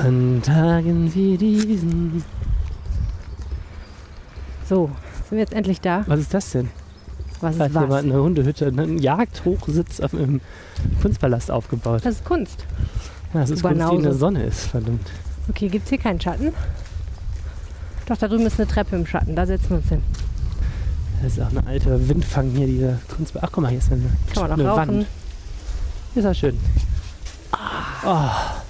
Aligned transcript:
An 0.00 0.40
Tagen 0.42 1.14
wie 1.14 1.36
diesen. 1.36 2.24
So, 4.66 4.90
sind 5.24 5.32
wir 5.32 5.38
jetzt 5.40 5.52
endlich 5.52 5.80
da? 5.82 6.04
Was 6.06 6.20
ist 6.20 6.32
das 6.32 6.50
denn? 6.52 6.70
Was 7.40 7.56
ist 7.56 7.62
jemand 7.62 7.90
was? 7.90 8.04
eine 8.04 8.14
Hundehütte, 8.14 8.68
einen 8.68 8.98
Jagdhochsitz 8.98 10.00
auf 10.00 10.14
einem 10.14 10.40
Kunstpalast 11.02 11.50
aufgebaut. 11.50 12.00
Das 12.04 12.14
ist 12.16 12.24
Kunst. 12.24 12.64
Ja, 13.34 13.40
das 13.40 13.50
ist 13.50 13.62
Kunst, 13.62 13.90
die 13.90 13.96
in 13.96 14.02
der 14.02 14.14
Sonne 14.14 14.44
ist, 14.44 14.66
verdammt. 14.66 15.06
Okay, 15.48 15.68
gibt 15.68 15.84
es 15.84 15.90
hier 15.90 15.98
keinen 15.98 16.20
Schatten? 16.20 16.54
Doch, 18.06 18.16
da 18.16 18.26
drüben 18.26 18.46
ist 18.46 18.58
eine 18.58 18.68
Treppe 18.68 18.96
im 18.96 19.06
Schatten. 19.06 19.36
Da 19.36 19.44
setzen 19.44 19.70
wir 19.70 19.76
uns 19.78 19.88
hin. 19.88 20.02
Das 21.22 21.32
ist 21.32 21.42
auch 21.42 21.50
eine 21.50 21.66
alte 21.66 22.08
Windfang 22.08 22.50
hier, 22.50 22.66
diese 22.66 22.98
Kunst. 23.14 23.34
Ach, 23.40 23.50
guck 23.52 23.62
mal, 23.62 23.68
hier 23.68 23.78
ist 23.78 23.92
eine, 23.92 24.02
Kann 24.32 24.42
man 24.44 24.52
auch 24.52 24.58
eine 24.58 24.68
rauchen. 24.68 24.88
Wand. 24.88 25.06
Ist 26.14 26.26
auch 26.26 26.34
schön. 26.34 26.58
Ah. 28.02 28.62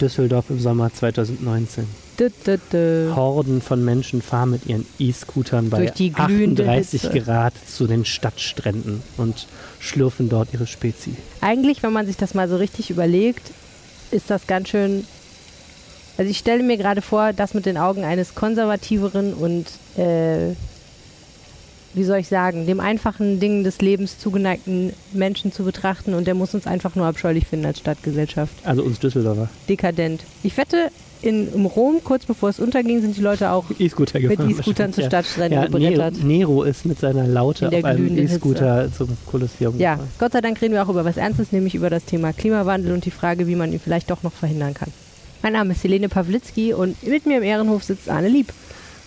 Düsseldorf 0.00 0.50
im 0.50 0.60
Sommer 0.60 0.92
2019. 0.92 1.86
Dü, 2.18 2.30
dü, 2.46 2.58
dü. 2.72 3.12
Horden 3.14 3.62
von 3.62 3.84
Menschen 3.84 4.22
fahren 4.22 4.50
mit 4.50 4.66
ihren 4.66 4.86
E-Scootern 4.98 5.70
bei 5.70 5.78
Durch 5.78 5.92
die 5.92 6.12
glühende 6.12 6.64
38 6.64 7.02
Hitze. 7.02 7.20
Grad 7.20 7.54
zu 7.66 7.86
den 7.86 8.04
Stadtstränden 8.04 9.02
und 9.16 9.46
schlürfen 9.78 10.28
dort 10.28 10.52
ihre 10.52 10.66
Spezi. 10.66 11.16
Eigentlich, 11.40 11.82
wenn 11.82 11.92
man 11.92 12.06
sich 12.06 12.16
das 12.16 12.34
mal 12.34 12.48
so 12.48 12.56
richtig 12.56 12.90
überlegt, 12.90 13.50
ist 14.10 14.30
das 14.30 14.46
ganz 14.46 14.68
schön. 14.68 15.06
Also 16.18 16.30
ich 16.30 16.38
stelle 16.38 16.62
mir 16.62 16.76
gerade 16.76 17.00
vor, 17.00 17.32
das 17.32 17.54
mit 17.54 17.64
den 17.64 17.78
Augen 17.78 18.04
eines 18.04 18.34
konservativeren 18.34 19.32
und 19.32 19.66
äh, 19.96 20.54
wie 21.94 22.04
soll 22.04 22.18
ich 22.18 22.28
sagen, 22.28 22.66
dem 22.66 22.80
einfachen 22.80 23.40
Dingen 23.40 23.64
des 23.64 23.80
Lebens 23.80 24.18
zugeneigten 24.18 24.92
Menschen 25.12 25.52
zu 25.52 25.64
betrachten 25.64 26.14
und 26.14 26.26
der 26.26 26.34
muss 26.34 26.54
uns 26.54 26.66
einfach 26.66 26.94
nur 26.94 27.06
abscheulich 27.06 27.46
finden 27.46 27.66
als 27.66 27.80
Stadtgesellschaft. 27.80 28.54
Also 28.64 28.82
uns 28.82 28.98
Düsseldorfer. 29.00 29.48
Dekadent. 29.68 30.24
Ich 30.42 30.56
wette, 30.56 30.90
in, 31.22 31.52
in 31.52 31.66
Rom, 31.66 32.00
kurz 32.02 32.24
bevor 32.24 32.48
es 32.48 32.60
unterging, 32.60 33.00
sind 33.00 33.16
die 33.16 33.20
Leute 33.20 33.50
auch 33.50 33.64
E-Scooter 33.78 34.20
mit. 34.20 34.38
E-Scootern 34.40 34.92
zu 34.92 35.02
wahrscheinlich, 35.02 35.06
Stadtstränden 35.06 35.60
ja. 35.60 35.66
gebrettert. 35.66 36.14
Nero, 36.22 36.26
Nero 36.26 36.62
ist 36.62 36.86
mit 36.86 36.98
seiner 36.98 37.26
Laute 37.26 37.68
auf 37.68 37.84
einem. 37.84 38.18
E-Scooter 38.18 38.90
zum 38.92 39.08
Kolosseum 39.26 39.78
Ja, 39.78 39.94
gefahren. 39.94 40.10
Gott 40.18 40.32
sei 40.32 40.40
Dank 40.40 40.60
reden 40.62 40.74
wir 40.74 40.82
auch 40.84 40.88
über 40.88 41.04
was 41.04 41.16
Ernstes, 41.16 41.52
nämlich 41.52 41.74
über 41.74 41.90
das 41.90 42.04
Thema 42.04 42.32
Klimawandel 42.32 42.92
und 42.92 43.04
die 43.04 43.10
Frage, 43.10 43.46
wie 43.46 43.56
man 43.56 43.72
ihn 43.72 43.80
vielleicht 43.80 44.10
doch 44.10 44.22
noch 44.22 44.32
verhindern 44.32 44.74
kann. 44.74 44.90
Mein 45.42 45.54
Name 45.54 45.72
ist 45.72 45.82
Helene 45.82 46.08
Pawlitzki 46.08 46.74
und 46.74 47.02
mit 47.06 47.26
mir 47.26 47.38
im 47.38 47.42
Ehrenhof 47.42 47.82
sitzt 47.82 48.08
Arne 48.08 48.28
Lieb. 48.28 48.52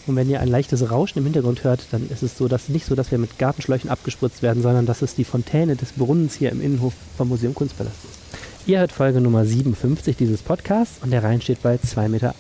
Und 0.05 0.17
wenn 0.17 0.29
ihr 0.29 0.41
ein 0.41 0.49
leichtes 0.49 0.91
Rauschen 0.91 1.19
im 1.19 1.23
Hintergrund 1.23 1.63
hört, 1.63 1.85
dann 1.91 2.09
ist 2.09 2.23
es 2.23 2.37
so, 2.37 2.49
dass 2.49 2.67
nicht 2.67 2.85
so, 2.85 2.93
dass 2.93 3.11
wir 3.11 3.17
mit 3.17 3.39
Gartenschläuchen 3.39 3.89
abgespritzt 3.89 4.41
werden, 4.41 4.61
sondern 4.61 4.85
dass 4.85 5.01
es 5.01 5.15
die 5.15 5.23
Fontäne 5.23 5.77
des 5.77 5.93
Brunnens 5.93 6.35
hier 6.35 6.51
im 6.51 6.61
Innenhof 6.61 6.93
vom 7.15 7.29
Museum 7.29 7.53
Kunstpalast 7.53 7.95
ist. 8.03 8.23
Ihr 8.67 8.79
hört 8.79 8.91
Folge 8.91 9.21
Nummer 9.21 9.45
57 9.45 10.17
dieses 10.17 10.41
Podcasts 10.41 11.01
und 11.01 11.11
der 11.11 11.23
Rhein 11.23 11.41
steht 11.41 11.61
bei 11.61 11.75
2,98 11.75 12.09
Meter. 12.09 12.35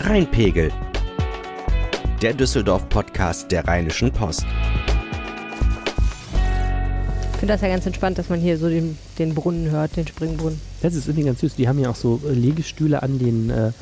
Rheinpegel. 0.00 0.72
Der 2.20 2.34
Düsseldorf-Podcast 2.34 3.52
der 3.52 3.66
Rheinischen 3.66 4.12
Post. 4.12 4.44
Ich 7.32 7.38
finde 7.38 7.54
das 7.54 7.60
ja 7.60 7.68
ganz 7.68 7.86
entspannt, 7.86 8.18
dass 8.18 8.28
man 8.28 8.40
hier 8.40 8.58
so 8.58 8.68
den, 8.68 8.98
den 9.20 9.34
Brunnen 9.34 9.70
hört, 9.70 9.96
den 9.96 10.06
Springbrunnen. 10.06 10.60
Das 10.80 10.94
ist 10.94 11.06
irgendwie 11.06 11.26
ganz 11.26 11.40
süß. 11.40 11.54
Die 11.54 11.68
haben 11.68 11.78
ja 11.78 11.90
auch 11.90 11.96
so 11.96 12.20
äh, 12.26 12.32
Liegestühle 12.32 13.02
an 13.02 13.18
den 13.18 13.50
äh, 13.50 13.72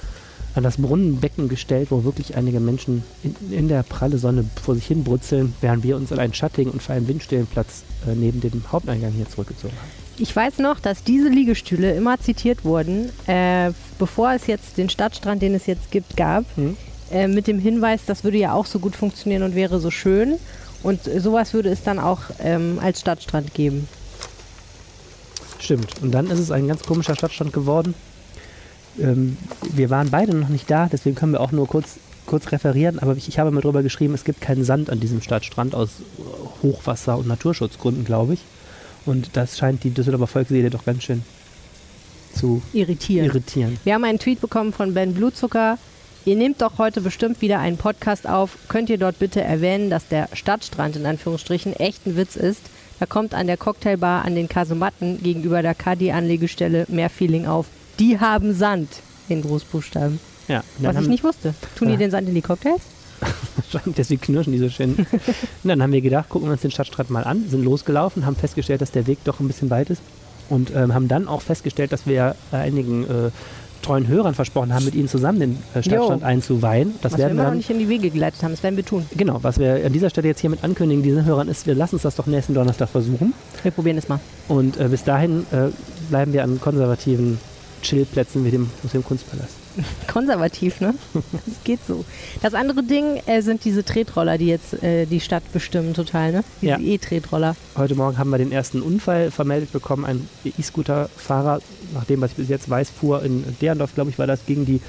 an 0.54 0.62
das 0.62 0.76
Brunnenbecken 0.76 1.48
gestellt, 1.48 1.88
wo 1.90 2.04
wirklich 2.04 2.36
einige 2.36 2.60
Menschen 2.60 3.02
in, 3.22 3.34
in 3.50 3.68
der 3.68 3.82
pralle 3.82 4.18
Sonne 4.18 4.44
vor 4.62 4.74
sich 4.74 4.86
hin 4.86 5.02
brutzeln, 5.04 5.54
während 5.60 5.82
wir 5.82 5.96
uns 5.96 6.12
an 6.12 6.18
einen 6.18 6.34
schattigen 6.34 6.70
und 6.70 6.82
vor 6.82 6.94
allem 6.94 7.08
windstillen 7.08 7.46
Platz 7.46 7.82
äh, 8.06 8.14
neben 8.14 8.40
dem 8.40 8.62
Haupteingang 8.70 9.12
hier 9.12 9.28
zurückgezogen 9.28 9.74
haben. 9.76 10.04
Ich 10.16 10.34
weiß 10.34 10.58
noch, 10.58 10.78
dass 10.78 11.02
diese 11.02 11.28
Liegestühle 11.28 11.92
immer 11.94 12.20
zitiert 12.20 12.64
wurden, 12.64 13.10
äh, 13.26 13.72
bevor 13.98 14.32
es 14.32 14.46
jetzt 14.46 14.78
den 14.78 14.88
Stadtstrand, 14.88 15.42
den 15.42 15.54
es 15.54 15.66
jetzt 15.66 15.90
gibt, 15.90 16.16
gab, 16.16 16.44
Hm? 16.56 16.76
äh, 17.10 17.26
mit 17.26 17.48
dem 17.48 17.58
Hinweis, 17.58 18.02
das 18.06 18.22
würde 18.22 18.38
ja 18.38 18.52
auch 18.52 18.66
so 18.66 18.78
gut 18.78 18.94
funktionieren 18.94 19.42
und 19.42 19.56
wäre 19.56 19.80
so 19.80 19.90
schön. 19.90 20.36
Und 20.84 21.00
sowas 21.04 21.54
würde 21.54 21.70
es 21.70 21.82
dann 21.82 21.98
auch 21.98 22.20
ähm, 22.40 22.78
als 22.80 23.00
Stadtstrand 23.00 23.54
geben. 23.54 23.88
Stimmt. 25.58 26.02
Und 26.02 26.12
dann 26.12 26.26
ist 26.28 26.38
es 26.38 26.50
ein 26.50 26.68
ganz 26.68 26.82
komischer 26.82 27.16
Stadtstand 27.16 27.54
geworden. 27.54 27.94
Ähm, 28.98 29.36
wir 29.72 29.90
waren 29.90 30.10
beide 30.10 30.34
noch 30.34 30.48
nicht 30.48 30.70
da, 30.70 30.88
deswegen 30.90 31.16
können 31.16 31.32
wir 31.32 31.40
auch 31.40 31.52
nur 31.52 31.66
kurz, 31.66 31.96
kurz 32.26 32.52
referieren. 32.52 32.98
Aber 32.98 33.16
ich, 33.16 33.28
ich 33.28 33.38
habe 33.38 33.50
mal 33.50 33.60
drüber 33.60 33.82
geschrieben, 33.82 34.14
es 34.14 34.24
gibt 34.24 34.40
keinen 34.40 34.64
Sand 34.64 34.90
an 34.90 35.00
diesem 35.00 35.20
Stadtstrand 35.20 35.74
aus 35.74 35.90
Hochwasser- 36.62 37.18
und 37.18 37.26
Naturschutzgründen, 37.26 38.04
glaube 38.04 38.34
ich. 38.34 38.40
Und 39.06 39.36
das 39.36 39.58
scheint 39.58 39.84
die 39.84 39.90
Düsseldorfer 39.90 40.26
Volksseele 40.26 40.70
doch 40.70 40.84
ganz 40.84 41.02
schön 41.02 41.22
zu 42.34 42.62
Irritieren. 42.72 43.26
irritieren. 43.26 43.78
Wir 43.84 43.94
haben 43.94 44.04
einen 44.04 44.18
Tweet 44.18 44.40
bekommen 44.40 44.72
von 44.72 44.94
Ben 44.94 45.14
Blutzucker. 45.14 45.78
Ihr 46.24 46.36
nehmt 46.36 46.62
doch 46.62 46.78
heute 46.78 47.00
bestimmt 47.00 47.42
wieder 47.42 47.58
einen 47.58 47.76
Podcast 47.76 48.26
auf. 48.26 48.56
Könnt 48.68 48.88
ihr 48.88 48.98
dort 48.98 49.18
bitte 49.18 49.42
erwähnen, 49.42 49.90
dass 49.90 50.08
der 50.08 50.28
Stadtstrand 50.32 50.96
in 50.96 51.06
Anführungsstrichen 51.06 51.74
echt 51.74 52.06
ein 52.06 52.16
Witz 52.16 52.34
ist? 52.36 52.62
Da 52.98 53.06
kommt 53.06 53.34
an 53.34 53.46
der 53.46 53.56
Cocktailbar 53.56 54.24
an 54.24 54.34
den 54.34 54.48
Kasematten 54.48 55.22
gegenüber 55.22 55.60
der 55.62 55.74
KD-Anlegestelle 55.74 56.86
mehr 56.88 57.10
Feeling 57.10 57.46
auf. 57.46 57.66
Die 57.98 58.18
haben 58.18 58.54
Sand 58.54 58.88
in 59.28 59.42
Großbuchstaben. 59.42 60.18
Ja, 60.48 60.62
Was 60.78 60.96
ich 61.00 61.08
nicht 61.08 61.24
wusste. 61.24 61.54
Tun 61.76 61.88
Ja. 61.88 61.94
die 61.94 61.98
den 61.98 62.10
Sand 62.10 62.28
in 62.28 62.34
die 62.34 62.42
Cocktails? 62.42 62.82
Wahrscheinlich, 63.56 63.96
deswegen 63.96 64.20
knirschen 64.20 64.52
die 64.52 64.58
so 64.58 64.68
schön. 64.68 64.94
und 64.96 65.06
dann 65.68 65.82
haben 65.82 65.92
wir 65.92 66.00
gedacht, 66.00 66.28
gucken 66.28 66.48
wir 66.48 66.52
uns 66.52 66.62
den 66.62 66.70
Stadtstrand 66.70 67.08
mal 67.10 67.24
an, 67.24 67.44
sind 67.48 67.64
losgelaufen, 67.64 68.26
haben 68.26 68.36
festgestellt, 68.36 68.82
dass 68.82 68.90
der 68.90 69.06
Weg 69.06 69.18
doch 69.24 69.40
ein 69.40 69.46
bisschen 69.46 69.70
weit 69.70 69.88
ist 69.90 70.02
und 70.50 70.70
ähm, 70.74 70.92
haben 70.92 71.08
dann 71.08 71.28
auch 71.28 71.40
festgestellt, 71.40 71.92
dass 71.92 72.06
wir 72.06 72.34
einigen 72.52 73.04
äh, 73.04 73.30
treuen 73.80 74.08
Hörern 74.08 74.34
versprochen 74.34 74.74
haben, 74.74 74.84
mit 74.84 74.94
ihnen 74.94 75.08
zusammen 75.08 75.40
den 75.40 75.58
äh, 75.74 75.82
Stadtstrand 75.82 76.22
Jo. 76.22 76.26
einzuweihen. 76.26 76.94
Das 77.00 77.12
Was 77.12 77.18
wir 77.18 77.22
werden 77.24 77.32
immer 77.32 77.42
wir 77.42 77.44
noch 77.44 77.50
dann, 77.52 77.58
nicht 77.58 77.70
in 77.70 77.78
die 77.78 77.88
Wege 77.88 78.10
geleitet 78.10 78.42
haben. 78.42 78.50
Das 78.50 78.62
werden 78.62 78.76
wir 78.76 78.84
tun. 78.84 79.06
genau, 79.16 79.38
was 79.42 79.58
wir 79.58 79.86
an 79.86 79.92
dieser 79.92 80.10
Stelle 80.10 80.28
jetzt 80.28 80.40
hiermit 80.40 80.62
ankündigen, 80.64 81.02
diesen 81.02 81.24
Hörern 81.24 81.48
ist, 81.48 81.66
wir 81.66 81.74
lassen 81.74 81.94
uns 81.96 82.02
das 82.02 82.16
doch 82.16 82.26
nächsten 82.26 82.52
Donnerstag 82.54 82.88
versuchen 82.90 83.32
Wir 83.62 83.70
probieren 83.70 83.96
es 83.96 84.08
mal. 84.08 84.20
und 84.48 84.76
äh, 84.78 84.88
bis 84.88 85.04
dahin 85.04 85.46
äh, 85.52 85.68
bleiben 86.10 86.32
wir 86.34 86.44
an 86.44 86.60
konservativen 86.60 87.38
Chillplätzen 87.84 88.44
wie 88.44 88.50
dem 88.50 88.70
Kunstpalast. 89.04 89.54
Konservativ, 90.12 90.80
ne? 90.80 90.94
Das 91.12 91.54
geht 91.64 91.80
so. 91.86 92.04
Das 92.42 92.54
andere 92.54 92.82
Ding 92.82 93.20
äh, 93.26 93.42
sind 93.42 93.64
diese 93.64 93.84
Tretroller, 93.84 94.38
die 94.38 94.46
jetzt 94.46 94.82
äh, 94.82 95.06
die 95.06 95.20
Stadt 95.20 95.42
bestimmen 95.52 95.94
total, 95.94 96.32
ne? 96.32 96.44
Diese 96.60 96.72
Ja. 96.72 96.78
E-Tretroller. 96.78 97.56
Heute 97.76 97.94
Morgen 97.94 98.16
haben 98.18 98.30
wir 98.30 98.38
den 98.38 98.52
ersten 98.52 98.82
Unfall 98.82 99.30
vermeldet 99.30 99.72
bekommen. 99.72 100.04
Ein 100.04 100.28
E-Scooter-Fahrer, 100.44 101.60
nach 101.92 102.04
dem, 102.04 102.20
was 102.20 102.30
ich 102.32 102.36
bis 102.36 102.48
jetzt 102.48 102.70
weiß, 102.70 102.90
fuhr 102.90 103.22
in 103.22 103.44
Derndorf, 103.60 103.94
glaube 103.94 104.10
ich, 104.10 104.18
war 104.18 104.26
das, 104.26 104.46
gegen 104.46 104.64
die 104.64 104.80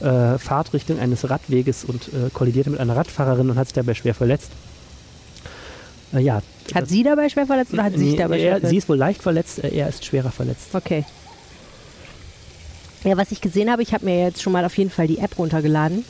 äh, 0.00 0.38
Fahrtrichtung 0.38 0.98
eines 0.98 1.28
Radweges 1.28 1.84
und 1.84 2.08
äh, 2.08 2.30
kollidierte 2.32 2.70
mit 2.70 2.80
einer 2.80 2.96
Radfahrerin 2.96 3.50
und 3.50 3.56
hat 3.56 3.68
sich 3.68 3.74
dabei 3.74 3.94
schwer 3.94 4.14
verletzt. 4.14 4.50
Äh, 6.12 6.20
ja. 6.20 6.42
Hat 6.74 6.88
sie 6.88 7.02
dabei 7.02 7.28
schwer 7.28 7.46
verletzt 7.46 7.72
oder 7.72 7.84
hat 7.84 7.94
sie 7.96 8.10
sich 8.10 8.16
dabei 8.16 8.36
schwer 8.38 8.46
er, 8.46 8.52
verletzt? 8.56 8.70
Sie 8.70 8.76
ist 8.76 8.88
wohl 8.88 8.96
leicht 8.96 9.22
verletzt, 9.22 9.64
äh, 9.64 9.68
er 9.68 9.88
ist 9.88 10.04
schwerer 10.04 10.30
verletzt. 10.30 10.68
Okay. 10.74 11.04
Ja, 13.04 13.16
was 13.16 13.30
ich 13.32 13.40
gesehen 13.40 13.70
habe, 13.70 13.82
ich 13.82 13.92
habe 13.92 14.04
mir 14.04 14.18
jetzt 14.24 14.42
schon 14.42 14.52
mal 14.52 14.64
auf 14.64 14.76
jeden 14.78 14.90
Fall 14.90 15.06
die 15.06 15.18
App 15.18 15.38
runtergeladen, 15.38 16.04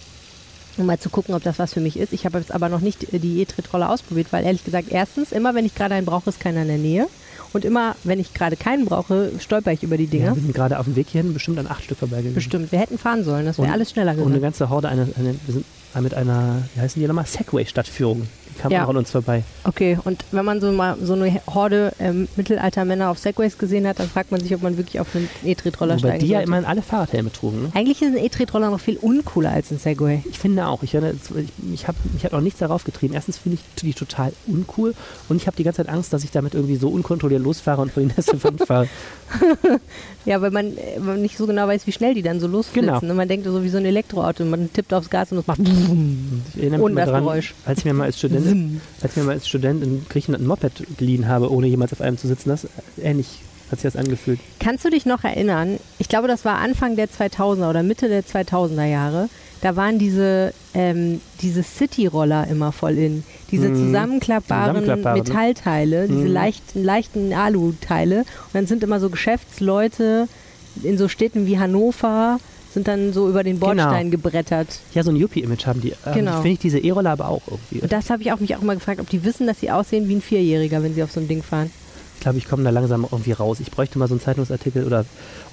um 0.76 0.86
mal 0.86 0.98
zu 0.98 1.10
gucken, 1.10 1.34
ob 1.34 1.42
das 1.42 1.58
was 1.58 1.72
für 1.74 1.80
mich 1.80 1.98
ist. 1.98 2.12
Ich 2.12 2.24
habe 2.24 2.38
jetzt 2.38 2.52
aber 2.52 2.68
noch 2.68 2.80
nicht 2.80 3.06
die 3.12 3.40
E-Tretroller 3.40 3.90
ausprobiert, 3.90 4.28
weil 4.30 4.44
ehrlich 4.44 4.64
gesagt, 4.64 4.88
erstens, 4.90 5.32
immer 5.32 5.54
wenn 5.54 5.66
ich 5.66 5.74
gerade 5.74 5.94
einen 5.94 6.06
brauche, 6.06 6.30
ist 6.30 6.40
keiner 6.40 6.62
in 6.62 6.68
der 6.68 6.78
Nähe. 6.78 7.06
Und 7.52 7.64
immer, 7.64 7.94
wenn 8.02 8.18
ich 8.18 8.34
gerade 8.34 8.56
keinen 8.56 8.84
brauche, 8.84 9.30
stolper 9.38 9.70
ich 9.72 9.82
über 9.84 9.96
die 9.96 10.04
Ja, 10.04 10.10
Dinger. 10.10 10.34
wir 10.36 10.42
sind 10.42 10.54
gerade 10.54 10.78
auf 10.78 10.86
dem 10.86 10.96
Weg 10.96 11.08
hierhin, 11.08 11.32
bestimmt 11.34 11.58
an 11.60 11.68
acht 11.68 11.84
Stück 11.84 11.98
vorbeigegangen. 11.98 12.34
Bestimmt. 12.34 12.72
Wir 12.72 12.80
hätten 12.80 12.98
fahren 12.98 13.22
sollen, 13.24 13.44
das 13.46 13.58
wäre 13.58 13.70
alles 13.72 13.90
schneller 13.90 14.12
Und 14.12 14.18
eine 14.18 14.26
gewesen. 14.26 14.42
ganze 14.42 14.70
Horde, 14.70 14.88
eine, 14.88 15.02
eine, 15.16 15.34
wir 15.46 15.54
sind 15.54 15.64
mit 16.00 16.14
einer, 16.14 16.62
wie 16.74 16.80
heißen 16.80 17.00
die 17.00 17.06
nochmal, 17.06 17.26
Segway-Stadtführung. 17.26 18.26
Kam 18.58 18.70
Ja. 18.72 18.84
auch 18.84 18.88
an 18.90 18.96
uns 18.96 19.10
vorbei. 19.10 19.42
Okay, 19.64 19.98
und 20.04 20.24
wenn 20.32 20.44
man 20.44 20.60
so 20.60 20.70
mal 20.72 20.96
so 21.02 21.14
eine 21.14 21.40
Horde 21.46 21.92
ähm, 21.98 22.28
Mittelaltermänner 22.36 23.10
auf 23.10 23.18
Segways 23.18 23.58
gesehen 23.58 23.86
hat, 23.86 23.98
dann 23.98 24.08
fragt 24.08 24.30
man 24.30 24.40
sich, 24.40 24.54
ob 24.54 24.62
man 24.62 24.76
wirklich 24.76 25.00
auf 25.00 25.14
einen 25.14 25.28
E-Tretroller 25.44 25.98
steigen 25.98 26.20
die 26.20 26.26
ja 26.26 26.38
sollte. 26.38 26.46
immerhin 26.48 26.64
alle 26.66 26.82
Fahrradhelme 26.82 27.32
trugen. 27.32 27.62
Ne? 27.64 27.70
Eigentlich 27.74 28.00
ist 28.02 28.08
ein 28.16 28.24
E-Tretroller 28.24 28.70
noch 28.70 28.80
viel 28.80 28.96
uncooler 28.96 29.50
als 29.50 29.70
ein 29.70 29.78
Segway. 29.78 30.22
Ich 30.28 30.38
finde 30.38 30.66
auch. 30.66 30.82
Ich, 30.82 30.94
ich, 30.94 31.02
ich 31.72 31.88
habe 31.88 31.98
mich 32.12 32.24
hat 32.24 32.32
auch 32.34 32.40
nichts 32.40 32.58
darauf 32.60 32.84
getrieben. 32.84 33.14
Erstens 33.14 33.38
finde 33.38 33.58
ich 33.58 33.80
die 33.82 33.94
total 33.94 34.32
uncool 34.46 34.94
und 35.28 35.36
ich 35.36 35.46
habe 35.46 35.56
die 35.56 35.64
ganze 35.64 35.84
Zeit 35.84 35.92
Angst, 35.92 36.12
dass 36.12 36.24
ich 36.24 36.30
damit 36.30 36.54
irgendwie 36.54 36.76
so 36.76 36.88
unkontrolliert 36.88 37.42
losfahre 37.42 37.82
und 37.82 37.92
vor 37.92 38.02
die 38.02 38.08
nächste 38.08 38.42
Wand 38.44 38.66
fahre. 38.66 38.88
Ja, 40.26 40.40
weil 40.40 40.50
man, 40.50 40.76
äh, 40.78 40.98
man 41.00 41.20
nicht 41.20 41.36
so 41.36 41.46
genau 41.46 41.66
weiß, 41.68 41.86
wie 41.86 41.92
schnell 41.92 42.14
die 42.14 42.22
dann 42.22 42.40
so 42.40 42.46
losflitzen. 42.46 42.98
Genau. 43.00 43.10
Und 43.10 43.16
man 43.16 43.28
denkt 43.28 43.44
so 43.46 43.62
wie 43.62 43.68
so 43.68 43.76
ein 43.76 43.84
Elektroauto. 43.84 44.42
Man 44.46 44.72
tippt 44.72 44.94
aufs 44.94 45.10
Gas 45.10 45.32
und 45.32 45.38
es 45.38 45.46
macht 45.46 45.60
Ich 45.60 46.62
erinnere 46.62 46.80
mich 46.82 46.94
mal 46.94 47.00
das 47.02 47.10
dran, 47.10 47.24
Geräusch. 47.24 47.54
als 47.66 47.80
ich 47.80 47.84
mir 47.84 47.92
mal 47.92 48.04
als 48.04 48.16
Student, 48.16 48.43
Sim. 48.50 48.80
als 49.02 49.12
ich 49.12 49.16
mir 49.16 49.24
mal 49.24 49.32
als 49.32 49.48
Student 49.48 49.82
in 49.82 50.06
Griechenland 50.08 50.44
ein 50.44 50.46
Moped 50.48 50.84
geliehen 50.98 51.26
habe, 51.28 51.50
ohne 51.52 51.66
jemals 51.66 51.92
auf 51.92 52.00
einem 52.00 52.18
zu 52.18 52.26
sitzen. 52.28 52.48
Das 52.50 52.66
ähnlich. 53.02 53.28
hat 53.70 53.80
sich 53.80 53.90
das 53.92 53.96
angefühlt. 53.96 54.38
Kannst 54.60 54.84
du 54.84 54.90
dich 54.90 55.06
noch 55.06 55.24
erinnern? 55.24 55.78
Ich 55.98 56.08
glaube, 56.08 56.28
das 56.28 56.44
war 56.44 56.58
Anfang 56.58 56.96
der 56.96 57.08
2000er 57.08 57.70
oder 57.70 57.82
Mitte 57.82 58.08
der 58.08 58.22
2000er 58.24 58.84
Jahre. 58.84 59.28
Da 59.62 59.74
waren 59.76 59.98
diese, 59.98 60.52
ähm, 60.74 61.22
diese 61.40 61.62
City-Roller 61.62 62.46
immer 62.48 62.70
voll 62.72 62.98
in. 62.98 63.24
Diese 63.50 63.70
Mhm. 63.70 63.76
zusammenklappbaren 63.86 64.72
Zusammenklappbare, 64.76 65.18
ne? 65.18 65.24
Metallteile, 65.24 66.06
diese 66.08 66.20
Mhm. 66.20 66.32
leichten, 66.32 66.84
leichten 66.84 67.32
Alu-Teile. 67.32 68.18
Und 68.18 68.26
dann 68.52 68.66
sind 68.66 68.82
immer 68.82 69.00
so 69.00 69.08
Geschäftsleute 69.08 70.28
in 70.82 70.98
so 70.98 71.08
Städten 71.08 71.46
wie 71.46 71.58
Hannover, 71.58 72.38
sind 72.74 72.86
dann 72.88 73.12
so 73.12 73.28
über 73.28 73.42
den 73.42 73.58
Genau. 73.58 73.74
Bordstein 73.74 74.10
gebrettert. 74.10 74.68
Ja, 74.94 75.02
so 75.02 75.10
ein 75.10 75.16
Yuppie-Image 75.16 75.66
haben 75.66 75.80
die. 75.80 75.90
Ähm, 76.06 76.14
Genau. 76.14 76.32
Finde 76.36 76.50
ich 76.50 76.58
diese 76.58 76.78
E-Roller 76.78 77.10
aber 77.12 77.28
auch 77.28 77.42
irgendwie. 77.46 77.80
Und 77.80 77.92
das 77.92 78.10
habe 78.10 78.22
ich 78.22 78.32
auch 78.32 78.40
mich 78.40 78.54
auch 78.56 78.62
immer 78.62 78.74
gefragt, 78.74 79.00
ob 79.00 79.08
die 79.08 79.24
wissen, 79.24 79.46
dass 79.46 79.60
sie 79.60 79.70
aussehen 79.70 80.08
wie 80.08 80.16
ein 80.16 80.20
Vierjähriger, 80.22 80.82
wenn 80.82 80.94
sie 80.94 81.02
auf 81.02 81.10
so 81.12 81.20
einem 81.20 81.28
Ding 81.28 81.42
fahren. 81.42 81.70
Ich 82.16 82.20
glaube, 82.20 82.38
ich 82.38 82.48
komme 82.48 82.64
da 82.64 82.70
langsam 82.70 83.06
irgendwie 83.10 83.32
raus. 83.32 83.58
Ich 83.60 83.70
bräuchte 83.70 83.98
mal 83.98 84.08
so 84.08 84.14
einen 84.14 84.20
Zeitungsartikel 84.20 84.84
oder 84.84 85.04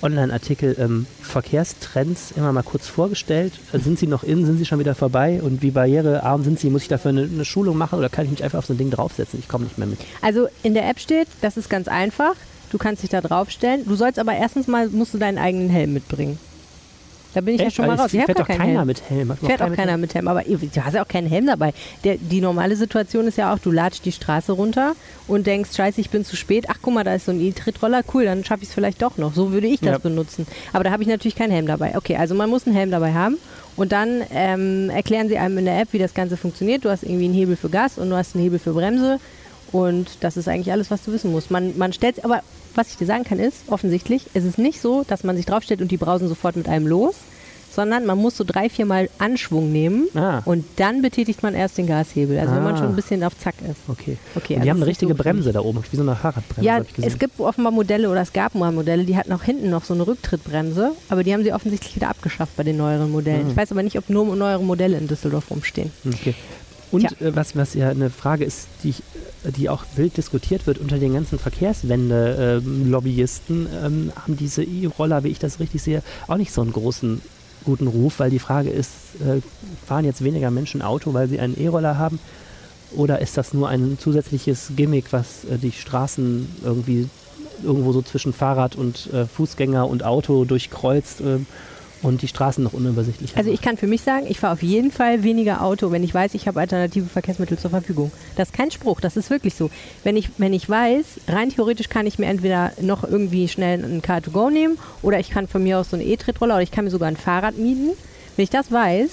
Online-Artikel. 0.01 0.75
Ähm, 0.79 1.05
Verkehrstrends 1.21 2.31
immer 2.37 2.53
mal 2.53 2.61
kurz 2.63 2.87
vorgestellt. 2.87 3.53
Sind 3.73 3.99
sie 3.99 4.07
noch 4.07 4.23
in? 4.23 4.45
Sind 4.45 4.57
sie 4.57 4.65
schon 4.65 4.79
wieder 4.79 4.95
vorbei? 4.95 5.41
Und 5.41 5.61
wie 5.61 5.71
barrierearm 5.71 6.43
sind 6.43 6.59
sie? 6.59 6.69
Muss 6.69 6.83
ich 6.83 6.87
dafür 6.87 7.09
eine, 7.09 7.23
eine 7.23 7.45
Schulung 7.45 7.77
machen 7.77 7.99
oder 7.99 8.07
kann 8.09 8.25
ich 8.25 8.31
mich 8.31 8.43
einfach 8.43 8.59
auf 8.59 8.65
so 8.65 8.73
ein 8.73 8.77
Ding 8.77 8.89
draufsetzen? 8.89 9.39
Ich 9.39 9.47
komme 9.49 9.65
nicht 9.65 9.77
mehr 9.77 9.87
mit. 9.87 9.99
Also 10.21 10.47
in 10.63 10.73
der 10.73 10.89
App 10.89 10.99
steht, 10.99 11.27
das 11.41 11.57
ist 11.57 11.69
ganz 11.69 11.87
einfach. 11.89 12.35
Du 12.71 12.77
kannst 12.77 13.03
dich 13.03 13.09
da 13.09 13.19
draufstellen. 13.19 13.83
Du 13.85 13.95
sollst 13.95 14.17
aber 14.17 14.33
erstens 14.33 14.67
mal, 14.67 14.87
musst 14.87 15.13
du 15.13 15.17
deinen 15.17 15.37
eigenen 15.37 15.69
Helm 15.69 15.91
mitbringen. 15.93 16.39
Da 17.33 17.41
bin 17.41 17.55
ich 17.55 17.61
ja 17.61 17.67
Echt? 17.67 17.77
schon 17.77 17.87
mal 17.87 17.95
raus. 17.95 18.13
Ich 18.13 18.23
fährt 18.23 18.39
doch 18.39 18.47
keiner 18.47 18.63
Helm. 18.65 18.87
mit 18.87 19.01
Helm. 19.09 19.33
Fährt 19.37 19.61
auch 19.61 19.71
keiner 19.73 19.95
mit 19.97 20.13
Helm, 20.13 20.27
aber 20.27 20.43
du 20.43 20.57
hast 20.83 20.93
ja 20.93 21.03
auch 21.03 21.07
keinen 21.07 21.27
Helm 21.27 21.47
dabei. 21.47 21.73
Der, 22.03 22.17
die 22.17 22.41
normale 22.41 22.75
Situation 22.75 23.25
ist 23.27 23.37
ja 23.37 23.53
auch, 23.53 23.59
du 23.59 23.71
latscht 23.71 24.03
die 24.05 24.11
Straße 24.11 24.51
runter 24.51 24.93
und 25.27 25.47
denkst, 25.47 25.69
scheiße, 25.75 26.01
ich 26.01 26.09
bin 26.09 26.25
zu 26.25 26.35
spät. 26.35 26.65
Ach, 26.67 26.77
guck 26.81 26.93
mal, 26.93 27.03
da 27.03 27.15
ist 27.15 27.25
so 27.25 27.31
ein 27.31 27.39
E-Trittroller, 27.39 28.01
cool, 28.13 28.25
dann 28.25 28.43
schaffe 28.43 28.63
ich 28.63 28.69
es 28.69 28.75
vielleicht 28.75 29.01
doch 29.01 29.17
noch. 29.17 29.33
So 29.33 29.51
würde 29.53 29.67
ich 29.67 29.79
das 29.79 29.89
Ja. 29.91 29.97
benutzen. 29.99 30.45
Aber 30.73 30.83
da 30.83 30.91
habe 30.91 31.03
ich 31.03 31.09
natürlich 31.09 31.35
keinen 31.35 31.51
Helm 31.51 31.67
dabei. 31.67 31.95
Okay, 31.95 32.17
also 32.17 32.35
man 32.35 32.49
muss 32.49 32.67
einen 32.67 32.75
Helm 32.75 32.91
dabei 32.91 33.13
haben 33.13 33.37
und 33.77 33.91
dann 33.93 34.21
ähm, 34.31 34.89
erklären 34.89 35.29
sie 35.29 35.37
einem 35.37 35.57
in 35.57 35.65
der 35.65 35.79
App, 35.79 35.89
wie 35.91 35.99
das 35.99 36.13
Ganze 36.13 36.35
funktioniert. 36.35 36.83
Du 36.83 36.89
hast 36.89 37.03
irgendwie 37.03 37.25
einen 37.25 37.33
Hebel 37.33 37.55
für 37.55 37.69
Gas 37.69 37.97
und 37.97 38.09
du 38.09 38.15
hast 38.17 38.35
einen 38.35 38.43
Hebel 38.43 38.59
für 38.59 38.73
Bremse 38.73 39.19
und 39.71 40.17
das 40.19 40.35
ist 40.35 40.49
eigentlich 40.49 40.71
alles, 40.73 40.91
was 40.91 41.03
du 41.03 41.13
wissen 41.13 41.31
musst. 41.31 41.49
Man, 41.49 41.77
man 41.77 41.93
stellt, 41.93 42.25
aber 42.25 42.41
was 42.75 42.89
ich 42.89 42.97
dir 42.97 43.05
sagen 43.05 43.23
kann 43.23 43.39
ist, 43.39 43.57
offensichtlich, 43.67 44.23
ist 44.33 44.45
es 44.45 44.57
nicht 44.57 44.81
so, 44.81 45.03
dass 45.07 45.23
man 45.23 45.35
sich 45.35 45.45
draufstellt 45.45 45.81
und 45.81 45.91
die 45.91 45.97
brausen 45.97 46.27
sofort 46.27 46.55
mit 46.55 46.67
einem 46.69 46.87
los, 46.87 47.15
sondern 47.73 48.05
man 48.05 48.17
muss 48.17 48.35
so 48.35 48.43
drei, 48.45 48.67
vier 48.67 48.85
Mal 48.85 49.09
Anschwung 49.17 49.71
nehmen 49.71 50.09
Ah, 50.13 50.41
und 50.43 50.65
dann 50.75 51.01
betätigt 51.01 51.41
man 51.41 51.53
erst 51.55 51.77
den 51.77 51.87
Gashebel. 51.87 52.37
Also 52.37 52.53
wenn 52.53 52.63
man 52.65 52.73
Ah. 52.75 52.77
schon 52.79 52.87
ein 52.89 52.95
bisschen 52.97 53.23
auf 53.23 53.37
Zack 53.39 53.55
ist. 53.61 53.77
okay. 53.87 54.17
Okay, 54.35 54.55
also 54.55 54.63
die 54.65 54.69
haben 54.69 54.75
eine 54.77 54.85
ist 54.85 54.89
richtige 54.89 55.13
so. 55.13 55.23
Bremse 55.23 55.53
da 55.53 55.61
oben, 55.61 55.81
wie 55.89 55.95
so 55.95 56.01
eine 56.01 56.17
Fahrradbremse. 56.17 56.65
Ja, 56.67 56.81
es 57.01 57.17
gibt 57.17 57.39
offenbar 57.39 57.71
Modelle 57.71 58.09
oder 58.09 58.19
es 58.21 58.33
gab 58.33 58.55
mal 58.55 58.73
Modelle, 58.73 59.05
die 59.05 59.15
hatten 59.15 59.31
auch 59.31 59.43
hinten 59.43 59.69
noch 59.69 59.85
so 59.85 59.93
eine 59.93 60.05
Rücktrittbremse, 60.05 60.91
aber 61.07 61.23
die 61.23 61.33
haben 61.33 61.43
sie 61.45 61.53
offensichtlich 61.53 61.95
wieder 61.95 62.09
abgeschafft 62.09 62.57
bei 62.57 62.63
den 62.63 62.75
neueren 62.75 63.09
Modellen. 63.09 63.45
Mhm. 63.45 63.51
Ich 63.51 63.55
weiß 63.57 63.71
aber 63.71 63.83
nicht, 63.83 63.97
ob 63.97 64.09
nur 64.09 64.35
neuere 64.35 64.61
Modelle 64.63 64.97
in 64.97 65.07
Düsseldorf 65.07 65.49
rumstehen. 65.49 65.91
Okay. 66.05 66.35
Und 66.91 67.21
äh, 67.21 67.35
was, 67.35 67.55
was 67.55 67.73
ja 67.73 67.89
eine 67.89 68.09
Frage 68.09 68.43
ist, 68.43 68.67
die, 68.83 68.95
äh, 69.43 69.51
die 69.51 69.69
auch 69.69 69.85
wild 69.95 70.17
diskutiert 70.17 70.67
wird 70.67 70.77
unter 70.77 70.99
den 70.99 71.13
ganzen 71.13 71.39
Verkehrswende-Lobbyisten, 71.39 73.67
ähm, 73.83 74.11
haben 74.15 74.37
diese 74.37 74.63
E-Roller, 74.63 75.23
wie 75.23 75.29
ich 75.29 75.39
das 75.39 75.59
richtig 75.59 75.81
sehe, 75.81 76.03
auch 76.27 76.37
nicht 76.37 76.51
so 76.51 76.61
einen 76.61 76.73
großen, 76.73 77.21
guten 77.63 77.87
Ruf, 77.87 78.19
weil 78.19 78.29
die 78.29 78.39
Frage 78.39 78.69
ist, 78.69 78.91
äh, 79.21 79.39
fahren 79.85 80.03
jetzt 80.05 80.23
weniger 80.23 80.51
Menschen 80.51 80.81
Auto, 80.81 81.13
weil 81.13 81.29
sie 81.29 81.39
einen 81.39 81.57
E-Roller 81.59 81.97
haben? 81.97 82.19
Oder 82.93 83.19
ist 83.19 83.37
das 83.37 83.53
nur 83.53 83.69
ein 83.69 83.97
zusätzliches 83.99 84.73
Gimmick, 84.75 85.13
was 85.13 85.45
äh, 85.45 85.57
die 85.57 85.71
Straßen 85.71 86.49
irgendwie 86.63 87.07
irgendwo 87.63 87.93
so 87.93 88.01
zwischen 88.01 88.33
Fahrrad 88.33 88.75
und 88.75 89.13
äh, 89.13 89.25
Fußgänger 89.25 89.87
und 89.87 90.03
Auto 90.03 90.43
durchkreuzt 90.45 91.21
ähm, 91.21 91.45
und 92.03 92.21
die 92.21 92.27
Straßen 92.27 92.63
noch 92.63 92.73
unübersichtlicher 92.73 93.37
Also 93.37 93.51
ich 93.51 93.61
kann 93.61 93.77
für 93.77 93.87
mich 93.87 94.01
sagen, 94.01 94.25
ich 94.27 94.39
fahre 94.39 94.53
auf 94.53 94.63
jeden 94.63 94.91
Fall 94.91 95.23
weniger 95.23 95.61
Auto, 95.63 95.91
wenn 95.91 96.03
ich 96.03 96.13
weiß, 96.13 96.33
ich 96.33 96.47
habe 96.47 96.59
alternative 96.59 97.05
Verkehrsmittel 97.07 97.57
zur 97.59 97.69
Verfügung. 97.69 98.11
Das 98.35 98.49
ist 98.49 98.53
kein 98.55 98.71
Spruch, 98.71 99.01
das 99.01 99.17
ist 99.17 99.29
wirklich 99.29 99.55
so. 99.55 99.69
Wenn 100.03 100.17
ich, 100.17 100.29
wenn 100.37 100.53
ich 100.53 100.67
weiß, 100.69 101.05
rein 101.27 101.49
theoretisch 101.49 101.89
kann 101.89 102.07
ich 102.07 102.17
mir 102.19 102.25
entweder 102.27 102.71
noch 102.81 103.03
irgendwie 103.03 103.47
schnell 103.47 103.83
einen 103.83 104.01
Car2Go 104.01 104.49
nehmen 104.49 104.77
oder 105.01 105.19
ich 105.19 105.29
kann 105.29 105.47
von 105.47 105.63
mir 105.63 105.79
aus 105.79 105.89
so 105.91 105.95
einen 105.97 106.07
E-Trittroller 106.07 106.55
oder 106.55 106.63
ich 106.63 106.71
kann 106.71 106.85
mir 106.85 106.91
sogar 106.91 107.07
ein 107.07 107.17
Fahrrad 107.17 107.57
mieten. 107.57 107.91
Wenn 108.35 108.43
ich 108.43 108.49
das 108.49 108.71
weiß 108.71 109.09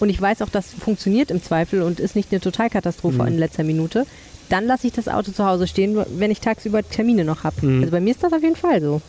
und 0.00 0.08
ich 0.08 0.20
weiß 0.20 0.42
auch, 0.42 0.48
das 0.48 0.66
funktioniert 0.72 1.30
im 1.30 1.42
Zweifel 1.42 1.82
und 1.82 2.00
ist 2.00 2.16
nicht 2.16 2.30
eine 2.32 2.40
Totalkatastrophe 2.40 3.22
Mhm. 3.22 3.28
in 3.28 3.38
letzter 3.38 3.64
Minute, 3.64 4.06
dann 4.48 4.66
lasse 4.66 4.86
ich 4.86 4.92
das 4.92 5.08
Auto 5.08 5.32
zu 5.32 5.44
Hause 5.46 5.66
stehen, 5.66 5.96
wenn 6.18 6.30
ich 6.30 6.40
tagsüber 6.40 6.82
Termine 6.82 7.24
noch 7.24 7.44
habe. 7.44 7.66
Mhm. 7.66 7.80
Also 7.80 7.90
bei 7.92 8.00
mir 8.00 8.10
ist 8.10 8.22
das 8.22 8.32
auf 8.32 8.42
jeden 8.42 8.56
Fall 8.56 8.80
so. 8.80 9.00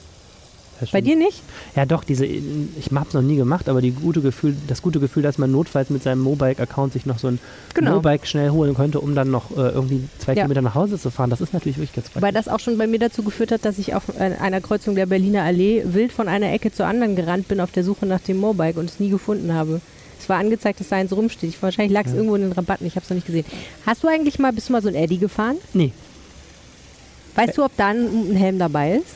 Bei 0.91 1.01
dir 1.01 1.15
nicht? 1.15 1.41
Ja, 1.75 1.85
doch, 1.85 2.03
diese, 2.03 2.25
ich 2.25 2.89
habe 2.93 3.07
es 3.07 3.13
noch 3.13 3.21
nie 3.21 3.35
gemacht, 3.37 3.69
aber 3.69 3.81
die 3.81 3.91
gute 3.91 4.21
Gefühl, 4.21 4.55
das 4.67 4.81
gute 4.81 4.99
Gefühl, 4.99 5.23
dass 5.23 5.37
man 5.37 5.51
notfalls 5.51 5.89
mit 5.89 6.03
seinem 6.03 6.19
Mobike-Account 6.21 6.93
sich 6.93 7.05
noch 7.05 7.17
so 7.19 7.27
ein 7.27 7.39
Genau. 7.73 7.95
Mobike 7.95 8.25
schnell 8.27 8.49
holen 8.51 8.75
könnte, 8.75 8.99
um 8.99 9.15
dann 9.15 9.31
noch 9.31 9.51
äh, 9.51 9.69
irgendwie 9.69 10.03
zwei 10.19 10.33
Ja. 10.33 10.43
Kilometer 10.43 10.61
nach 10.61 10.75
Hause 10.75 10.99
zu 10.99 11.09
fahren, 11.11 11.29
das 11.29 11.41
ist 11.41 11.53
natürlich 11.53 11.77
wirklich 11.77 11.93
ganz 11.93 12.07
Weil 12.13 12.21
praktisch. 12.21 12.45
das 12.45 12.53
auch 12.53 12.59
schon 12.59 12.77
bei 12.77 12.87
mir 12.87 12.99
dazu 12.99 13.23
geführt 13.23 13.51
hat, 13.51 13.63
dass 13.65 13.77
ich 13.77 13.93
auf 13.95 14.03
äh, 14.19 14.33
einer 14.41 14.61
Kreuzung 14.61 14.95
der 14.95 15.05
Berliner 15.05 15.43
Allee 15.43 15.83
wild 15.85 16.11
von 16.11 16.27
einer 16.27 16.51
Ecke 16.51 16.71
zur 16.71 16.85
anderen 16.87 17.15
gerannt 17.15 17.47
bin 17.47 17.59
auf 17.59 17.71
der 17.71 17.83
Suche 17.83 18.05
nach 18.05 18.19
dem 18.21 18.37
Mobike 18.37 18.79
und 18.79 18.89
es 18.89 18.99
nie 18.99 19.09
gefunden 19.09 19.53
habe. 19.53 19.81
Es 20.19 20.29
war 20.29 20.37
angezeigt, 20.39 20.79
dass 20.79 20.89
da 20.89 20.95
eins 20.95 21.11
rumsteht. 21.15 21.49
Ich, 21.49 21.61
wahrscheinlich 21.61 21.93
lag 21.93 22.05
es 22.05 22.11
Ja. 22.11 22.17
irgendwo 22.17 22.35
in 22.35 22.41
den 22.43 22.51
Rabatten, 22.53 22.87
ich 22.87 22.95
habe 22.95 23.03
es 23.03 23.09
noch 23.09 23.15
nicht 23.15 23.27
gesehen. 23.27 23.45
Hast 23.85 24.03
du 24.03 24.07
eigentlich 24.07 24.39
mal, 24.39 24.51
bist 24.53 24.69
du 24.69 24.73
mal 24.73 24.81
so 24.81 24.87
ein 24.87 24.95
Eddy 24.95 25.17
gefahren? 25.17 25.57
Nee, 25.73 25.91
Weißt 27.35 27.57
du, 27.57 27.65
ob 27.65 27.75
da 27.75 27.87
ein 27.87 28.33
Helm 28.35 28.57
dabei 28.59 28.93
ist? 28.95 29.07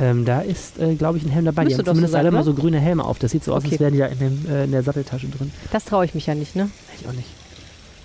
Ähm, 0.00 0.24
da 0.24 0.40
ist, 0.40 0.78
äh, 0.78 0.94
glaube 0.94 1.18
ich, 1.18 1.24
ein 1.24 1.30
Helm 1.30 1.44
dabei. 1.44 1.62
Die 1.62 1.68
Müsste 1.68 1.78
haben 1.78 1.84
doch 1.84 1.90
so 1.92 1.94
zumindest 1.94 2.12
sein, 2.12 2.20
alle 2.20 2.30
mal 2.30 2.38
oder? 2.38 2.44
so 2.46 2.54
grüne 2.54 2.80
Helme 2.80 3.04
auf. 3.04 3.18
Das 3.18 3.30
sieht 3.32 3.44
so 3.44 3.52
aus, 3.54 3.62
Okay. 3.64 3.72
als 3.72 3.80
wären 3.80 3.92
die 3.92 3.98
da 4.00 4.06
in, 4.06 4.18
dem, 4.18 4.46
äh, 4.50 4.64
in 4.64 4.72
der 4.72 4.82
Satteltasche 4.82 5.28
drin. 5.28 5.52
Das 5.72 5.84
traue 5.84 6.04
ich 6.04 6.14
mich 6.14 6.26
ja 6.26 6.34
nicht, 6.34 6.56
ne? 6.56 6.70
Ich 7.00 7.06
auch 7.08 7.12
nicht. 7.12 7.28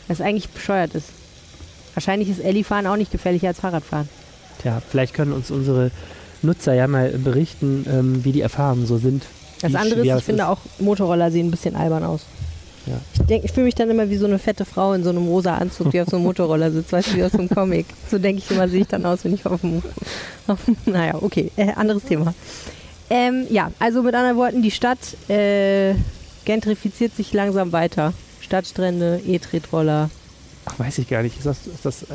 Was 0.08 0.22
eigentlich 0.22 0.50
bescheuert 0.50 0.96
ist. 0.96 1.08
Wahrscheinlich 1.96 2.30
ist 2.30 2.40
Elli-Fahren 2.40 2.88
auch 2.88 2.96
nicht 2.96 3.12
gefährlicher 3.12 3.48
als 3.50 3.60
Fahrradfahren. 3.60 4.08
Tja, 4.62 4.82
vielleicht 4.88 5.14
können 5.14 5.34
uns 5.34 5.52
unsere 5.52 5.92
Nutzer 6.42 6.74
ja 6.74 6.88
mal 6.88 7.10
berichten, 7.10 7.86
ähm, 7.90 8.24
wie 8.24 8.32
die 8.32 8.42
Erfahrungen 8.42 8.86
so 8.86 8.98
sind. 8.98 9.24
Das 9.62 9.76
andere 9.76 10.02
ist, 10.08 10.18
ich 10.20 10.24
finde 10.24 10.44
ist. 10.44 10.48
auch, 10.50 10.60
Motorroller 10.80 11.32
sehen 11.32 11.48
ein 11.48 11.52
bisschen 11.52 11.76
albern 11.76 12.04
aus. 12.04 12.22
Ja. 12.86 13.00
Ich, 13.28 13.44
ich 13.44 13.52
fühle 13.52 13.66
mich 13.66 13.76
dann 13.76 13.90
immer 13.90 14.10
wie 14.10 14.18
so 14.18 14.26
eine 14.26 14.40
fette 14.40 14.66
Frau 14.66 14.94
in 14.94 15.04
so 15.04 15.10
einem 15.10 15.28
rosa 15.28 15.56
Anzug, 15.56 15.92
die 15.92 16.02
auf 16.02 16.08
so 16.10 16.16
einem 16.16 16.26
Motorroller 16.26 16.72
sitzt, 16.72 16.92
weißt 16.92 17.12
du, 17.12 17.18
wie 17.18 17.24
aus 17.24 17.34
einem 17.34 17.50
Comic. 17.50 17.86
So 18.10 18.18
denke 18.18 18.42
ich 18.44 18.52
immer, 18.52 18.68
sehe 18.68 18.82
ich 18.82 18.88
dann 18.88 19.06
aus, 19.06 19.24
wenn 19.24 19.34
ich 19.34 19.46
auf 19.46 19.62
dem... 19.62 19.82
Auf, 20.48 20.60
naja, 20.86 21.16
okay, 21.22 21.52
äh, 21.58 21.72
anderes 21.74 22.04
Thema. 22.04 22.34
Ähm, 23.10 23.46
ja, 23.50 23.72
also 23.80 24.04
mit 24.04 24.16
anderen 24.16 24.38
Worten, 24.38 24.62
die 24.62 24.72
Stadt 24.72 25.00
äh, 25.30 25.94
gentrifiziert 26.46 27.16
sich 27.16 27.34
langsam 27.34 27.72
weiter. 27.72 28.14
Stadtstrände, 28.42 29.22
E-Tretroller. 29.28 30.10
Ach, 30.72 30.80
weiß 30.80 31.00
ich 31.00 31.08
gar 31.08 31.24
nicht. 31.24 31.38
Ist 31.38 31.46
das, 31.46 31.58
ist 31.68 31.84
das, 31.86 32.06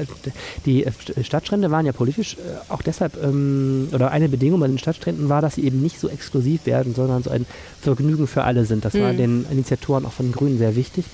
die 0.64 0.86
St- 0.86 1.24
Stadtstrände 1.24 1.70
waren 1.70 1.86
ja 1.86 1.92
politisch 1.92 2.34
äh, 2.34 2.72
auch 2.72 2.82
deshalb, 2.82 3.20
ähm, 3.22 3.88
oder 3.92 4.10
eine 4.10 4.28
Bedingung 4.28 4.60
bei 4.60 4.66
den 4.68 4.78
Stadtstränden 4.78 5.28
war, 5.28 5.42
dass 5.42 5.56
sie 5.56 5.64
eben 5.64 5.80
nicht 5.82 5.98
so 5.98 6.08
exklusiv 6.08 6.66
werden, 6.66 6.94
sondern 6.94 7.22
so 7.22 7.30
ein 7.30 7.46
Vergnügen 7.80 8.26
für 8.26 8.44
alle 8.44 8.64
sind. 8.64 8.84
Das 8.84 8.94
war 8.94 9.12
Mhm. 9.12 9.16
den 9.16 9.46
Initiatoren 9.50 10.06
auch 10.06 10.12
von 10.12 10.26
den 10.26 10.32
Grünen 10.32 10.58
sehr 10.58 10.76
wichtig. 10.76 11.04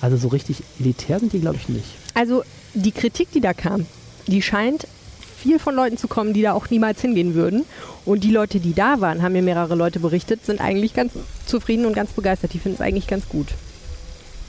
Also 0.00 0.16
so 0.16 0.28
richtig 0.28 0.62
elitär 0.78 1.18
sind 1.20 1.32
die, 1.32 1.40
glaube 1.40 1.56
ich, 1.56 1.68
nicht. 1.68 1.86
Also 2.14 2.42
die 2.74 2.92
Kritik, 2.92 3.30
die 3.32 3.40
da 3.40 3.54
kam, 3.54 3.86
die 4.26 4.42
scheint 4.42 4.86
viel 5.38 5.58
von 5.58 5.74
Leuten 5.74 5.96
zu 5.96 6.08
kommen, 6.08 6.32
die 6.34 6.42
da 6.42 6.52
auch 6.52 6.68
niemals 6.70 7.00
hingehen 7.00 7.34
würden. 7.34 7.64
Und 8.04 8.24
die 8.24 8.30
Leute, 8.30 8.60
die 8.60 8.74
da 8.74 9.00
waren, 9.00 9.22
haben 9.22 9.32
mir 9.32 9.42
mehrere 9.42 9.74
Leute 9.74 10.00
berichtet, 10.00 10.44
sind 10.44 10.60
eigentlich 10.60 10.92
ganz 10.94 11.12
zufrieden 11.46 11.86
und 11.86 11.94
ganz 11.94 12.12
begeistert. 12.12 12.52
Die 12.52 12.58
finden 12.58 12.76
es 12.76 12.80
eigentlich 12.82 13.06
ganz 13.06 13.28
gut. 13.28 13.48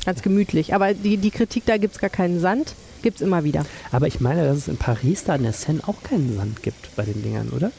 Ganz 0.05 0.21
gemütlich. 0.21 0.73
Aber 0.73 0.93
die, 0.93 1.17
die 1.17 1.31
Kritik, 1.31 1.65
da 1.65 1.77
gibt 1.77 1.95
es 1.95 2.01
gar 2.01 2.09
keinen 2.09 2.39
Sand, 2.39 2.75
gibt 3.01 3.17
es 3.17 3.21
immer 3.21 3.43
wieder. 3.43 3.65
Aber 3.91 4.07
ich 4.07 4.19
meine, 4.19 4.45
dass 4.45 4.57
es 4.57 4.67
in 4.67 4.77
Paris 4.77 5.23
da 5.23 5.35
in 5.35 5.43
der 5.43 5.53
Seine 5.53 5.87
auch 5.87 6.01
keinen 6.03 6.35
Sand 6.35 6.63
gibt 6.63 6.95
bei 6.95 7.03
den 7.03 7.21
Dingern, 7.23 7.49
oder? 7.49 7.71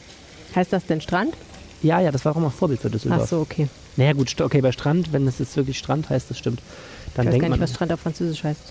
Heißt 0.55 0.73
das 0.73 0.85
denn 0.85 1.01
Strand? 1.01 1.35
Ja, 1.83 1.99
ja, 2.01 2.11
das 2.11 2.25
war 2.25 2.35
auch 2.35 2.39
mal 2.39 2.49
Vorbild 2.49 2.81
für 2.81 2.89
Düsseldorf. 2.89 3.21
Ach 3.23 3.27
so, 3.27 3.39
okay. 3.39 3.67
Naja 3.95 4.13
gut, 4.13 4.39
okay, 4.41 4.61
bei 4.61 4.71
Strand, 4.71 5.13
wenn 5.13 5.27
es 5.27 5.39
jetzt 5.39 5.55
wirklich 5.55 5.77
Strand 5.77 6.09
heißt, 6.09 6.29
das 6.29 6.37
stimmt, 6.37 6.59
Ich 7.07 7.13
dann 7.13 7.25
weiß 7.25 7.31
denkt 7.31 7.43
gar 7.43 7.49
nicht, 7.49 7.59
man 7.59 7.67
was 7.67 7.75
Strand 7.75 7.93
auf 7.93 7.99
Französisch 7.99 8.43
heißt. 8.43 8.61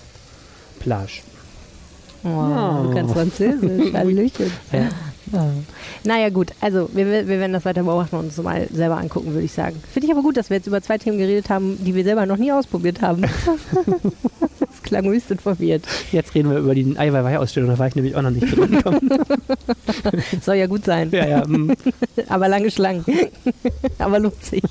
Plage. 0.80 1.22
Oh, 2.26 2.28
Oh. 2.28 2.82
du 2.88 2.94
kannst 2.94 3.14
Französisch. 3.14 3.92
Hallöchen. 3.94 4.50
Ja. 4.72 4.88
Naja, 6.04 6.28
gut. 6.30 6.52
Also, 6.60 6.88
wir, 6.92 7.06
wir 7.06 7.26
werden 7.40 7.52
das 7.52 7.64
weiter 7.64 7.82
beobachten 7.82 8.14
und 8.16 8.26
uns 8.26 8.36
mal 8.38 8.68
selber 8.72 8.96
angucken, 8.98 9.32
würde 9.32 9.42
ich 9.44 9.52
sagen. 9.52 9.82
Finde 9.92 10.06
ich 10.06 10.12
aber 10.12 10.22
gut, 10.22 10.36
dass 10.36 10.50
wir 10.50 10.56
jetzt 10.56 10.68
über 10.68 10.80
zwei 10.82 10.98
Themen 10.98 11.18
geredet 11.18 11.50
haben, 11.50 11.76
die 11.84 11.94
wir 11.96 12.04
selber 12.04 12.26
noch 12.26 12.36
nie 12.36 12.52
ausprobiert 12.52 13.02
haben. 13.02 13.22
das 14.60 14.82
klang 14.84 15.04
höchst 15.06 15.30
informiert. 15.32 15.84
Jetzt 16.12 16.32
reden 16.36 16.50
wir 16.50 16.58
über 16.58 16.74
die 16.76 16.96
Eiweiß-Ausstellung, 16.96 17.70
da 17.70 17.78
war 17.78 17.88
ich 17.88 17.96
nämlich 17.96 18.14
auch 18.14 18.22
noch 18.22 18.30
nicht 18.30 18.56
drin. 18.56 18.78
Komm. 18.84 19.00
Soll 20.42 20.56
ja 20.56 20.66
gut 20.68 20.84
sein. 20.84 21.10
ja, 21.10 21.26
ja, 21.26 21.44
mm. 21.46 21.72
Aber 22.28 22.46
lange 22.48 22.70
Schlangen. 22.70 23.04
aber 23.98 24.20
lohnt 24.20 24.44
sich. 24.44 24.62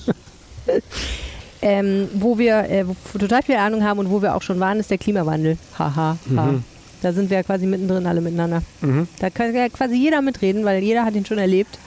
Ähm, 1.61 2.07
wo 2.13 2.37
wir 2.37 2.69
äh, 2.69 2.85
wo 2.87 3.17
total 3.17 3.41
viel 3.43 3.55
Ahnung 3.55 3.83
haben 3.83 3.99
und 3.99 4.09
wo 4.09 4.21
wir 4.21 4.35
auch 4.35 4.41
schon 4.41 4.59
waren, 4.59 4.79
ist 4.79 4.89
der 4.91 4.97
Klimawandel. 4.99 5.57
Haha. 5.77 6.17
ha. 6.35 6.45
Mhm. 6.45 6.63
Da 7.05 7.13
sind 7.13 7.29
wir 7.29 7.37
ja 7.37 7.43
quasi 7.43 7.67
mittendrin 7.67 8.07
alle 8.07 8.19
miteinander. 8.19 8.63
Mhm. 8.81 9.07
Da 9.19 9.29
kann 9.29 9.53
ja 9.53 9.69
quasi 9.69 9.93
jeder 9.93 10.23
mitreden, 10.23 10.65
weil 10.65 10.81
jeder 10.81 11.05
hat 11.05 11.13
ihn 11.13 11.23
schon 11.23 11.37
erlebt. 11.37 11.77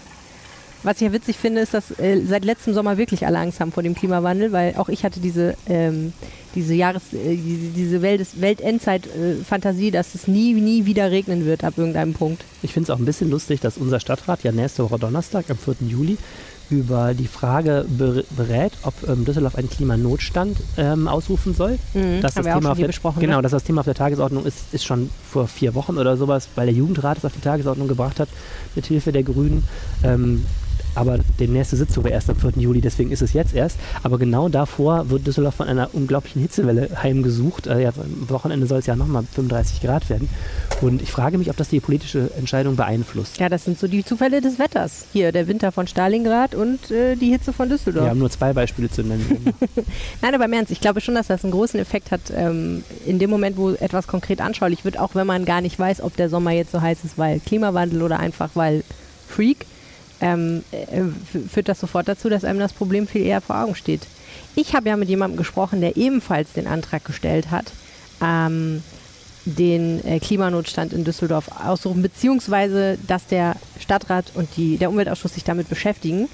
Was 0.84 0.98
ich 0.98 1.08
ja 1.08 1.12
witzig 1.12 1.36
finde, 1.36 1.60
ist, 1.60 1.74
dass 1.74 1.90
äh, 1.98 2.20
seit 2.24 2.44
letztem 2.44 2.72
Sommer 2.72 2.98
wirklich 2.98 3.26
alle 3.26 3.40
Angst 3.40 3.58
haben 3.58 3.72
vor 3.72 3.82
dem 3.82 3.96
Klimawandel, 3.96 4.52
weil 4.52 4.76
auch 4.76 4.88
ich 4.88 5.02
hatte 5.02 5.18
diese, 5.18 5.56
ähm, 5.68 6.12
diese 6.54 6.72
Jahres, 6.74 7.02
äh, 7.12 7.34
diese, 7.34 7.72
diese 7.74 8.00
Welt 8.00 8.24
Weltendzeit-Fantasie, 8.40 9.90
dass 9.90 10.14
es 10.14 10.28
nie, 10.28 10.52
nie 10.52 10.86
wieder 10.86 11.10
regnen 11.10 11.46
wird 11.46 11.64
ab 11.64 11.74
irgendeinem 11.78 12.14
Punkt. 12.14 12.44
Ich 12.62 12.72
finde 12.72 12.92
es 12.92 12.96
auch 12.96 13.00
ein 13.00 13.04
bisschen 13.04 13.28
lustig, 13.28 13.58
dass 13.58 13.76
unser 13.76 13.98
Stadtrat 13.98 14.44
ja 14.44 14.52
nächste 14.52 14.84
Woche 14.84 15.00
Donnerstag, 15.00 15.50
am 15.50 15.58
4. 15.58 15.88
Juli, 15.88 16.16
über 16.70 17.14
die 17.14 17.26
Frage 17.26 17.84
ber 17.88 18.22
berät, 18.36 18.72
ob 18.82 18.94
ähm, 19.08 19.24
Düsseldorf 19.24 19.56
einen 19.56 19.70
Klimanotstand 19.70 20.58
ähm, 20.76 21.08
ausrufen 21.08 21.54
soll. 21.54 21.78
Mhm, 21.94 22.20
das 22.20 22.36
auch 22.36 22.42
Thema 22.42 22.74
der, 22.74 22.88
Genau, 23.20 23.36
ne? 23.36 23.42
dass 23.42 23.52
das 23.52 23.64
Thema 23.64 23.80
auf 23.80 23.86
der 23.86 23.94
Tagesordnung 23.94 24.44
ist, 24.44 24.72
ist 24.72 24.84
schon 24.84 25.10
vor 25.30 25.48
vier 25.48 25.74
Wochen 25.74 25.98
oder 25.98 26.16
sowas, 26.16 26.48
weil 26.54 26.66
der 26.66 26.74
Jugendrat 26.74 27.18
es 27.18 27.24
auf 27.24 27.32
die 27.32 27.40
Tagesordnung 27.40 27.88
gebracht 27.88 28.20
hat, 28.20 28.28
mit 28.74 28.86
Hilfe 28.86 29.12
der 29.12 29.22
Grünen. 29.22 29.64
Ähm, 30.02 30.44
aber 30.98 31.18
die 31.38 31.46
nächste 31.46 31.76
Sitzung 31.76 32.02
wäre 32.02 32.14
erst 32.14 32.28
am 32.28 32.34
4. 32.34 32.54
Juli, 32.56 32.80
deswegen 32.80 33.12
ist 33.12 33.22
es 33.22 33.32
jetzt 33.32 33.54
erst. 33.54 33.78
Aber 34.02 34.18
genau 34.18 34.48
davor 34.48 35.08
wird 35.10 35.28
Düsseldorf 35.28 35.54
von 35.54 35.68
einer 35.68 35.90
unglaublichen 35.92 36.42
Hitzewelle 36.42 36.90
heimgesucht. 37.00 37.68
Äh, 37.68 37.84
ja, 37.84 37.90
am 37.90 38.28
Wochenende 38.28 38.66
soll 38.66 38.80
es 38.80 38.86
ja 38.86 38.96
nochmal 38.96 39.22
35 39.32 39.80
Grad 39.80 40.10
werden. 40.10 40.28
Und 40.80 41.00
ich 41.00 41.12
frage 41.12 41.38
mich, 41.38 41.50
ob 41.50 41.56
das 41.56 41.68
die 41.68 41.78
politische 41.78 42.32
Entscheidung 42.36 42.74
beeinflusst. 42.74 43.38
Ja, 43.38 43.48
das 43.48 43.64
sind 43.64 43.78
so 43.78 43.86
die 43.86 44.04
Zufälle 44.04 44.40
des 44.40 44.58
Wetters. 44.58 45.06
Hier 45.12 45.30
der 45.30 45.46
Winter 45.46 45.70
von 45.70 45.86
Stalingrad 45.86 46.56
und 46.56 46.90
äh, 46.90 47.14
die 47.14 47.30
Hitze 47.30 47.52
von 47.52 47.68
Düsseldorf. 47.68 48.04
Wir 48.04 48.10
haben 48.10 48.18
nur 48.18 48.30
zwei 48.30 48.52
Beispiele 48.52 48.90
zu 48.90 49.02
nennen. 49.02 49.54
Nein, 50.22 50.34
aber 50.34 50.46
im 50.46 50.52
Ernst, 50.52 50.72
ich 50.72 50.80
glaube 50.80 51.00
schon, 51.00 51.14
dass 51.14 51.28
das 51.28 51.44
einen 51.44 51.52
großen 51.52 51.78
Effekt 51.78 52.10
hat, 52.10 52.22
ähm, 52.34 52.82
in 53.06 53.20
dem 53.20 53.30
Moment, 53.30 53.56
wo 53.56 53.70
etwas 53.70 54.08
konkret 54.08 54.40
anschaulich 54.40 54.84
wird, 54.84 54.98
auch 54.98 55.14
wenn 55.14 55.28
man 55.28 55.44
gar 55.44 55.60
nicht 55.60 55.78
weiß, 55.78 56.00
ob 56.00 56.16
der 56.16 56.28
Sommer 56.28 56.50
jetzt 56.50 56.72
so 56.72 56.80
heiß 56.80 57.04
ist, 57.04 57.18
weil 57.18 57.38
Klimawandel 57.38 58.02
oder 58.02 58.18
einfach 58.18 58.50
weil 58.54 58.82
Freak, 59.28 59.66
ähm, 60.20 60.64
äh, 60.72 61.02
führt 61.48 61.68
das 61.68 61.80
sofort 61.80 62.08
dazu, 62.08 62.28
dass 62.28 62.44
einem 62.44 62.58
das 62.58 62.72
Problem 62.72 63.06
viel 63.06 63.22
eher 63.22 63.40
vor 63.40 63.56
Augen 63.56 63.74
steht. 63.74 64.02
Ich 64.54 64.74
habe 64.74 64.88
ja 64.88 64.96
mit 64.96 65.08
jemandem 65.08 65.36
gesprochen, 65.36 65.80
der 65.80 65.96
ebenfalls 65.96 66.52
den 66.52 66.66
Antrag 66.66 67.04
gestellt 67.04 67.50
hat, 67.50 67.72
ähm, 68.20 68.82
den 69.44 70.04
äh, 70.04 70.18
Klimanotstand 70.18 70.92
in 70.92 71.04
Düsseldorf 71.04 71.48
auszurufen, 71.64 72.02
beziehungsweise 72.02 72.98
dass 73.06 73.26
der 73.26 73.56
Stadtrat 73.78 74.32
und 74.34 74.48
die, 74.56 74.76
der 74.76 74.90
Umweltausschuss 74.90 75.34
sich 75.34 75.44
damit 75.44 75.68
beschäftigen. 75.68 76.28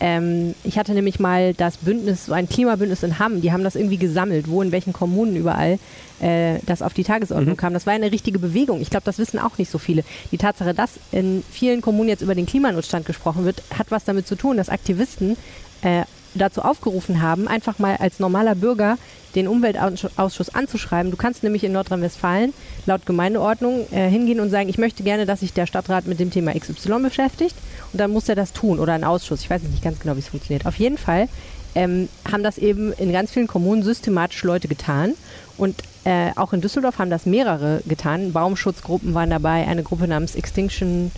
Ähm, 0.00 0.54
ich 0.64 0.78
hatte 0.78 0.92
nämlich 0.92 1.18
mal 1.18 1.54
das 1.54 1.78
Bündnis, 1.78 2.26
so 2.26 2.32
ein 2.32 2.48
Klimabündnis 2.48 3.02
in 3.02 3.18
Hamm, 3.18 3.40
die 3.40 3.52
haben 3.52 3.64
das 3.64 3.74
irgendwie 3.74 3.96
gesammelt, 3.96 4.48
wo 4.48 4.62
in 4.62 4.70
welchen 4.70 4.92
Kommunen 4.92 5.34
überall 5.36 5.78
äh, 6.20 6.58
das 6.66 6.82
auf 6.82 6.94
die 6.94 7.04
Tagesordnung 7.04 7.54
Mhm. 7.54 7.56
kam. 7.58 7.72
Das 7.74 7.86
war 7.86 7.92
eine 7.94 8.12
richtige 8.12 8.38
Bewegung. 8.38 8.80
Ich 8.80 8.90
glaube, 8.90 9.04
das 9.04 9.18
wissen 9.18 9.38
auch 9.38 9.58
nicht 9.58 9.70
so 9.70 9.78
viele. 9.78 10.04
Die 10.30 10.38
Tatsache, 10.38 10.74
dass 10.74 10.92
in 11.10 11.42
vielen 11.50 11.80
Kommunen 11.80 12.08
jetzt 12.08 12.22
über 12.22 12.34
den 12.34 12.46
Klimanotstand 12.46 13.06
gesprochen 13.06 13.44
wird, 13.44 13.62
hat 13.76 13.90
was 13.90 14.04
damit 14.04 14.26
zu 14.26 14.36
tun, 14.36 14.56
dass 14.56 14.68
Aktivisten 14.68 15.36
äh, 15.82 16.02
dazu 16.38 16.62
aufgerufen 16.62 17.22
haben, 17.22 17.48
einfach 17.48 17.78
mal 17.78 17.96
als 17.96 18.18
normaler 18.18 18.54
Bürger 18.54 18.96
den 19.34 19.48
Umweltausschuss 19.48 20.54
anzuschreiben. 20.54 21.10
Du 21.10 21.16
kannst 21.16 21.42
nämlich 21.42 21.64
in 21.64 21.72
Nordrhein-Westfalen 21.72 22.54
laut 22.86 23.04
Gemeindeordnung 23.06 23.86
äh, 23.90 24.08
hingehen 24.08 24.40
und 24.40 24.50
sagen, 24.50 24.68
ich 24.68 24.78
möchte 24.78 25.02
gerne, 25.02 25.26
dass 25.26 25.40
sich 25.40 25.52
der 25.52 25.66
Stadtrat 25.66 26.06
mit 26.06 26.18
dem 26.18 26.30
Thema 26.30 26.52
XY 26.58 27.00
beschäftigt 27.02 27.54
und 27.92 28.00
dann 28.00 28.10
muss 28.10 28.28
er 28.28 28.34
das 28.34 28.52
tun 28.52 28.78
oder 28.78 28.94
ein 28.94 29.04
Ausschuss. 29.04 29.40
Ich 29.40 29.50
weiß 29.50 29.62
nicht 29.62 29.82
ganz 29.82 30.00
genau, 30.00 30.16
wie 30.16 30.20
es 30.20 30.28
funktioniert. 30.28 30.66
Auf 30.66 30.76
jeden 30.76 30.98
Fall 30.98 31.28
ähm, 31.74 32.08
haben 32.30 32.42
das 32.42 32.58
eben 32.58 32.92
in 32.94 33.12
ganz 33.12 33.30
vielen 33.30 33.46
Kommunen 33.46 33.82
systematisch 33.82 34.42
Leute 34.44 34.68
getan 34.68 35.14
und 35.56 35.82
äh, 36.04 36.30
auch 36.36 36.52
in 36.52 36.60
Düsseldorf 36.60 36.98
haben 36.98 37.10
das 37.10 37.26
mehrere 37.26 37.82
getan. 37.86 38.32
Baumschutzgruppen 38.32 39.14
waren 39.14 39.30
dabei, 39.30 39.66
eine 39.66 39.82
Gruppe 39.82 40.08
namens 40.08 40.34
Extinction 40.34 41.10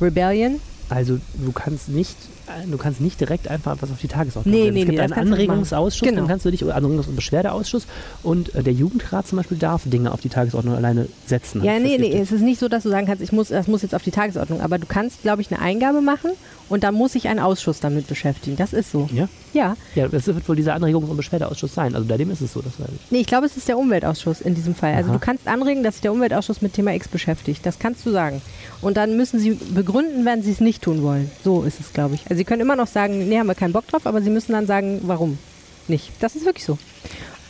Rebellion. 0.00 0.60
Also 0.88 1.20
du 1.34 1.52
kannst 1.52 1.88
nicht, 1.88 2.16
du 2.70 2.76
kannst 2.78 3.00
nicht 3.00 3.20
direkt 3.20 3.48
einfach 3.48 3.76
was 3.80 3.90
auf 3.90 4.00
die 4.00 4.08
Tagesordnung 4.08 4.54
Nee, 4.54 4.70
nee, 4.70 4.80
es 4.80 4.86
gibt 4.86 4.98
nee, 4.98 5.04
einen. 5.04 5.12
Anregungsausschuss, 5.12 6.00
Genau. 6.06 6.20
dann 6.20 6.28
kannst 6.28 6.44
du 6.44 6.50
dich, 6.50 6.62
Anregungs- 6.64 7.08
und 7.08 7.16
Beschwerdeausschuss 7.16 7.86
und 8.22 8.54
äh, 8.54 8.62
der 8.62 8.72
Jugendrat 8.72 9.26
zum 9.26 9.36
Beispiel 9.38 9.58
darf 9.58 9.82
Dinge 9.84 10.12
auf 10.12 10.20
die 10.20 10.28
Tagesordnung 10.28 10.74
alleine 10.74 11.06
setzen. 11.26 11.62
Ja, 11.64 11.78
nee, 11.78 11.98
nee, 11.98 12.18
es 12.18 12.32
ist 12.32 12.40
nicht 12.42 12.58
so, 12.60 12.68
dass 12.68 12.82
du 12.82 12.90
sagen 12.90 13.06
kannst, 13.06 13.22
ich 13.22 13.32
muss, 13.32 13.48
das 13.48 13.66
muss 13.68 13.82
jetzt 13.82 13.94
auf 13.94 14.02
die 14.02 14.10
Tagesordnung. 14.10 14.60
Aber 14.60 14.78
du 14.78 14.86
kannst, 14.86 15.22
glaube 15.22 15.42
ich, 15.42 15.50
eine 15.52 15.60
Eingabe 15.60 16.00
machen 16.00 16.30
und 16.68 16.84
dann 16.84 16.94
muss 16.94 17.12
sich 17.12 17.28
ein 17.28 17.38
Ausschuss 17.38 17.80
damit 17.80 18.06
beschäftigen. 18.06 18.56
Das 18.56 18.72
ist 18.72 18.92
so. 18.92 19.08
Ja? 19.12 19.28
Ja. 19.52 19.76
ja, 19.96 20.06
das 20.08 20.26
wird 20.26 20.48
wohl 20.48 20.54
dieser 20.56 20.74
Anregungs- 20.76 21.08
und 21.08 21.16
Beschwerdeausschuss 21.16 21.74
sein. 21.74 21.94
Also 21.94 22.06
bei 22.06 22.16
dem 22.16 22.30
ist 22.30 22.40
es 22.40 22.52
so, 22.52 22.60
das 22.62 22.78
weiß 22.78 22.88
ich. 22.88 23.10
Nee, 23.10 23.18
ich 23.18 23.26
glaube, 23.26 23.46
es 23.46 23.56
ist 23.56 23.66
der 23.66 23.76
Umweltausschuss 23.78 24.40
in 24.40 24.54
diesem 24.54 24.74
Fall. 24.76 24.94
Also 24.94 25.10
Aha. 25.10 25.18
du 25.18 25.24
kannst 25.24 25.48
anregen, 25.48 25.82
dass 25.82 25.94
sich 25.94 26.02
der 26.02 26.12
Umweltausschuss 26.12 26.62
mit 26.62 26.72
Thema 26.74 26.94
X 26.94 27.08
beschäftigt. 27.08 27.66
Das 27.66 27.78
kannst 27.80 28.06
du 28.06 28.10
sagen. 28.12 28.40
Und 28.80 28.96
dann 28.96 29.16
müssen 29.16 29.40
sie 29.40 29.58
begründen, 29.74 30.24
wenn 30.24 30.42
sie 30.42 30.52
es 30.52 30.60
nicht 30.60 30.82
tun 30.82 31.02
wollen. 31.02 31.30
So 31.44 31.62
ist 31.64 31.80
es, 31.80 31.92
glaube 31.92 32.14
ich. 32.14 32.22
Also 32.30 32.39
sie 32.40 32.44
können 32.44 32.62
immer 32.62 32.74
noch 32.74 32.86
sagen, 32.86 33.28
nee, 33.28 33.38
haben 33.38 33.48
wir 33.48 33.54
keinen 33.54 33.74
Bock 33.74 33.86
drauf, 33.86 34.06
aber 34.06 34.22
sie 34.22 34.30
müssen 34.30 34.52
dann 34.52 34.66
sagen, 34.66 35.00
warum 35.02 35.36
nicht. 35.88 36.10
Das 36.20 36.36
ist 36.36 36.46
wirklich 36.46 36.64
so. 36.64 36.78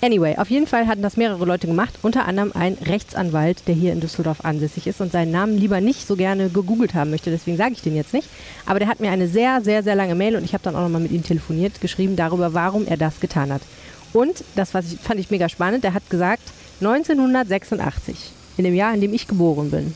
Anyway, 0.03 0.35
auf 0.37 0.51
jeden 0.51 0.67
Fall 0.67 0.89
hatten 0.89 1.01
das 1.01 1.17
mehrere 1.17 1.45
Leute 1.45 1.69
gemacht, 1.69 2.01
unter 2.03 2.27
anderem 2.27 2.51
ein 2.57 2.75
Rechtsanwalt, 2.75 3.69
der 3.69 3.77
hier 3.77 3.93
in 3.93 4.01
Düsseldorf 4.01 4.45
ansässig 4.45 4.89
ist 4.89 5.01
und 5.01 5.13
seinen 5.13 5.31
Namen 5.31 5.57
lieber 5.57 5.81
nicht 5.81 6.09
so 6.09 6.17
gerne 6.17 6.49
gegoogelt 6.49 6.95
haben 6.95 7.11
möchte, 7.11 7.31
deswegen 7.31 7.57
sage 7.57 7.75
ich 7.75 7.83
den 7.83 7.95
jetzt 7.95 8.13
nicht. 8.13 8.29
Aber 8.67 8.81
der 8.81 8.89
hat 8.89 8.99
mir 8.99 9.13
eine 9.13 9.29
sehr, 9.29 9.61
sehr, 9.61 9.85
sehr 9.85 9.95
lange 9.95 10.17
Mail 10.17 10.35
und 10.35 10.43
ich 10.43 10.55
habe 10.55 10.65
dann 10.65 10.75
auch 10.75 10.83
nochmal 10.83 11.03
mit 11.03 11.13
ihm 11.13 11.23
telefoniert, 11.23 11.81
geschrieben 11.81 12.17
darüber, 12.17 12.53
warum 12.53 12.85
er 12.89 12.97
das 12.97 13.21
getan 13.21 13.53
hat. 13.53 13.63
Und 14.13 14.43
das 14.57 14.75
was 14.75 14.93
ich, 14.93 14.99
fand 14.99 15.21
ich 15.21 15.31
mega 15.31 15.49
spannend, 15.49 15.85
der 15.85 15.95
hat 15.95 16.11
gesagt, 16.11 16.43
1986, 16.81 18.33
in 18.57 18.65
dem 18.65 18.75
Jahr, 18.75 18.93
in 18.93 19.01
dem 19.01 19.15
ich 19.15 19.29
geboren 19.29 19.71
bin, 19.71 19.95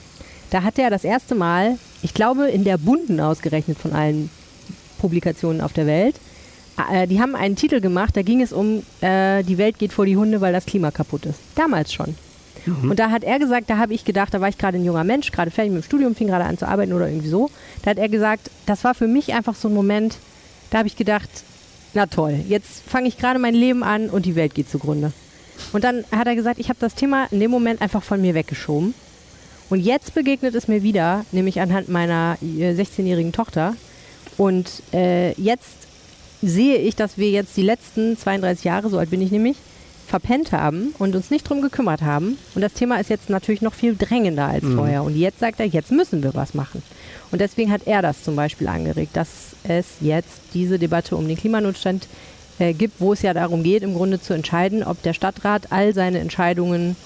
da 0.50 0.62
hat 0.62 0.78
er 0.78 0.88
das 0.88 1.02
erste 1.02 1.34
Mal, 1.34 1.78
ich 2.02 2.14
glaube 2.14 2.48
in 2.48 2.62
der 2.62 2.78
bunten 2.78 3.18
ausgerechnet 3.18 3.76
von 3.76 3.92
allen 3.92 4.30
Publikationen 4.98 5.60
auf 5.60 5.72
der 5.72 5.86
Welt, 5.86 6.16
äh, 6.90 7.06
die 7.06 7.20
haben 7.20 7.34
einen 7.34 7.56
Titel 7.56 7.80
gemacht, 7.80 8.16
da 8.16 8.22
ging 8.22 8.42
es 8.42 8.52
um, 8.52 8.82
äh, 9.00 9.42
die 9.42 9.58
Welt 9.58 9.78
geht 9.78 9.92
vor 9.92 10.06
die 10.06 10.16
Hunde, 10.16 10.40
weil 10.40 10.52
das 10.52 10.66
Klima 10.66 10.90
kaputt 10.90 11.26
ist. 11.26 11.38
Damals 11.54 11.92
schon. 11.92 12.14
Und 12.66 12.98
da 12.98 13.10
hat 13.10 13.24
er 13.24 13.38
gesagt, 13.38 13.68
da 13.68 13.76
habe 13.76 13.92
ich 13.92 14.04
gedacht, 14.04 14.32
da 14.32 14.40
war 14.40 14.48
ich 14.48 14.56
gerade 14.56 14.78
ein 14.78 14.84
junger 14.84 15.04
Mensch, 15.04 15.30
gerade 15.30 15.50
fertig 15.50 15.72
mit 15.72 15.82
dem 15.82 15.86
Studium, 15.86 16.14
fing 16.14 16.28
gerade 16.28 16.44
an 16.44 16.56
zu 16.56 16.66
arbeiten 16.66 16.94
oder 16.94 17.08
irgendwie 17.08 17.28
so. 17.28 17.50
Da 17.82 17.90
hat 17.90 17.98
er 17.98 18.08
gesagt, 18.08 18.50
das 18.64 18.84
war 18.84 18.94
für 18.94 19.06
mich 19.06 19.34
einfach 19.34 19.54
so 19.54 19.68
ein 19.68 19.74
Moment, 19.74 20.16
da 20.70 20.78
habe 20.78 20.88
ich 20.88 20.96
gedacht, 20.96 21.28
na 21.92 22.06
toll, 22.06 22.40
jetzt 22.48 22.82
fange 22.86 23.08
ich 23.08 23.18
gerade 23.18 23.38
mein 23.38 23.54
Leben 23.54 23.82
an 23.82 24.08
und 24.08 24.24
die 24.24 24.34
Welt 24.34 24.54
geht 24.54 24.70
zugrunde. 24.70 25.12
Und 25.72 25.84
dann 25.84 26.04
hat 26.10 26.26
er 26.26 26.34
gesagt, 26.34 26.58
ich 26.58 26.68
habe 26.68 26.78
das 26.80 26.94
Thema 26.94 27.26
in 27.30 27.40
dem 27.40 27.50
Moment 27.50 27.82
einfach 27.82 28.02
von 28.02 28.20
mir 28.20 28.34
weggeschoben. 28.34 28.94
Und 29.70 29.80
jetzt 29.80 30.14
begegnet 30.14 30.54
es 30.54 30.68
mir 30.68 30.82
wieder, 30.82 31.24
nämlich 31.32 31.60
anhand 31.60 31.88
meiner 31.88 32.36
äh, 32.42 32.72
16-jährigen 32.72 33.32
Tochter. 33.32 33.76
Und 34.36 34.82
äh, 34.92 35.32
jetzt 35.40 35.68
sehe 36.42 36.76
ich, 36.78 36.96
dass 36.96 37.16
wir 37.18 37.30
jetzt 37.30 37.56
die 37.56 37.62
letzten 37.62 38.18
32 38.18 38.64
Jahre, 38.64 38.88
so 38.90 38.98
alt 38.98 39.10
bin 39.10 39.22
ich 39.22 39.30
nämlich, 39.30 39.56
verpennt 40.06 40.52
haben 40.52 40.94
und 40.98 41.16
uns 41.16 41.30
nicht 41.30 41.48
drum 41.48 41.62
gekümmert 41.62 42.02
haben. 42.02 42.36
Und 42.54 42.60
das 42.60 42.74
Thema 42.74 43.00
ist 43.00 43.08
jetzt 43.10 43.30
natürlich 43.30 43.62
noch 43.62 43.72
viel 43.74 43.96
drängender 43.96 44.46
als 44.46 44.62
Mhm. 44.64 44.76
vorher. 44.76 45.02
Und 45.02 45.16
jetzt 45.16 45.40
sagt 45.40 45.60
er, 45.60 45.66
jetzt 45.66 45.90
müssen 45.90 46.22
wir 46.22 46.34
was 46.34 46.52
machen. 46.54 46.82
Und 47.30 47.40
deswegen 47.40 47.72
hat 47.72 47.82
er 47.86 48.02
das 48.02 48.22
zum 48.22 48.36
Beispiel 48.36 48.68
angeregt, 48.68 49.16
dass 49.16 49.28
es 49.66 49.86
jetzt 50.00 50.40
diese 50.52 50.78
Debatte 50.78 51.16
um 51.16 51.26
den 51.26 51.36
Klimanotstand 51.38 52.06
äh, 52.58 52.74
gibt, 52.74 53.00
wo 53.00 53.14
es 53.14 53.22
ja 53.22 53.32
darum 53.32 53.62
geht, 53.62 53.82
im 53.82 53.94
Grunde 53.94 54.20
zu 54.20 54.34
entscheiden, 54.34 54.84
ob 54.84 55.02
der 55.02 55.14
Stadtrat 55.14 55.72
all 55.72 55.94
seine 55.94 56.18
Entscheidungen 56.18 56.96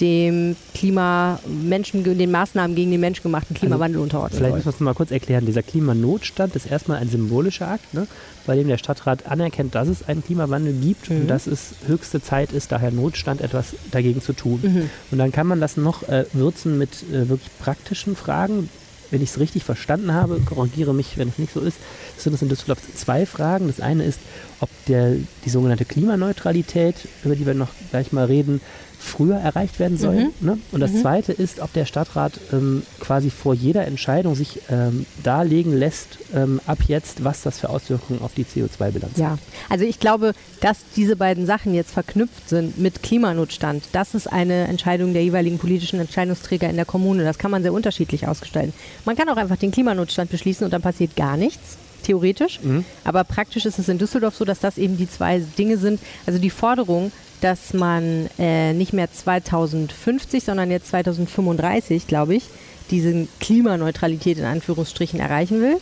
dem 0.00 0.56
Klima, 0.74 1.38
Menschen, 1.46 2.02
den 2.04 2.30
Maßnahmen 2.30 2.74
gegen 2.74 2.90
den 2.90 3.00
menschgemachten 3.00 3.54
Klimawandel 3.54 4.00
unterordnen 4.00 4.38
Vielleicht 4.38 4.54
müssen 4.54 4.66
wir 4.66 4.74
es 4.74 4.80
mal 4.80 4.94
kurz 4.94 5.10
erklären. 5.10 5.46
Dieser 5.46 5.62
Klimanotstand 5.62 6.56
ist 6.56 6.66
erstmal 6.66 6.98
ein 6.98 7.08
symbolischer 7.08 7.68
Akt, 7.68 7.92
ne, 7.92 8.06
bei 8.46 8.56
dem 8.56 8.68
der 8.68 8.78
Stadtrat 8.78 9.26
anerkennt, 9.26 9.74
dass 9.74 9.88
es 9.88 10.08
einen 10.08 10.24
Klimawandel 10.24 10.72
gibt 10.72 11.10
Mhm. 11.10 11.22
und 11.22 11.28
dass 11.28 11.46
es 11.46 11.74
höchste 11.86 12.22
Zeit 12.22 12.52
ist, 12.52 12.72
daher 12.72 12.90
Notstand 12.90 13.40
etwas 13.40 13.74
dagegen 13.90 14.22
zu 14.22 14.32
tun. 14.32 14.60
Mhm. 14.62 14.90
Und 15.10 15.18
dann 15.18 15.32
kann 15.32 15.46
man 15.46 15.60
das 15.60 15.76
noch 15.76 16.08
äh, 16.08 16.24
würzen 16.32 16.78
mit 16.78 17.02
äh, 17.12 17.28
wirklich 17.28 17.50
praktischen 17.60 18.16
Fragen. 18.16 18.68
Wenn 19.10 19.22
ich 19.22 19.30
es 19.30 19.40
richtig 19.40 19.64
verstanden 19.64 20.14
habe, 20.14 20.38
korrigiere 20.40 20.94
mich, 20.94 21.18
wenn 21.18 21.28
es 21.28 21.38
nicht 21.38 21.52
so 21.52 21.60
ist, 21.60 21.78
sind 22.16 22.32
es 22.32 22.42
in 22.42 22.48
Düsseldorf 22.48 22.78
zwei 22.94 23.26
Fragen. 23.26 23.66
Das 23.66 23.80
eine 23.80 24.04
ist, 24.04 24.20
ob 24.60 24.68
der, 24.86 25.16
die 25.44 25.50
sogenannte 25.50 25.84
Klimaneutralität, 25.84 26.96
über 27.24 27.34
die 27.36 27.46
wir 27.46 27.54
noch 27.54 27.68
gleich 27.90 28.12
mal 28.12 28.26
reden, 28.26 28.60
früher 28.98 29.36
erreicht 29.36 29.78
werden 29.78 29.96
soll. 29.96 30.14
Mhm. 30.24 30.30
Ne? 30.40 30.58
Und 30.72 30.80
das 30.80 30.92
Mhm. 30.92 31.00
zweite 31.00 31.32
ist, 31.32 31.60
ob 31.60 31.72
der 31.72 31.86
Stadtrat 31.86 32.34
ähm, 32.52 32.82
quasi 33.00 33.30
vor 33.30 33.54
jeder 33.54 33.86
Entscheidung 33.86 34.34
sich 34.34 34.60
ähm, 34.70 35.06
darlegen 35.22 35.72
lässt, 35.74 36.18
ähm, 36.34 36.60
ab 36.66 36.80
jetzt, 36.86 37.24
was 37.24 37.40
das 37.40 37.58
für 37.58 37.70
Auswirkungen 37.70 38.20
auf 38.20 38.34
die 38.34 38.44
CO2-Bilanz 38.44 39.12
hat. 39.14 39.18
Ja, 39.18 39.38
also 39.70 39.86
ich 39.86 40.00
glaube, 40.00 40.34
dass 40.60 40.80
diese 40.96 41.16
beiden 41.16 41.46
Sachen 41.46 41.72
jetzt 41.72 41.92
verknüpft 41.92 42.50
sind 42.50 42.78
mit 42.78 43.02
Klimanotstand, 43.02 43.84
das 43.92 44.14
ist 44.14 44.30
eine 44.30 44.68
Entscheidung 44.68 45.14
der 45.14 45.24
jeweiligen 45.24 45.58
politischen 45.58 45.98
Entscheidungsträger 45.98 46.68
in 46.68 46.76
der 46.76 46.84
Kommune. 46.84 47.24
Das 47.24 47.38
kann 47.38 47.50
man 47.50 47.62
sehr 47.62 47.72
unterschiedlich 47.72 48.28
ausgestalten. 48.28 48.74
Man 49.06 49.16
kann 49.16 49.30
auch 49.30 49.38
einfach 49.38 49.56
den 49.56 49.70
Klimanotstand 49.70 50.30
beschließen 50.30 50.62
und 50.66 50.72
dann 50.72 50.82
passiert 50.82 51.16
gar 51.16 51.38
nichts. 51.38 51.78
Theoretisch. 52.02 52.60
Mhm. 52.62 52.84
Aber 53.04 53.24
praktisch 53.24 53.66
ist 53.66 53.78
es 53.78 53.88
in 53.88 53.98
Düsseldorf 53.98 54.34
so, 54.34 54.44
dass 54.44 54.60
das 54.60 54.78
eben 54.78 54.96
die 54.96 55.08
zwei 55.08 55.40
Dinge 55.58 55.76
sind. 55.76 56.00
Also 56.26 56.38
die 56.38 56.50
Forderung, 56.50 57.12
dass 57.40 57.72
man 57.72 58.28
äh, 58.38 58.72
nicht 58.72 58.92
mehr 58.92 59.10
2050, 59.12 60.44
sondern 60.44 60.70
jetzt 60.70 60.88
2035, 60.88 62.06
glaube 62.06 62.34
ich, 62.34 62.44
diese 62.90 63.26
Klimaneutralität 63.40 64.38
in 64.38 64.44
Anführungsstrichen 64.44 65.20
erreichen 65.20 65.60
will, 65.60 65.76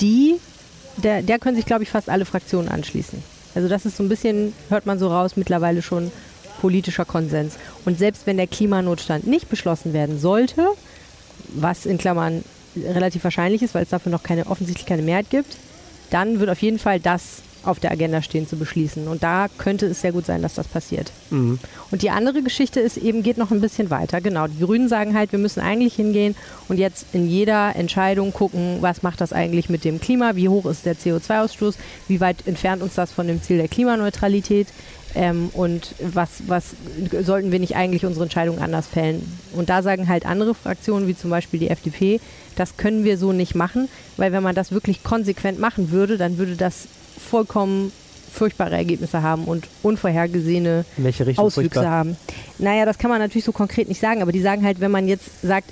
die 0.00 0.36
der, 0.96 1.22
der 1.22 1.38
können 1.38 1.56
sich, 1.56 1.66
glaube 1.66 1.82
ich, 1.82 1.90
fast 1.90 2.08
alle 2.08 2.24
Fraktionen 2.24 2.68
anschließen. 2.68 3.22
Also 3.54 3.68
das 3.68 3.86
ist 3.86 3.96
so 3.96 4.02
ein 4.02 4.08
bisschen, 4.08 4.52
hört 4.68 4.86
man 4.86 4.98
so 4.98 5.08
raus, 5.08 5.32
mittlerweile 5.36 5.82
schon 5.82 6.10
politischer 6.60 7.04
Konsens. 7.04 7.56
Und 7.84 7.98
selbst 7.98 8.26
wenn 8.26 8.36
der 8.36 8.46
Klimanotstand 8.46 9.26
nicht 9.26 9.48
beschlossen 9.48 9.92
werden 9.92 10.18
sollte, 10.18 10.66
was 11.48 11.86
in 11.86 11.98
Klammern 11.98 12.44
relativ 12.76 13.24
wahrscheinlich 13.24 13.62
ist, 13.62 13.74
weil 13.74 13.84
es 13.84 13.90
dafür 13.90 14.12
noch 14.12 14.22
keine 14.22 14.46
offensichtlich 14.46 14.86
keine 14.86 15.02
Mehrheit 15.02 15.30
gibt, 15.30 15.56
dann 16.10 16.40
wird 16.40 16.50
auf 16.50 16.60
jeden 16.62 16.78
Fall 16.78 17.00
das 17.00 17.42
auf 17.64 17.80
der 17.80 17.92
Agenda 17.92 18.22
stehen 18.22 18.48
zu 18.48 18.56
beschließen. 18.56 19.08
Und 19.08 19.22
da 19.22 19.46
könnte 19.58 19.86
es 19.86 20.00
sehr 20.00 20.12
gut 20.12 20.26
sein, 20.26 20.42
dass 20.42 20.54
das 20.54 20.66
passiert. 20.66 21.12
Mhm. 21.30 21.58
Und 21.90 22.02
die 22.02 22.10
andere 22.10 22.42
Geschichte 22.42 22.80
ist 22.80 22.96
eben, 22.96 23.22
geht 23.22 23.38
noch 23.38 23.50
ein 23.50 23.60
bisschen 23.60 23.90
weiter. 23.90 24.20
Genau, 24.20 24.46
die 24.46 24.64
Grünen 24.64 24.88
sagen 24.88 25.16
halt, 25.16 25.32
wir 25.32 25.38
müssen 25.38 25.60
eigentlich 25.60 25.94
hingehen 25.94 26.34
und 26.68 26.78
jetzt 26.78 27.06
in 27.12 27.28
jeder 27.28 27.76
Entscheidung 27.76 28.32
gucken, 28.32 28.78
was 28.80 29.02
macht 29.02 29.20
das 29.20 29.32
eigentlich 29.32 29.68
mit 29.68 29.84
dem 29.84 30.00
Klima, 30.00 30.34
wie 30.36 30.48
hoch 30.48 30.66
ist 30.66 30.86
der 30.86 30.96
CO2-Ausstoß, 30.96 31.74
wie 32.08 32.20
weit 32.20 32.46
entfernt 32.46 32.82
uns 32.82 32.94
das 32.94 33.12
von 33.12 33.26
dem 33.26 33.42
Ziel 33.42 33.58
der 33.58 33.68
Klimaneutralität. 33.68 34.66
Ähm, 35.14 35.50
und 35.52 35.94
was, 36.00 36.42
was 36.46 36.74
sollten 37.22 37.52
wir 37.52 37.58
nicht 37.58 37.76
eigentlich 37.76 38.04
unsere 38.04 38.24
Entscheidung 38.24 38.58
anders 38.58 38.86
fällen? 38.86 39.22
Und 39.52 39.68
da 39.68 39.82
sagen 39.82 40.08
halt 40.08 40.26
andere 40.26 40.54
Fraktionen, 40.54 41.08
wie 41.08 41.16
zum 41.16 41.30
Beispiel 41.30 41.60
die 41.60 41.68
FDP, 41.68 42.20
das 42.56 42.76
können 42.76 43.04
wir 43.04 43.18
so 43.18 43.32
nicht 43.32 43.54
machen, 43.54 43.88
weil 44.16 44.32
wenn 44.32 44.42
man 44.42 44.54
das 44.54 44.72
wirklich 44.72 45.02
konsequent 45.02 45.58
machen 45.58 45.90
würde, 45.90 46.16
dann 46.16 46.38
würde 46.38 46.56
das 46.56 46.86
vollkommen 47.18 47.92
furchtbare 48.32 48.74
Ergebnisse 48.74 49.22
haben 49.22 49.44
und 49.44 49.68
unvorhergesehene 49.82 50.84
Auswüchse 51.36 51.70
furchtbar? 51.70 51.86
haben. 51.86 52.16
Naja, 52.58 52.86
das 52.86 52.96
kann 52.98 53.10
man 53.10 53.20
natürlich 53.20 53.44
so 53.44 53.52
konkret 53.52 53.88
nicht 53.88 54.00
sagen, 54.00 54.22
aber 54.22 54.32
die 54.32 54.40
sagen 54.40 54.64
halt, 54.64 54.80
wenn 54.80 54.90
man 54.90 55.06
jetzt 55.06 55.42
sagt, 55.42 55.70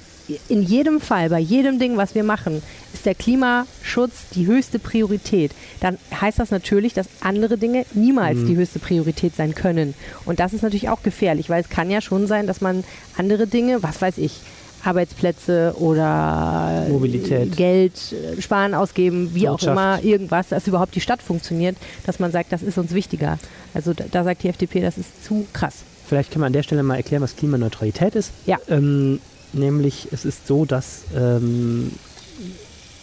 in 0.48 0.62
jedem 0.62 1.00
Fall, 1.00 1.30
bei 1.30 1.38
jedem 1.38 1.78
Ding, 1.78 1.96
was 1.96 2.14
wir 2.14 2.24
machen, 2.24 2.62
ist 2.92 3.06
der 3.06 3.14
Klimaschutz 3.14 4.28
die 4.34 4.46
höchste 4.46 4.78
Priorität, 4.78 5.52
dann 5.80 5.98
heißt 6.20 6.38
das 6.38 6.50
natürlich, 6.50 6.92
dass 6.94 7.06
andere 7.20 7.56
Dinge 7.58 7.84
niemals 7.94 8.38
Mhm. 8.38 8.46
die 8.46 8.56
höchste 8.56 8.78
Priorität 8.78 9.34
sein 9.36 9.54
können. 9.54 9.94
Und 10.24 10.40
das 10.40 10.52
ist 10.52 10.62
natürlich 10.62 10.88
auch 10.88 11.02
gefährlich, 11.02 11.48
weil 11.50 11.60
es 11.62 11.68
kann 11.68 11.90
ja 11.90 12.00
schon 12.00 12.26
sein, 12.26 12.46
dass 12.46 12.60
man 12.60 12.84
andere 13.16 13.46
Dinge, 13.46 13.82
was 13.82 14.00
weiß 14.02 14.18
ich, 14.18 14.40
Arbeitsplätze 14.82 15.74
oder 15.78 16.86
Mobilität. 16.88 17.56
Geld 17.56 17.92
äh, 18.12 18.40
sparen, 18.40 18.74
ausgeben, 18.74 19.30
wie 19.34 19.48
auch 19.48 19.62
immer, 19.62 20.02
irgendwas, 20.02 20.48
dass 20.48 20.66
überhaupt 20.66 20.94
die 20.94 21.00
Stadt 21.00 21.22
funktioniert, 21.22 21.76
dass 22.06 22.18
man 22.18 22.32
sagt, 22.32 22.52
das 22.52 22.62
ist 22.62 22.78
uns 22.78 22.92
wichtiger. 22.94 23.38
Also 23.74 23.92
da, 23.92 24.04
da 24.10 24.24
sagt 24.24 24.42
die 24.42 24.48
FDP, 24.48 24.80
das 24.80 24.96
ist 24.98 25.24
zu 25.24 25.46
krass. 25.52 25.76
Vielleicht 26.08 26.32
kann 26.32 26.40
man 26.40 26.48
an 26.48 26.52
der 26.54 26.62
Stelle 26.62 26.82
mal 26.82 26.96
erklären, 26.96 27.22
was 27.22 27.36
Klimaneutralität 27.36 28.14
ist. 28.14 28.32
Ja. 28.46 28.56
Ähm, 28.68 29.20
nämlich, 29.52 30.08
es 30.12 30.24
ist 30.24 30.46
so, 30.46 30.64
dass 30.64 31.02
ähm, 31.14 31.92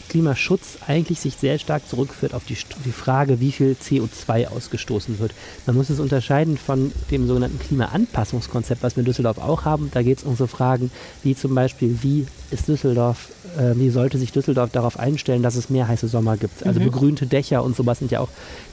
Klimaschutz 0.09 0.77
eigentlich 0.87 1.19
sich 1.19 1.35
sehr 1.35 1.59
stark 1.59 1.87
zurückführt 1.87 2.33
auf 2.33 2.45
die, 2.45 2.57
die 2.85 2.91
Frage, 2.91 3.39
wie 3.39 3.51
viel 3.51 3.75
CO2 3.81 4.47
ausgestoßen 4.47 5.19
wird. 5.19 5.31
Man 5.65 5.75
muss 5.75 5.89
es 5.89 5.99
unterscheiden 5.99 6.57
von 6.57 6.91
dem 7.11 7.27
sogenannten 7.27 7.59
Klimaanpassungskonzept, 7.59 8.83
was 8.83 8.95
wir 8.95 9.01
in 9.01 9.05
Düsseldorf 9.05 9.37
auch 9.37 9.65
haben. 9.65 9.89
Da 9.93 10.01
geht 10.03 10.19
es 10.19 10.23
um 10.23 10.35
so 10.35 10.47
Fragen 10.47 10.91
wie 11.23 11.35
zum 11.35 11.53
Beispiel, 11.55 11.99
wie 12.01 12.25
ist 12.51 12.67
Düsseldorf, 12.67 13.29
äh, 13.57 13.75
wie 13.75 13.89
sollte 13.89 14.17
sich 14.17 14.31
Düsseldorf 14.31 14.71
darauf 14.71 14.97
einstellen, 14.97 15.43
dass 15.43 15.55
es 15.55 15.69
mehr 15.69 15.87
heiße 15.87 16.07
Sommer 16.07 16.37
gibt. 16.37 16.65
Also 16.65 16.79
Mhm. 16.79 16.85
begrünte 16.85 17.25
Dächer 17.27 17.63
und 17.63 17.75
sowas 17.75 17.99
sind 17.99 18.11
ja 18.11 18.19
auch 18.21 18.29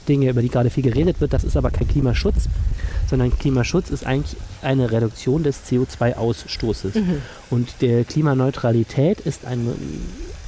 Dinge, 0.07 0.29
über 0.29 0.41
die 0.41 0.49
gerade 0.49 0.69
viel 0.69 0.83
geredet 0.83 1.19
wird. 1.19 1.33
Das 1.33 1.43
ist 1.43 1.57
aber 1.57 1.71
kein 1.71 1.87
Klimaschutz, 1.87 2.47
sondern 3.09 3.37
Klimaschutz 3.37 3.89
ist 3.89 4.05
eigentlich 4.05 4.37
eine 4.61 4.91
Reduktion 4.91 5.43
des 5.43 5.57
CO2-Ausstoßes. 5.69 6.93
Und 7.49 7.67
der 7.81 8.03
Klimaneutralität 8.05 9.19
ist 9.21 9.45
ein, 9.45 9.67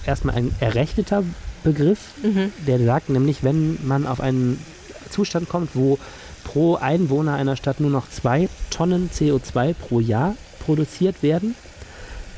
erstmal 0.08 0.36
ein 0.36 0.54
errechneter 0.60 1.24
Begriff, 1.64 2.00
der 2.66 2.80
sagt 2.80 3.10
nämlich, 3.10 3.44
wenn 3.44 3.78
man 3.86 4.08
auf 4.08 4.22
einen 4.22 4.64
Zustand 5.10 5.50
kommt, 5.50 5.72
wo 5.76 5.98
pro 6.44 6.76
Einwohner 6.76 7.34
einer 7.34 7.56
Stadt 7.56 7.80
nur 7.80 7.90
noch 7.90 8.10
zwei 8.10 8.48
Tonnen 8.70 9.10
CO2 9.14 9.74
pro 9.74 10.00
Jahr 10.00 10.36
produziert 10.60 11.22
werden, 11.24 11.56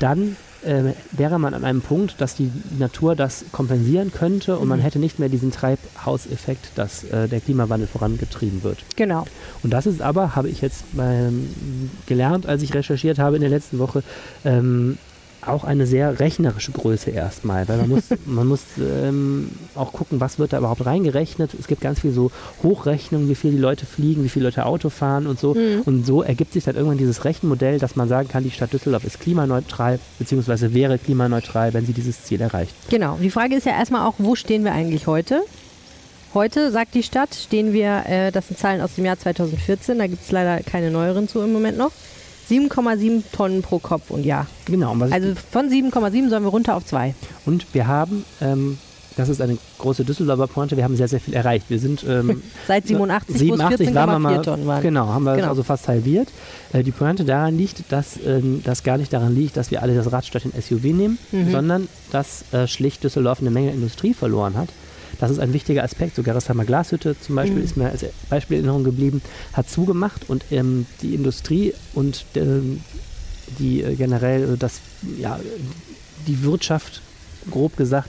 dann 0.00 0.36
äh, 0.62 0.92
wäre 1.12 1.38
man 1.38 1.54
an 1.54 1.64
einem 1.64 1.80
Punkt, 1.80 2.20
dass 2.20 2.34
die 2.34 2.50
Natur 2.78 3.14
das 3.14 3.44
kompensieren 3.52 4.12
könnte 4.12 4.58
und 4.58 4.68
man 4.68 4.80
hätte 4.80 4.98
nicht 4.98 5.18
mehr 5.18 5.28
diesen 5.28 5.52
Treibhauseffekt, 5.52 6.72
dass 6.74 7.04
äh, 7.04 7.28
der 7.28 7.40
Klimawandel 7.40 7.86
vorangetrieben 7.86 8.62
wird. 8.62 8.78
Genau. 8.96 9.24
Und 9.62 9.70
das 9.70 9.86
ist 9.86 10.02
aber, 10.02 10.36
habe 10.36 10.48
ich 10.48 10.60
jetzt 10.60 10.84
ähm, 10.98 11.48
gelernt, 12.06 12.46
als 12.46 12.62
ich 12.62 12.74
recherchiert 12.74 13.18
habe 13.18 13.36
in 13.36 13.42
der 13.42 13.50
letzten 13.50 13.78
Woche, 13.78 14.02
ähm, 14.44 14.98
auch 15.46 15.64
eine 15.64 15.86
sehr 15.86 16.20
rechnerische 16.20 16.72
Größe 16.72 17.10
erstmal, 17.10 17.68
weil 17.68 17.78
man 17.78 17.88
muss, 17.88 18.04
man 18.26 18.46
muss 18.46 18.62
ähm, 18.78 19.50
auch 19.74 19.92
gucken, 19.92 20.20
was 20.20 20.38
wird 20.38 20.52
da 20.52 20.58
überhaupt 20.58 20.84
reingerechnet. 20.84 21.54
Es 21.58 21.66
gibt 21.66 21.80
ganz 21.80 22.00
viel 22.00 22.12
so 22.12 22.30
Hochrechnungen, 22.62 23.28
wie 23.28 23.34
viel 23.34 23.52
die 23.52 23.58
Leute 23.58 23.86
fliegen, 23.86 24.24
wie 24.24 24.28
viele 24.28 24.46
Leute 24.46 24.66
Auto 24.66 24.90
fahren 24.90 25.26
und 25.26 25.38
so. 25.38 25.56
Und 25.84 26.06
so 26.06 26.22
ergibt 26.22 26.52
sich 26.52 26.64
dann 26.64 26.76
irgendwann 26.76 26.98
dieses 26.98 27.24
Rechenmodell, 27.24 27.78
dass 27.78 27.96
man 27.96 28.08
sagen 28.08 28.28
kann, 28.28 28.44
die 28.44 28.50
Stadt 28.50 28.72
Düsseldorf 28.72 29.04
ist 29.04 29.20
klimaneutral, 29.20 29.98
beziehungsweise 30.18 30.74
wäre 30.74 30.98
klimaneutral, 30.98 31.74
wenn 31.74 31.86
sie 31.86 31.92
dieses 31.92 32.24
Ziel 32.24 32.40
erreicht. 32.40 32.74
Genau. 32.88 33.18
Die 33.20 33.30
Frage 33.30 33.56
ist 33.56 33.66
ja 33.66 33.72
erstmal 33.72 34.06
auch, 34.06 34.14
wo 34.18 34.34
stehen 34.34 34.64
wir 34.64 34.72
eigentlich 34.72 35.06
heute? 35.06 35.42
Heute, 36.32 36.70
sagt 36.70 36.94
die 36.94 37.02
Stadt, 37.02 37.34
stehen 37.34 37.72
wir, 37.72 38.04
äh, 38.06 38.30
das 38.30 38.46
sind 38.46 38.58
Zahlen 38.58 38.80
aus 38.80 38.94
dem 38.94 39.04
Jahr 39.04 39.18
2014, 39.18 39.98
da 39.98 40.06
gibt 40.06 40.22
es 40.22 40.30
leider 40.30 40.62
keine 40.62 40.92
neueren 40.92 41.26
zu 41.26 41.40
im 41.40 41.52
Moment 41.52 41.76
noch, 41.76 41.90
7,7 42.50 43.22
Tonnen 43.32 43.62
pro 43.62 43.78
Kopf 43.78 44.10
und 44.10 44.24
Jahr. 44.24 44.46
Genau. 44.66 44.94
Also 45.10 45.28
von 45.50 45.68
7,7 45.68 46.28
sollen 46.28 46.42
wir 46.42 46.50
runter 46.50 46.76
auf 46.76 46.84
2. 46.84 47.14
Und 47.46 47.66
wir 47.72 47.86
haben, 47.86 48.24
ähm, 48.40 48.78
das 49.16 49.28
ist 49.28 49.40
eine 49.40 49.56
große 49.78 50.04
Düsseldorfer 50.04 50.46
Pointe, 50.46 50.76
wir 50.76 50.84
haben 50.84 50.96
sehr, 50.96 51.08
sehr 51.08 51.20
viel 51.20 51.34
erreicht. 51.34 51.66
Wir 51.68 51.78
sind 51.78 52.04
ähm, 52.08 52.42
Seit 52.66 52.86
87, 52.86 53.34
wo 53.34 53.34
es 53.34 53.40
87 53.40 53.94
waren 53.94 54.08
wir 54.10 54.16
14,4 54.16 54.18
mal, 54.36 54.42
Tonnen 54.42 54.66
waren. 54.66 54.82
Genau, 54.82 55.06
haben 55.08 55.24
wir 55.24 55.36
Genau. 55.36 55.48
also 55.48 55.62
fast 55.62 55.88
halbiert. 55.88 56.28
Äh, 56.72 56.82
die 56.82 56.92
Pointe 56.92 57.24
daran 57.24 57.56
liegt, 57.56 57.90
dass 57.92 58.18
ähm, 58.26 58.62
das 58.64 58.82
gar 58.82 58.98
nicht 58.98 59.12
daran 59.12 59.34
liegt, 59.34 59.56
dass 59.56 59.70
wir 59.70 59.82
alle 59.82 59.94
das 59.94 60.10
Rad 60.12 60.24
statt 60.26 60.44
den 60.44 60.52
SUV 60.60 60.84
nehmen, 60.84 61.18
Mhm. 61.32 61.50
sondern 61.50 61.88
dass 62.12 62.44
äh, 62.52 62.66
schlicht 62.66 63.04
Düsseldorf 63.04 63.40
eine 63.40 63.50
Menge 63.50 63.70
Industrie 63.72 64.14
verloren 64.14 64.56
hat. 64.56 64.68
Das 65.20 65.30
ist 65.30 65.38
ein 65.38 65.52
wichtiger 65.52 65.84
Aspekt. 65.84 66.16
So 66.16 66.22
Gerresheimer 66.22 66.64
Glashütte 66.64 67.14
zum 67.20 67.36
Beispiel 67.36 67.58
Mhm. 67.58 67.64
ist 67.64 67.76
mir 67.76 67.90
als 67.90 68.04
Beispiel 68.28 68.56
in 68.58 68.64
Erinnerung 68.64 68.84
geblieben, 68.84 69.22
hat 69.52 69.68
zugemacht 69.70 70.28
und 70.28 70.44
ähm, 70.50 70.86
die 71.02 71.14
Industrie 71.14 71.74
und 71.94 72.24
ähm, 72.34 72.80
die 73.58 73.82
äh, 73.82 73.94
generell 73.94 74.54
äh, 74.54 74.56
das, 74.56 74.80
ja, 75.18 75.38
die 76.26 76.42
Wirtschaft, 76.42 77.02
grob 77.50 77.76
gesagt, 77.76 78.08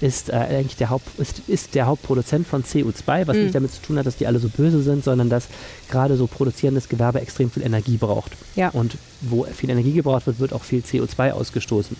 ist 0.00 0.28
äh, 0.28 0.32
eigentlich 0.32 0.76
der, 0.76 0.90
Haupt, 0.90 1.06
ist, 1.18 1.42
ist 1.46 1.74
der 1.76 1.86
Hauptproduzent 1.86 2.46
von 2.46 2.64
CO2, 2.64 3.26
was 3.26 3.36
Mhm. 3.36 3.42
nicht 3.44 3.54
damit 3.54 3.72
zu 3.72 3.80
tun 3.82 3.96
hat, 3.98 4.06
dass 4.06 4.16
die 4.16 4.26
alle 4.26 4.38
so 4.40 4.48
böse 4.48 4.82
sind, 4.82 5.04
sondern 5.04 5.30
dass 5.30 5.46
gerade 5.90 6.16
so 6.16 6.26
produzierendes 6.26 6.88
Gewerbe 6.88 7.20
extrem 7.20 7.50
viel 7.50 7.62
Energie 7.62 7.96
braucht. 7.96 8.32
Ja. 8.56 8.70
Und 8.70 8.96
wo 9.20 9.44
viel 9.44 9.70
Energie 9.70 9.92
gebraucht 9.92 10.26
wird, 10.26 10.40
wird 10.40 10.52
auch 10.52 10.64
viel 10.64 10.80
CO2 10.82 11.30
ausgestoßen. 11.32 11.96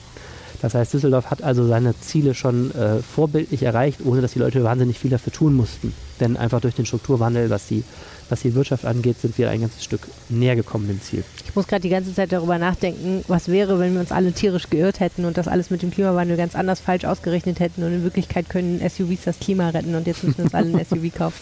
Das 0.62 0.74
heißt, 0.74 0.94
Düsseldorf 0.94 1.26
hat 1.32 1.42
also 1.42 1.66
seine 1.66 1.98
Ziele 2.00 2.34
schon 2.34 2.70
äh, 2.70 2.98
vorbildlich 3.02 3.64
erreicht, 3.64 3.98
ohne 4.04 4.20
dass 4.22 4.32
die 4.32 4.38
Leute 4.38 4.62
wahnsinnig 4.62 4.96
viel 4.96 5.10
dafür 5.10 5.32
tun 5.32 5.54
mussten. 5.54 5.92
Denn 6.20 6.36
einfach 6.36 6.60
durch 6.60 6.76
den 6.76 6.86
Strukturwandel, 6.86 7.50
was 7.50 7.66
die, 7.66 7.82
was 8.28 8.42
die 8.42 8.54
Wirtschaft 8.54 8.84
angeht, 8.86 9.20
sind 9.20 9.36
wir 9.38 9.50
ein 9.50 9.60
ganzes 9.60 9.82
Stück 9.82 10.06
näher 10.28 10.54
gekommen 10.54 10.86
dem 10.86 11.02
Ziel. 11.02 11.24
Ich 11.44 11.56
muss 11.56 11.66
gerade 11.66 11.82
die 11.82 11.88
ganze 11.88 12.14
Zeit 12.14 12.30
darüber 12.30 12.58
nachdenken, 12.58 13.24
was 13.26 13.48
wäre, 13.48 13.80
wenn 13.80 13.92
wir 13.94 14.00
uns 14.00 14.12
alle 14.12 14.32
tierisch 14.32 14.70
geirrt 14.70 15.00
hätten 15.00 15.24
und 15.24 15.36
das 15.36 15.48
alles 15.48 15.70
mit 15.70 15.82
dem 15.82 15.90
Klimawandel 15.90 16.36
ganz 16.36 16.54
anders 16.54 16.78
falsch 16.78 17.04
ausgerechnet 17.04 17.58
hätten 17.58 17.82
und 17.82 17.92
in 17.92 18.04
Wirklichkeit 18.04 18.48
können 18.48 18.80
SUVs 18.88 19.22
das 19.24 19.40
Klima 19.40 19.70
retten 19.70 19.96
und 19.96 20.06
jetzt 20.06 20.22
müssen 20.22 20.38
wir 20.38 20.44
uns 20.44 20.54
alle 20.54 20.78
ein 20.78 20.84
SUV 20.84 21.12
kaufen. 21.12 21.40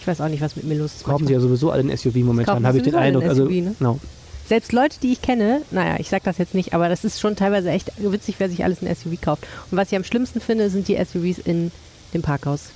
Ich 0.00 0.06
weiß 0.08 0.20
auch 0.20 0.28
nicht, 0.28 0.40
was 0.40 0.56
mit 0.56 0.64
mir 0.64 0.74
los 0.76 0.96
ist. 0.96 1.04
Kaufen 1.04 1.26
sie 1.28 1.32
ja 1.32 1.40
sowieso 1.40 1.70
alle 1.70 1.82
ein 1.82 1.96
SUV 1.96 2.16
momentan, 2.16 2.66
habe 2.66 2.78
ich 2.78 2.84
den 2.84 2.96
Eindruck. 2.96 3.22
ein 3.22 3.28
Also, 3.30 3.44
SUV, 3.44 3.52
ne? 3.52 3.74
genau. 3.78 4.00
Selbst 4.48 4.72
Leute, 4.72 4.98
die 5.02 5.12
ich 5.12 5.22
kenne, 5.22 5.62
naja, 5.72 5.96
ich 5.98 6.08
sag 6.08 6.22
das 6.22 6.38
jetzt 6.38 6.54
nicht, 6.54 6.72
aber 6.72 6.88
das 6.88 7.04
ist 7.04 7.20
schon 7.20 7.34
teilweise 7.34 7.70
echt 7.70 7.90
witzig, 7.98 8.36
wer 8.38 8.48
sich 8.48 8.62
alles 8.62 8.80
ein 8.80 8.94
SUV 8.94 9.20
kauft. 9.20 9.46
Und 9.70 9.76
was 9.76 9.90
ich 9.90 9.96
am 9.96 10.04
schlimmsten 10.04 10.40
finde, 10.40 10.70
sind 10.70 10.86
die 10.86 10.96
SUVs 10.96 11.38
in 11.38 11.72
dem 12.14 12.22
Parkhaus. 12.22 12.70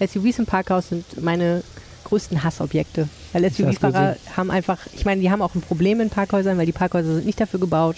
SUVs 0.00 0.38
im 0.38 0.46
Parkhaus 0.46 0.88
sind 0.88 1.22
meine 1.22 1.62
größten 2.04 2.42
Hassobjekte. 2.42 3.08
Weil 3.32 3.50
SUV-Fahrer 3.50 4.16
haben 4.36 4.50
einfach, 4.50 4.78
ich 4.94 5.04
meine, 5.04 5.20
die 5.20 5.30
haben 5.30 5.42
auch 5.42 5.54
ein 5.54 5.60
Problem 5.60 6.00
in 6.00 6.08
Parkhäusern, 6.08 6.56
weil 6.56 6.66
die 6.66 6.72
Parkhäuser 6.72 7.16
sind 7.16 7.26
nicht 7.26 7.40
dafür 7.40 7.60
gebaut, 7.60 7.96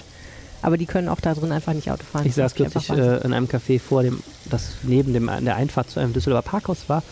aber 0.61 0.77
die 0.77 0.87
können 0.87 1.09
auch 1.09 1.21
da 1.21 1.35
drin 1.35 1.53
einfach 1.53 1.75
nicht 1.75 1.91
Auto 1.91 2.05
fahren. 2.05 2.27
Ich 2.27 2.35
saß 2.35 2.55
kürzlich 2.55 2.91
äh, 2.91 3.19
in 3.19 3.33
einem 3.33 3.47
Café 3.47 3.81
vor 3.81 4.03
dem, 4.03 4.21
das 4.47 4.73
neben 4.83 5.13
dem, 5.13 5.31
der 5.45 5.57
Einfahrt 5.57 5.91
zu 5.91 6.01
einem 6.01 6.13
Düsseldorfer 6.13 6.51
Parkhaus 6.51 6.89
war. 6.89 7.03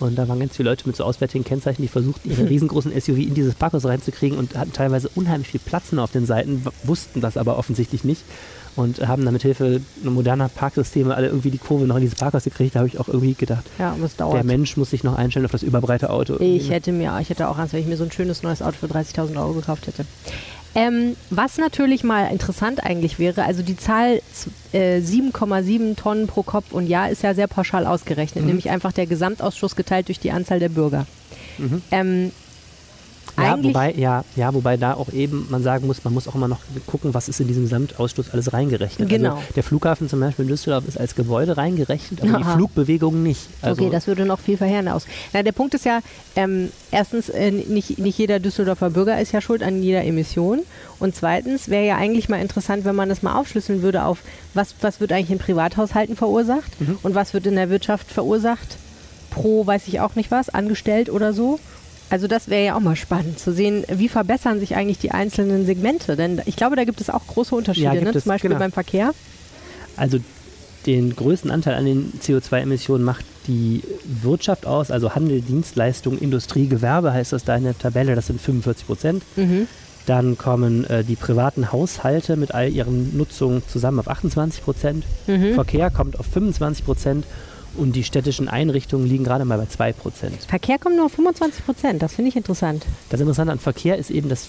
Und 0.00 0.16
da 0.16 0.28
waren 0.28 0.38
ganz 0.38 0.56
viele 0.56 0.70
Leute 0.70 0.86
mit 0.86 0.96
so 0.96 1.04
auswärtigen 1.04 1.44
Kennzeichen, 1.44 1.82
die 1.82 1.88
versuchten, 1.88 2.30
ihre 2.30 2.48
riesengroßen 2.48 2.92
SUV 2.92 3.18
in 3.18 3.34
dieses 3.34 3.54
Parkhaus 3.54 3.84
reinzukriegen 3.84 4.38
und 4.38 4.56
hatten 4.56 4.72
teilweise 4.72 5.08
unheimlich 5.14 5.48
viel 5.48 5.60
Platz 5.60 5.92
nur 5.92 6.04
auf 6.04 6.12
den 6.12 6.26
Seiten, 6.26 6.64
wussten 6.84 7.20
das 7.20 7.36
aber 7.36 7.58
offensichtlich 7.58 8.04
nicht 8.04 8.22
und 8.78 9.06
haben 9.06 9.24
dann 9.24 9.32
mit 9.32 9.42
Hilfe 9.42 9.80
moderner 10.04 10.48
Parksysteme 10.48 11.14
alle 11.14 11.26
irgendwie 11.26 11.50
die 11.50 11.58
Kurve 11.58 11.86
noch 11.86 11.96
in 11.96 12.02
dieses 12.02 12.18
Parkhaus 12.18 12.44
gekriegt. 12.44 12.76
Da 12.76 12.80
habe 12.80 12.88
ich 12.88 13.00
auch 13.00 13.08
irgendwie 13.08 13.34
gedacht, 13.34 13.64
ja, 13.78 13.96
der. 14.32 14.44
Mensch 14.44 14.76
muss 14.76 14.90
sich 14.90 15.02
noch 15.02 15.16
einstellen 15.16 15.44
auf 15.46 15.52
das 15.52 15.64
überbreite 15.64 16.10
Auto. 16.10 16.36
Ich 16.38 16.70
hätte 16.70 16.92
mir, 16.92 17.18
ich 17.20 17.28
hätte 17.28 17.48
auch 17.48 17.58
Angst, 17.58 17.72
wenn 17.72 17.80
ich 17.80 17.88
mir 17.88 17.96
so 17.96 18.04
ein 18.04 18.12
schönes 18.12 18.44
neues 18.44 18.62
Auto 18.62 18.76
für 18.78 18.86
30.000 18.86 19.36
Euro 19.36 19.54
gekauft 19.54 19.88
hätte. 19.88 20.04
Ähm, 20.74 21.16
was 21.30 21.58
natürlich 21.58 22.04
mal 22.04 22.30
interessant 22.30 22.84
eigentlich 22.84 23.18
wäre, 23.18 23.44
also 23.44 23.62
die 23.62 23.76
Zahl 23.76 24.20
äh, 24.72 24.98
7,7 25.00 25.96
Tonnen 25.96 26.26
pro 26.26 26.42
Kopf 26.42 26.72
und 26.72 26.86
Jahr 26.86 27.10
ist 27.10 27.22
ja 27.22 27.34
sehr 27.34 27.48
pauschal 27.48 27.86
ausgerechnet, 27.86 28.42
Mhm. 28.44 28.48
nämlich 28.48 28.70
einfach 28.70 28.92
der 28.92 29.06
Gesamtausschuss 29.06 29.76
geteilt 29.76 30.08
durch 30.08 30.20
die 30.20 30.30
Anzahl 30.30 30.58
der 30.60 30.68
Bürger. 30.68 31.06
Mhm. 31.58 31.82
Ähm, 31.90 32.32
Ja, 33.38 33.54
eigentlich- 33.54 33.74
wobei, 33.74 33.92
ja, 33.94 34.24
ja, 34.36 34.52
wobei 34.54 34.76
da 34.76 34.94
auch 34.94 35.12
eben 35.12 35.46
man 35.50 35.62
sagen 35.62 35.86
muss, 35.86 36.04
man 36.04 36.12
muss 36.14 36.26
auch 36.28 36.34
immer 36.34 36.48
noch 36.48 36.58
gucken, 36.86 37.14
was 37.14 37.28
ist 37.28 37.40
in 37.40 37.46
diesem 37.48 37.62
Gesamtausstoß 37.64 38.30
alles 38.32 38.52
reingerechnet. 38.52 39.08
Genau. 39.08 39.36
Also 39.36 39.42
der 39.56 39.62
Flughafen 39.62 40.08
zum 40.08 40.20
Beispiel 40.20 40.44
in 40.44 40.48
Düsseldorf 40.50 40.86
ist 40.88 40.98
als 40.98 41.14
Gebäude 41.14 41.56
reingerechnet, 41.56 42.20
aber 42.22 42.38
die 42.38 42.44
Aha. 42.44 42.54
Flugbewegung 42.54 43.22
nicht. 43.22 43.48
Also, 43.62 43.82
okay, 43.82 43.90
das 43.90 44.06
würde 44.06 44.24
noch 44.24 44.40
viel 44.40 44.56
verheerender 44.56 44.94
aus. 44.94 45.06
Na, 45.32 45.42
der 45.42 45.52
Punkt 45.52 45.74
ist 45.74 45.84
ja, 45.84 46.00
ähm, 46.36 46.70
erstens, 46.90 47.28
äh, 47.28 47.50
nicht, 47.50 47.98
nicht 47.98 48.18
jeder 48.18 48.38
Düsseldorfer 48.40 48.90
Bürger 48.90 49.20
ist 49.20 49.32
ja 49.32 49.40
schuld 49.40 49.62
an 49.62 49.82
jeder 49.82 50.04
Emission. 50.04 50.60
Und 50.98 51.14
zweitens 51.14 51.68
wäre 51.68 51.86
ja 51.86 51.96
eigentlich 51.96 52.28
mal 52.28 52.40
interessant, 52.40 52.84
wenn 52.84 52.96
man 52.96 53.08
das 53.08 53.22
mal 53.22 53.36
aufschlüsseln 53.38 53.82
würde 53.82 54.04
auf, 54.04 54.18
was, 54.54 54.74
was 54.80 55.00
wird 55.00 55.12
eigentlich 55.12 55.30
in 55.30 55.38
Privathaushalten 55.38 56.16
verursacht 56.16 56.80
Mhm. 56.80 56.98
und 57.02 57.14
was 57.14 57.34
wird 57.34 57.46
in 57.46 57.54
der 57.54 57.70
Wirtschaft 57.70 58.10
verursacht, 58.10 58.76
pro 59.30 59.66
weiß 59.66 59.82
ich 59.88 60.00
auch 60.00 60.14
nicht 60.16 60.30
was, 60.30 60.48
angestellt 60.48 61.10
oder 61.10 61.32
so. 61.32 61.60
Also 62.10 62.26
das 62.26 62.48
wäre 62.48 62.64
ja 62.64 62.74
auch 62.74 62.80
mal 62.80 62.96
spannend 62.96 63.38
zu 63.38 63.52
sehen, 63.52 63.84
wie 63.88 64.08
verbessern 64.08 64.60
sich 64.60 64.74
eigentlich 64.74 64.98
die 64.98 65.10
einzelnen 65.10 65.66
Segmente. 65.66 66.16
Denn 66.16 66.40
ich 66.46 66.56
glaube, 66.56 66.76
da 66.76 66.84
gibt 66.84 67.00
es 67.00 67.10
auch 67.10 67.26
große 67.26 67.54
Unterschiede, 67.54 67.86
Ja, 67.86 67.94
ne? 67.94 68.10
es, 68.14 68.22
zum 68.22 68.30
Beispiel 68.30 68.48
genau. 68.48 68.60
beim 68.60 68.72
Verkehr. 68.72 69.12
Also 69.96 70.18
den 70.86 71.14
größten 71.14 71.50
Anteil 71.50 71.74
an 71.74 71.84
den 71.84 72.12
CO2-Emissionen 72.22 73.04
macht 73.04 73.24
die 73.46 73.82
Wirtschaft 74.04 74.66
aus, 74.66 74.90
also 74.90 75.14
Handel, 75.14 75.40
Dienstleistung, 75.40 76.18
Industrie, 76.18 76.66
Gewerbe 76.66 77.12
heißt 77.12 77.32
das 77.32 77.44
da 77.44 77.56
in 77.56 77.64
der 77.64 77.76
Tabelle, 77.76 78.14
das 78.14 78.28
sind 78.28 78.40
45 78.40 78.86
Prozent. 78.86 79.22
Mhm. 79.36 79.66
Dann 80.06 80.38
kommen 80.38 80.84
äh, 80.84 81.04
die 81.04 81.16
privaten 81.16 81.70
Haushalte 81.72 82.36
mit 82.36 82.54
all 82.54 82.70
ihren 82.70 83.16
Nutzungen 83.16 83.62
zusammen 83.68 83.98
auf 83.98 84.08
28 84.08 84.62
Prozent. 84.64 85.04
Mhm. 85.26 85.54
Verkehr 85.54 85.90
kommt 85.90 86.18
auf 86.18 86.26
25 86.26 86.84
Prozent 86.84 87.26
und 87.78 87.92
die 87.96 88.04
städtischen 88.04 88.48
Einrichtungen 88.48 89.06
liegen 89.06 89.24
gerade 89.24 89.44
mal 89.44 89.58
bei 89.58 89.66
2 89.66 89.92
Prozent. 89.92 90.34
Verkehr 90.48 90.78
kommt 90.78 90.96
nur 90.96 91.06
auf 91.06 91.12
25 91.12 91.64
Prozent, 91.64 92.02
das 92.02 92.14
finde 92.14 92.30
ich 92.30 92.36
interessant. 92.36 92.84
Das 93.10 93.20
Interessante 93.20 93.52
an 93.52 93.58
Verkehr 93.58 93.96
ist 93.96 94.10
eben, 94.10 94.28
dass 94.28 94.48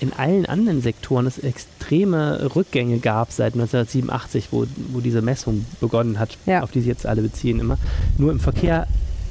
in 0.00 0.12
allen 0.12 0.46
anderen 0.46 0.82
Sektoren 0.82 1.26
es 1.26 1.38
extreme 1.38 2.54
Rückgänge 2.56 2.98
gab 2.98 3.30
seit 3.30 3.54
1987, 3.54 4.48
wo, 4.50 4.66
wo 4.92 5.00
diese 5.00 5.22
Messung 5.22 5.64
begonnen 5.80 6.18
hat, 6.18 6.36
Ja. 6.46 6.62
auf 6.62 6.72
die 6.72 6.80
sich 6.80 6.88
jetzt 6.88 7.06
alle 7.06 7.22
beziehen 7.22 7.60
immer. 7.60 7.78
Nur 8.18 8.32
im 8.32 8.40
Verkehr 8.40 8.88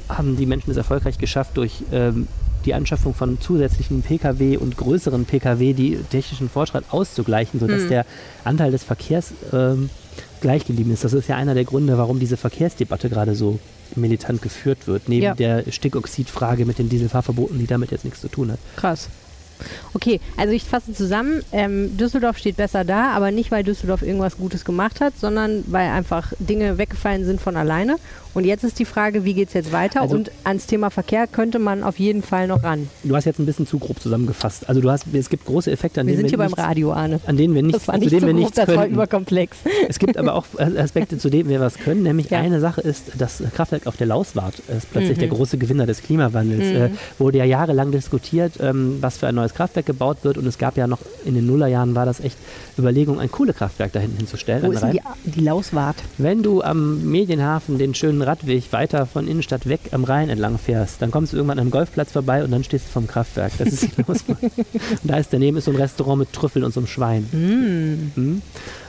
haben 0.08 0.36
die 0.36 0.46
Menschen 0.46 0.70
es 0.70 0.76
erfolgreich 0.78 1.18
geschafft, 1.18 1.56
durch 1.58 1.82
ähm, 1.92 2.26
die 2.64 2.72
Anschaffung 2.74 3.12
von 3.12 3.40
zusätzlichen 3.40 4.02
Pkw 4.02 4.56
und 4.56 4.76
größeren 4.76 5.24
Pkw 5.26 5.72
die 5.74 5.96
technischen 6.10 6.48
Fortschritt 6.48 6.84
auszugleichen, 6.90 7.60
sodass 7.60 7.82
Mhm. 7.82 7.88
der 7.88 8.06
Anteil 8.44 8.70
des 8.70 8.84
Verkehrs 8.84 9.32
ähm, 9.52 9.90
gleich 10.42 10.66
geblieben 10.66 10.92
ist. 10.92 11.04
Das 11.04 11.14
ist 11.14 11.28
ja 11.28 11.36
einer 11.36 11.54
der 11.54 11.64
Gründe, 11.64 11.96
warum 11.96 12.20
diese 12.20 12.36
Verkehrsdebatte 12.36 13.08
gerade 13.08 13.34
so 13.34 13.58
militant 13.96 14.42
geführt 14.42 14.86
wird, 14.86 15.08
neben 15.08 15.22
Ja. 15.24 15.34
der 15.34 15.64
Stickoxidfrage 15.70 16.66
mit 16.66 16.78
den 16.78 16.88
Dieselfahrverboten, 16.88 17.58
die 17.58 17.66
damit 17.66 17.90
jetzt 17.90 18.04
nichts 18.04 18.20
zu 18.20 18.28
tun 18.28 18.52
hat. 18.52 18.58
Krass. 18.76 19.08
Okay, 19.94 20.20
also 20.36 20.52
ich 20.52 20.64
fasse 20.64 20.92
zusammen, 20.92 21.42
ähm, 21.52 21.96
Düsseldorf 21.96 22.36
steht 22.38 22.56
besser 22.56 22.84
da, 22.84 23.10
aber 23.12 23.30
nicht, 23.30 23.50
weil 23.52 23.62
Düsseldorf 23.62 24.02
irgendwas 24.02 24.36
Gutes 24.36 24.64
gemacht 24.64 25.00
hat, 25.00 25.12
sondern 25.20 25.62
weil 25.68 25.88
einfach 25.90 26.32
Dinge 26.40 26.78
weggefallen 26.78 27.24
sind 27.24 27.40
von 27.40 27.56
alleine. 27.56 27.96
Und 28.34 28.44
jetzt 28.44 28.64
ist 28.64 28.78
die 28.78 28.84
Frage, 28.84 29.24
wie 29.24 29.34
geht 29.34 29.48
es 29.48 29.54
jetzt 29.54 29.72
weiter? 29.72 30.00
Also- 30.02 30.16
Und 30.16 30.30
ans 30.44 30.66
Thema 30.66 30.90
Verkehr 30.90 31.26
könnte 31.26 31.58
man 31.58 31.82
auf 31.82 31.98
jeden 31.98 32.22
Fall 32.22 32.46
noch 32.46 32.62
ran. 32.62 32.88
Du 33.04 33.14
hast 33.14 33.24
jetzt 33.26 33.38
ein 33.38 33.46
bisschen 33.46 33.66
zu 33.66 33.78
grob 33.78 34.00
zusammengefasst. 34.00 34.68
Also 34.68 34.80
du 34.80 34.90
hast, 34.90 35.04
es 35.12 35.28
gibt 35.28 35.44
große 35.44 35.70
Effekte, 35.70 36.00
an 36.00 36.06
Wir 36.06 36.12
denen 36.14 36.22
sind 36.22 36.30
hier 36.30 36.38
wir 36.38 36.44
beim 36.44 36.52
nichts, 36.52 36.62
Radio, 36.62 36.92
Arne. 36.92 37.20
an 37.26 37.36
denen 37.36 37.54
wir 37.54 37.62
nichts, 37.62 37.80
Das 37.80 37.88
war 37.88 37.94
zu 37.96 38.00
nicht 38.00 38.12
denen 38.12 38.20
so 38.22 38.26
wir 38.28 38.34
nichts 38.34 38.56
das 38.56 38.68
war 38.68 38.76
können. 38.84 38.94
überkomplex. 38.94 39.58
Es 39.88 39.98
gibt 39.98 40.16
aber 40.16 40.34
auch 40.34 40.46
Aspekte, 40.58 41.18
zu 41.18 41.28
denen 41.30 41.48
wir 41.48 41.60
was 41.60 41.74
können. 41.78 42.02
Nämlich 42.02 42.30
Ja. 42.30 42.38
eine 42.40 42.60
Sache 42.60 42.80
ist, 42.80 43.04
das 43.18 43.42
Kraftwerk 43.54 43.86
auf 43.86 43.96
der 43.96 44.06
Lauswart 44.06 44.54
ist 44.74 44.90
plötzlich 44.90 45.16
Mhm. 45.18 45.20
der 45.20 45.28
große 45.28 45.58
Gewinner 45.58 45.86
des 45.86 46.02
Klimawandels. 46.02 46.64
Mhm. 46.70 46.76
Äh, 46.76 46.90
wurde 47.18 47.38
ja 47.38 47.44
jahrelang 47.44 47.90
diskutiert, 47.92 48.54
ähm, 48.60 48.98
was 49.00 49.18
für 49.18 49.26
ein 49.26 49.34
neues 49.34 49.54
Kraftwerk 49.54 49.86
gebaut 49.86 50.18
wird. 50.22 50.38
Und 50.38 50.46
es 50.46 50.58
gab 50.58 50.76
ja 50.76 50.86
noch 50.86 51.00
in 51.24 51.34
den 51.34 51.46
Nullerjahren 51.46 51.94
war 51.94 52.06
das 52.06 52.20
echt 52.20 52.36
Überlegung, 52.78 53.20
ein 53.20 53.30
Kohlekraftwerk 53.30 53.92
da 53.92 54.00
hinten 54.00 54.16
hinzustellen. 54.18 54.62
Wo 54.64 54.72
ist 54.72 54.82
die, 54.84 55.00
die 55.24 55.40
Lauswart? 55.40 55.96
Wenn 56.18 56.42
du 56.42 56.62
am 56.62 57.04
Medienhafen 57.10 57.78
den 57.78 57.94
schönen 57.94 58.21
Radweg 58.22 58.72
weiter 58.72 59.06
von 59.06 59.28
Innenstadt 59.28 59.68
weg 59.68 59.80
am 59.92 60.04
Rhein 60.04 60.28
entlang 60.28 60.58
fährst, 60.58 61.02
dann 61.02 61.10
kommst 61.10 61.32
du 61.32 61.36
irgendwann 61.36 61.58
am 61.58 61.70
Golfplatz 61.70 62.12
vorbei 62.12 62.44
und 62.44 62.50
dann 62.50 62.64
stehst 62.64 62.86
du 62.86 62.90
vom 62.90 63.06
Kraftwerk. 63.06 63.52
Das 63.58 63.68
ist 63.68 63.96
die 63.96 64.02
und 64.06 64.20
da 65.04 65.18
ist 65.18 65.32
daneben 65.32 65.56
ist 65.56 65.64
so 65.64 65.70
ein 65.70 65.76
Restaurant 65.76 66.18
mit 66.18 66.32
Trüffeln 66.32 66.64
und 66.64 66.72
so 66.72 66.80
einem 66.80 66.86
Schwein. 66.86 67.22
Mm. 67.32 68.20
Mhm. 68.20 68.42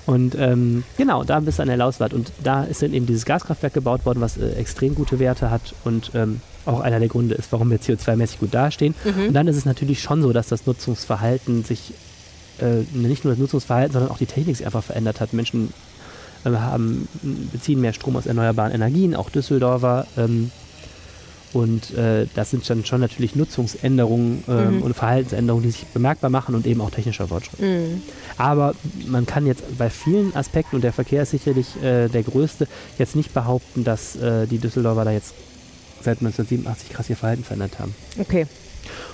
Und 0.06 0.36
ähm, 0.38 0.84
genau, 0.98 1.24
da 1.24 1.39
bist 1.39 1.60
du 1.60 1.62
an 1.62 1.69
der 1.69 1.78
Lauswart. 1.78 2.13
Und 2.13 2.32
da 2.43 2.63
ist 2.63 2.82
dann 2.82 2.93
eben 2.93 3.06
dieses 3.06 3.26
Gaskraftwerk 3.26 3.74
gebaut 3.74 4.06
worden, 4.06 4.22
was 4.22 4.38
äh, 4.38 4.52
extrem 4.54 4.96
gute 4.96 5.19
Werte 5.19 5.50
hat 5.50 5.74
und 5.84 6.12
ähm, 6.13 6.41
auch 6.65 6.80
einer 6.80 7.00
der 7.00 7.10
Gründe 7.10 7.36
ist, 7.36 7.52
warum 7.52 7.69
wir 7.69 7.80
CO2-mäßig 7.80 8.39
gut 8.39 8.54
dastehen. 8.54 8.96
Mhm. 9.04 9.28
Und 9.28 9.34
dann 9.34 9.48
ist 9.48 9.58
es 9.58 9.65
natürlich 9.65 10.02
schon 10.02 10.22
so, 10.22 10.34
dass 10.34 10.48
das 10.48 10.65
Nutzungsverhalten 10.65 11.63
sich, 11.63 11.93
äh, 12.60 12.84
nicht 12.93 13.24
nur 13.24 13.34
das 13.34 13.39
Nutzungsverhalten, 13.39 13.93
sondern 13.93 14.12
auch 14.12 14.17
die 14.17 14.26
Technik 14.26 14.58
sich 14.58 14.65
einfach 14.65 14.84
verändert 14.84 15.19
hat. 15.19 15.34
Menschen 15.34 15.74
haben, 16.45 17.08
beziehen 17.51 17.82
mehr 17.82 17.93
Strom 17.93 18.15
aus 18.15 18.25
erneuerbaren 18.25 18.73
Energien, 18.73 19.15
auch 19.15 19.29
Düsseldorfer. 19.29 20.08
Ähm, 20.17 20.51
und 21.53 21.91
äh, 21.95 22.25
das 22.34 22.49
sind 22.49 22.67
dann 22.67 22.84
schon 22.84 22.99
natürlich 22.99 23.36
Nutzungsänderungen 23.36 24.43
ähm, 24.47 24.77
Mhm. 24.77 24.82
und 24.82 24.93
Verhaltensänderungen, 24.95 25.63
die 25.63 25.71
sich 25.71 25.86
bemerkbar 25.86 26.32
machen 26.32 26.56
und 26.56 26.65
eben 26.65 26.82
auch 26.82 26.89
technischer 26.89 27.27
Fortschritt. 27.27 27.60
Mm. 27.62 28.01
Aber 28.38 28.73
man 29.06 29.27
kann 29.27 29.45
jetzt 29.45 29.77
bei 29.77 29.91
vielen 29.91 30.36
Aspekten, 30.36 30.77
und 30.77 30.82
der 30.84 30.93
Verkehr 30.93 31.21
ist 31.21 31.29
sicherlich 31.29 31.67
äh, 31.84 32.08
der 32.08 32.23
größte, 32.23 32.67
jetzt 32.97 33.15
nicht 33.15 33.36
behaupten, 33.36 33.84
dass 33.84 34.15
äh, 34.15 34.47
die 34.47 34.58
Düsseldorfer 34.58 35.06
da 35.06 35.12
jetzt 35.12 35.36
seit 36.01 36.17
1987 36.21 36.89
krass 36.89 37.10
ihr 37.12 37.17
Verhalten 37.17 37.43
verändert 37.43 37.77
haben. 37.79 37.93
Okay. 38.17 38.47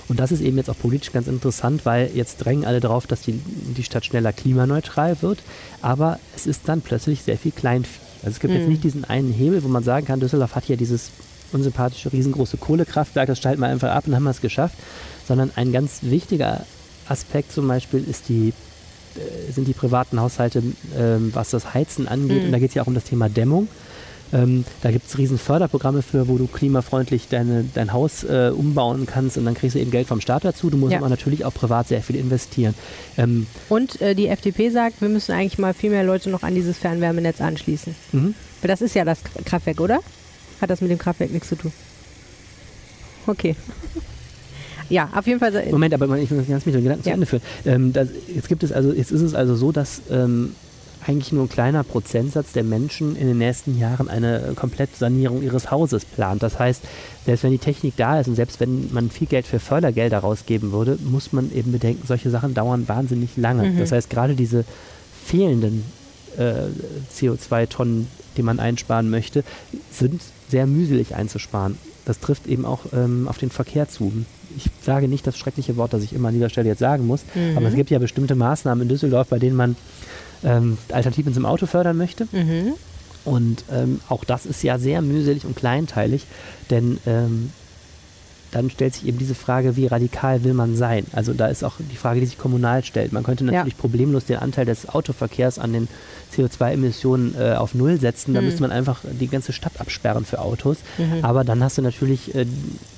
Und 0.08 0.20
das 0.20 0.32
ist 0.32 0.40
eben 0.40 0.56
jetzt 0.56 0.70
auch 0.70 0.78
politisch 0.78 1.12
ganz 1.12 1.26
interessant, 1.28 1.84
weil 1.84 2.10
jetzt 2.14 2.38
drängen 2.38 2.64
alle 2.64 2.80
darauf, 2.80 3.06
dass 3.06 3.22
die, 3.22 3.32
die 3.32 3.82
Stadt 3.82 4.04
schneller 4.04 4.32
klimaneutral 4.32 5.20
wird. 5.22 5.38
Aber 5.82 6.18
es 6.36 6.46
ist 6.46 6.62
dann 6.66 6.80
plötzlich 6.80 7.22
sehr 7.22 7.38
viel 7.38 7.52
Kleinvieh. 7.52 7.88
Also 8.22 8.34
es 8.34 8.40
gibt 8.40 8.52
jetzt 8.52 8.64
Mhm. 8.64 8.70
nicht 8.70 8.84
diesen 8.84 9.04
einen 9.04 9.32
Hebel, 9.32 9.62
wo 9.64 9.68
man 9.68 9.82
sagen 9.82 10.06
kann, 10.06 10.20
Düsseldorf 10.20 10.54
hat 10.54 10.64
hier 10.64 10.76
dieses 10.76 11.10
unsympathische, 11.52 12.12
riesengroße 12.12 12.58
Kohlekraftwerk, 12.58 13.26
das 13.26 13.40
schalten 13.40 13.60
wir 13.62 13.68
einfach 13.68 13.90
ab 13.90 14.06
und 14.06 14.14
haben 14.14 14.24
wir 14.24 14.30
es 14.30 14.40
geschafft. 14.40 14.76
Sondern 15.26 15.50
ein 15.56 15.72
ganz 15.72 15.98
wichtiger 16.02 16.64
Aspekt 17.08 17.52
zum 17.52 17.66
Beispiel 17.66 18.04
ist 18.08 18.28
die, 18.28 18.52
äh, 19.16 19.52
sind 19.52 19.66
die 19.66 19.72
privaten 19.72 20.20
Haushalte, 20.20 20.62
ähm, 20.96 21.30
was 21.34 21.50
das 21.50 21.74
Heizen 21.74 22.06
angeht. 22.08 22.40
Mhm. 22.40 22.46
Und 22.46 22.52
da 22.52 22.58
geht 22.58 22.68
es 22.68 22.74
ja 22.74 22.82
auch 22.82 22.86
um 22.86 22.94
das 22.94 23.04
Thema 23.04 23.28
Dämmung. 23.28 23.68
Ähm, 24.32 24.64
da 24.82 24.90
gibt 24.92 25.08
es 25.08 25.18
riesen 25.18 25.38
Förderprogramme 25.38 26.02
für, 26.02 26.28
wo 26.28 26.38
du 26.38 26.46
klimafreundlich 26.46 27.28
deine, 27.28 27.64
dein 27.74 27.92
Haus 27.92 28.22
äh, 28.24 28.50
umbauen 28.54 29.06
kannst 29.06 29.36
und 29.38 29.44
dann 29.44 29.54
kriegst 29.54 29.74
du 29.74 29.80
eben 29.80 29.90
Geld 29.90 30.06
vom 30.06 30.20
Staat 30.20 30.44
dazu. 30.44 30.70
Du 30.70 30.76
musst 30.76 30.92
Ja. 30.92 30.98
aber 30.98 31.08
natürlich 31.08 31.44
auch 31.44 31.52
privat 31.54 31.88
sehr 31.88 32.00
viel 32.02 32.16
investieren. 32.16 32.74
Ähm, 33.18 33.46
Und 33.68 34.00
äh, 34.00 34.14
die 34.14 34.28
FDP 34.28 34.70
sagt, 34.70 35.00
wir 35.00 35.08
müssen 35.08 35.32
eigentlich 35.32 35.58
mal 35.58 35.74
viel 35.74 35.90
mehr 35.90 36.04
Leute 36.04 36.30
noch 36.30 36.42
an 36.44 36.54
dieses 36.54 36.78
Fernwärmenetz 36.78 37.40
anschließen. 37.40 37.94
mhm. 38.12 38.34
Weil 38.62 38.68
das 38.68 38.82
ist 38.82 38.94
ja 38.94 39.04
das 39.04 39.18
Kraftwerk, 39.44 39.80
oder? 39.80 40.00
Hat 40.60 40.68
das 40.70 40.80
mit 40.80 40.90
dem 40.90 40.98
Kraftwerk 40.98 41.32
nichts 41.32 41.48
zu 41.48 41.56
tun? 41.56 41.72
Okay. 43.26 43.56
Ja, 44.88 45.08
auf 45.14 45.24
jeden 45.28 45.38
Fall. 45.38 45.54
äh, 45.54 45.70
Moment, 45.70 45.94
aber 45.94 46.18
ich 46.18 46.28
muss 46.32 46.48
ganz 46.48 46.66
mit 46.66 46.74
den 46.74 46.82
Gedanken 46.82 47.02
Ja. 47.04 47.10
zu 47.12 47.14
Ende 47.14 47.26
führen. 47.26 47.42
Ähm, 47.64 47.92
das, 47.92 48.08
jetzt 48.34 48.48
gibt 48.48 48.64
es 48.64 48.72
also, 48.72 48.92
jetzt 48.92 49.12
ist 49.12 49.20
es 49.20 49.34
also 49.34 49.54
so, 49.54 49.70
dass 49.70 50.02
ähm, 50.10 50.56
eigentlich 51.10 51.32
nur 51.32 51.44
ein 51.44 51.48
kleiner 51.48 51.82
Prozentsatz 51.82 52.52
der 52.52 52.62
Menschen 52.62 53.16
in 53.16 53.26
den 53.26 53.38
nächsten 53.38 53.78
Jahren 53.78 54.08
eine 54.08 54.52
Komplettsanierung 54.54 55.42
ihres 55.42 55.70
Hauses 55.70 56.04
plant. 56.04 56.42
Das 56.42 56.58
heißt, 56.58 56.82
selbst 57.26 57.42
wenn 57.42 57.50
die 57.50 57.58
Technik 57.58 57.94
da 57.96 58.20
ist 58.20 58.28
und 58.28 58.36
selbst 58.36 58.60
wenn 58.60 58.92
man 58.92 59.10
viel 59.10 59.26
Geld 59.26 59.46
für 59.46 59.58
Fördergelder 59.58 60.18
rausgeben 60.18 60.70
würde, 60.72 60.98
muss 61.02 61.32
man 61.32 61.52
eben 61.52 61.72
bedenken, 61.72 62.06
solche 62.06 62.30
Sachen 62.30 62.54
dauern 62.54 62.86
wahnsinnig 62.88 63.30
lange. 63.36 63.70
Mhm. 63.70 63.78
Das 63.78 63.90
heißt, 63.92 64.08
gerade 64.08 64.34
diese 64.34 64.64
fehlenden 65.26 65.84
äh, 66.38 66.52
CO2-Tonnen, 67.14 68.06
die 68.36 68.42
man 68.42 68.60
einsparen 68.60 69.10
möchte, 69.10 69.42
sind 69.90 70.22
sehr 70.48 70.66
mühselig 70.66 71.14
einzusparen. 71.14 71.76
Das 72.04 72.20
trifft 72.20 72.46
eben 72.46 72.64
auch 72.64 72.80
ähm, 72.92 73.26
auf 73.28 73.38
den 73.38 73.50
Verkehr 73.50 73.88
zu. 73.88 74.12
Ich 74.56 74.70
sage 74.82 75.08
nicht 75.08 75.26
das 75.26 75.36
schreckliche 75.36 75.76
Wort, 75.76 75.92
das 75.92 76.02
ich 76.02 76.12
immer 76.12 76.28
an 76.28 76.34
dieser 76.34 76.48
Stelle 76.48 76.68
jetzt 76.68 76.78
sagen 76.78 77.06
muss, 77.06 77.22
Mhm. 77.34 77.56
aber 77.56 77.66
es 77.68 77.74
gibt 77.74 77.90
ja 77.90 77.98
bestimmte 77.98 78.34
Maßnahmen 78.34 78.82
in 78.82 78.88
Düsseldorf, 78.88 79.28
bei 79.28 79.38
denen 79.38 79.56
man 79.56 79.76
ähm, 80.44 80.78
Alternativen 80.92 81.34
zum 81.34 81.44
Auto 81.46 81.66
fördern 81.66 81.96
möchte. 81.96 82.26
Mhm. 82.32 82.74
Und 83.24 83.64
ähm, 83.70 84.00
auch 84.08 84.24
das 84.24 84.46
ist 84.46 84.62
ja 84.62 84.78
sehr 84.78 85.02
mühselig 85.02 85.44
und 85.44 85.54
kleinteilig, 85.56 86.24
denn 86.70 86.98
ähm, 87.06 87.52
dann 88.52 88.68
stellt 88.70 88.94
sich 88.94 89.06
eben 89.06 89.18
diese 89.18 89.36
Frage, 89.36 89.76
wie 89.76 89.86
radikal 89.86 90.42
will 90.42 90.54
man 90.54 90.74
sein? 90.74 91.04
Also 91.12 91.32
da 91.34 91.46
ist 91.46 91.62
auch 91.62 91.74
die 91.78 91.96
Frage, 91.96 92.18
die 92.18 92.26
sich 92.26 92.38
kommunal 92.38 92.82
stellt. 92.82 93.12
Man 93.12 93.22
könnte 93.22 93.44
Ja. 93.44 93.52
natürlich 93.52 93.76
problemlos 93.78 94.24
den 94.24 94.38
Anteil 94.38 94.64
des 94.64 94.88
Autoverkehrs 94.88 95.58
an 95.60 95.72
den 95.72 95.86
CO2-Emissionen 96.34 97.34
äh, 97.38 97.52
auf 97.54 97.74
Null 97.74 98.00
setzen. 98.00 98.34
Da 98.34 98.40
Mhm. 98.40 98.46
müsste 98.46 98.62
man 98.62 98.72
einfach 98.72 99.02
die 99.20 99.28
ganze 99.28 99.52
Stadt 99.52 99.74
absperren 99.78 100.24
für 100.24 100.40
Autos. 100.40 100.78
Mhm. 100.98 101.22
Aber 101.24 101.44
dann 101.44 101.62
hast 101.62 101.78
du 101.78 101.82
natürlich, 101.82 102.34
äh, 102.34 102.46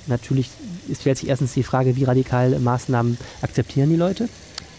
natürlich 0.07 0.49
es 0.91 1.01
stellt 1.01 1.17
sich 1.17 1.29
erstens 1.29 1.53
die 1.53 1.63
Frage, 1.63 1.95
wie 1.95 2.03
radikal 2.03 2.57
Maßnahmen 2.59 3.17
akzeptieren 3.41 3.89
die 3.89 3.95
Leute? 3.95 4.27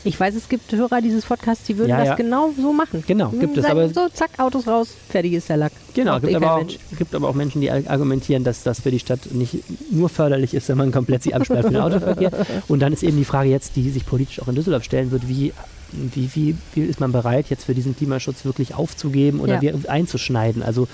Ich 0.06 0.20
weiß, 0.20 0.34
es 0.34 0.48
gibt 0.50 0.70
Hörer 0.70 1.00
dieses 1.00 1.24
Podcasts, 1.24 1.64
die 1.64 1.78
würden 1.78 1.88
Ja, 1.88 1.98
das 1.98 2.08
ja. 2.08 2.14
genau 2.14 2.50
so 2.60 2.72
machen. 2.74 3.02
Genau, 3.06 3.30
gibt 3.30 3.56
es, 3.56 3.64
Sagen 3.64 3.78
aber- 3.80 3.88
So, 3.88 4.08
zack, 4.12 4.30
Autos 4.38 4.66
raus, 4.66 4.88
fertig 5.08 5.32
ist 5.32 5.48
der 5.48 5.56
Lack. 5.56 5.72
Genau, 5.94 6.20
gibt 6.20 6.32
eh 6.32 6.36
aber, 6.36 6.56
auch, 6.56 6.66
gibt 6.98 7.14
aber 7.14 7.28
auch 7.28 7.34
Menschen, 7.34 7.62
die 7.62 7.70
ar- 7.70 7.80
argumentieren, 7.88 8.44
dass 8.44 8.62
das 8.62 8.80
für 8.80 8.90
die 8.90 8.98
Stadt 8.98 9.32
nicht 9.32 9.64
nur 9.90 10.10
förderlich 10.10 10.52
ist, 10.52 10.68
wenn 10.68 10.76
man 10.76 10.92
komplett 10.92 11.22
sie 11.22 11.32
absperrt 11.34 11.64
für 11.64 11.72
den 11.72 11.80
Autoverkehr. 11.80 12.30
Und 12.68 12.80
dann 12.80 12.92
ist 12.92 13.02
eben 13.02 13.16
die 13.16 13.24
Frage 13.24 13.48
jetzt, 13.48 13.76
die 13.76 13.88
sich 13.90 14.04
politisch 14.04 14.40
auch 14.42 14.48
in 14.48 14.54
Düsseldorf 14.56 14.84
stellen 14.84 15.10
wird, 15.10 15.26
wie, 15.26 15.52
wie, 15.92 16.28
wie, 16.34 16.56
wie 16.74 16.80
ist 16.82 17.00
man 17.00 17.10
bereit, 17.12 17.46
jetzt 17.48 17.64
für 17.64 17.74
diesen 17.74 17.96
Klimaschutz 17.96 18.44
wirklich 18.44 18.74
aufzugeben 18.74 19.40
oder 19.40 19.62
Ja. 19.62 19.72
einzuschneiden? 19.88 20.62
Also 20.62 20.86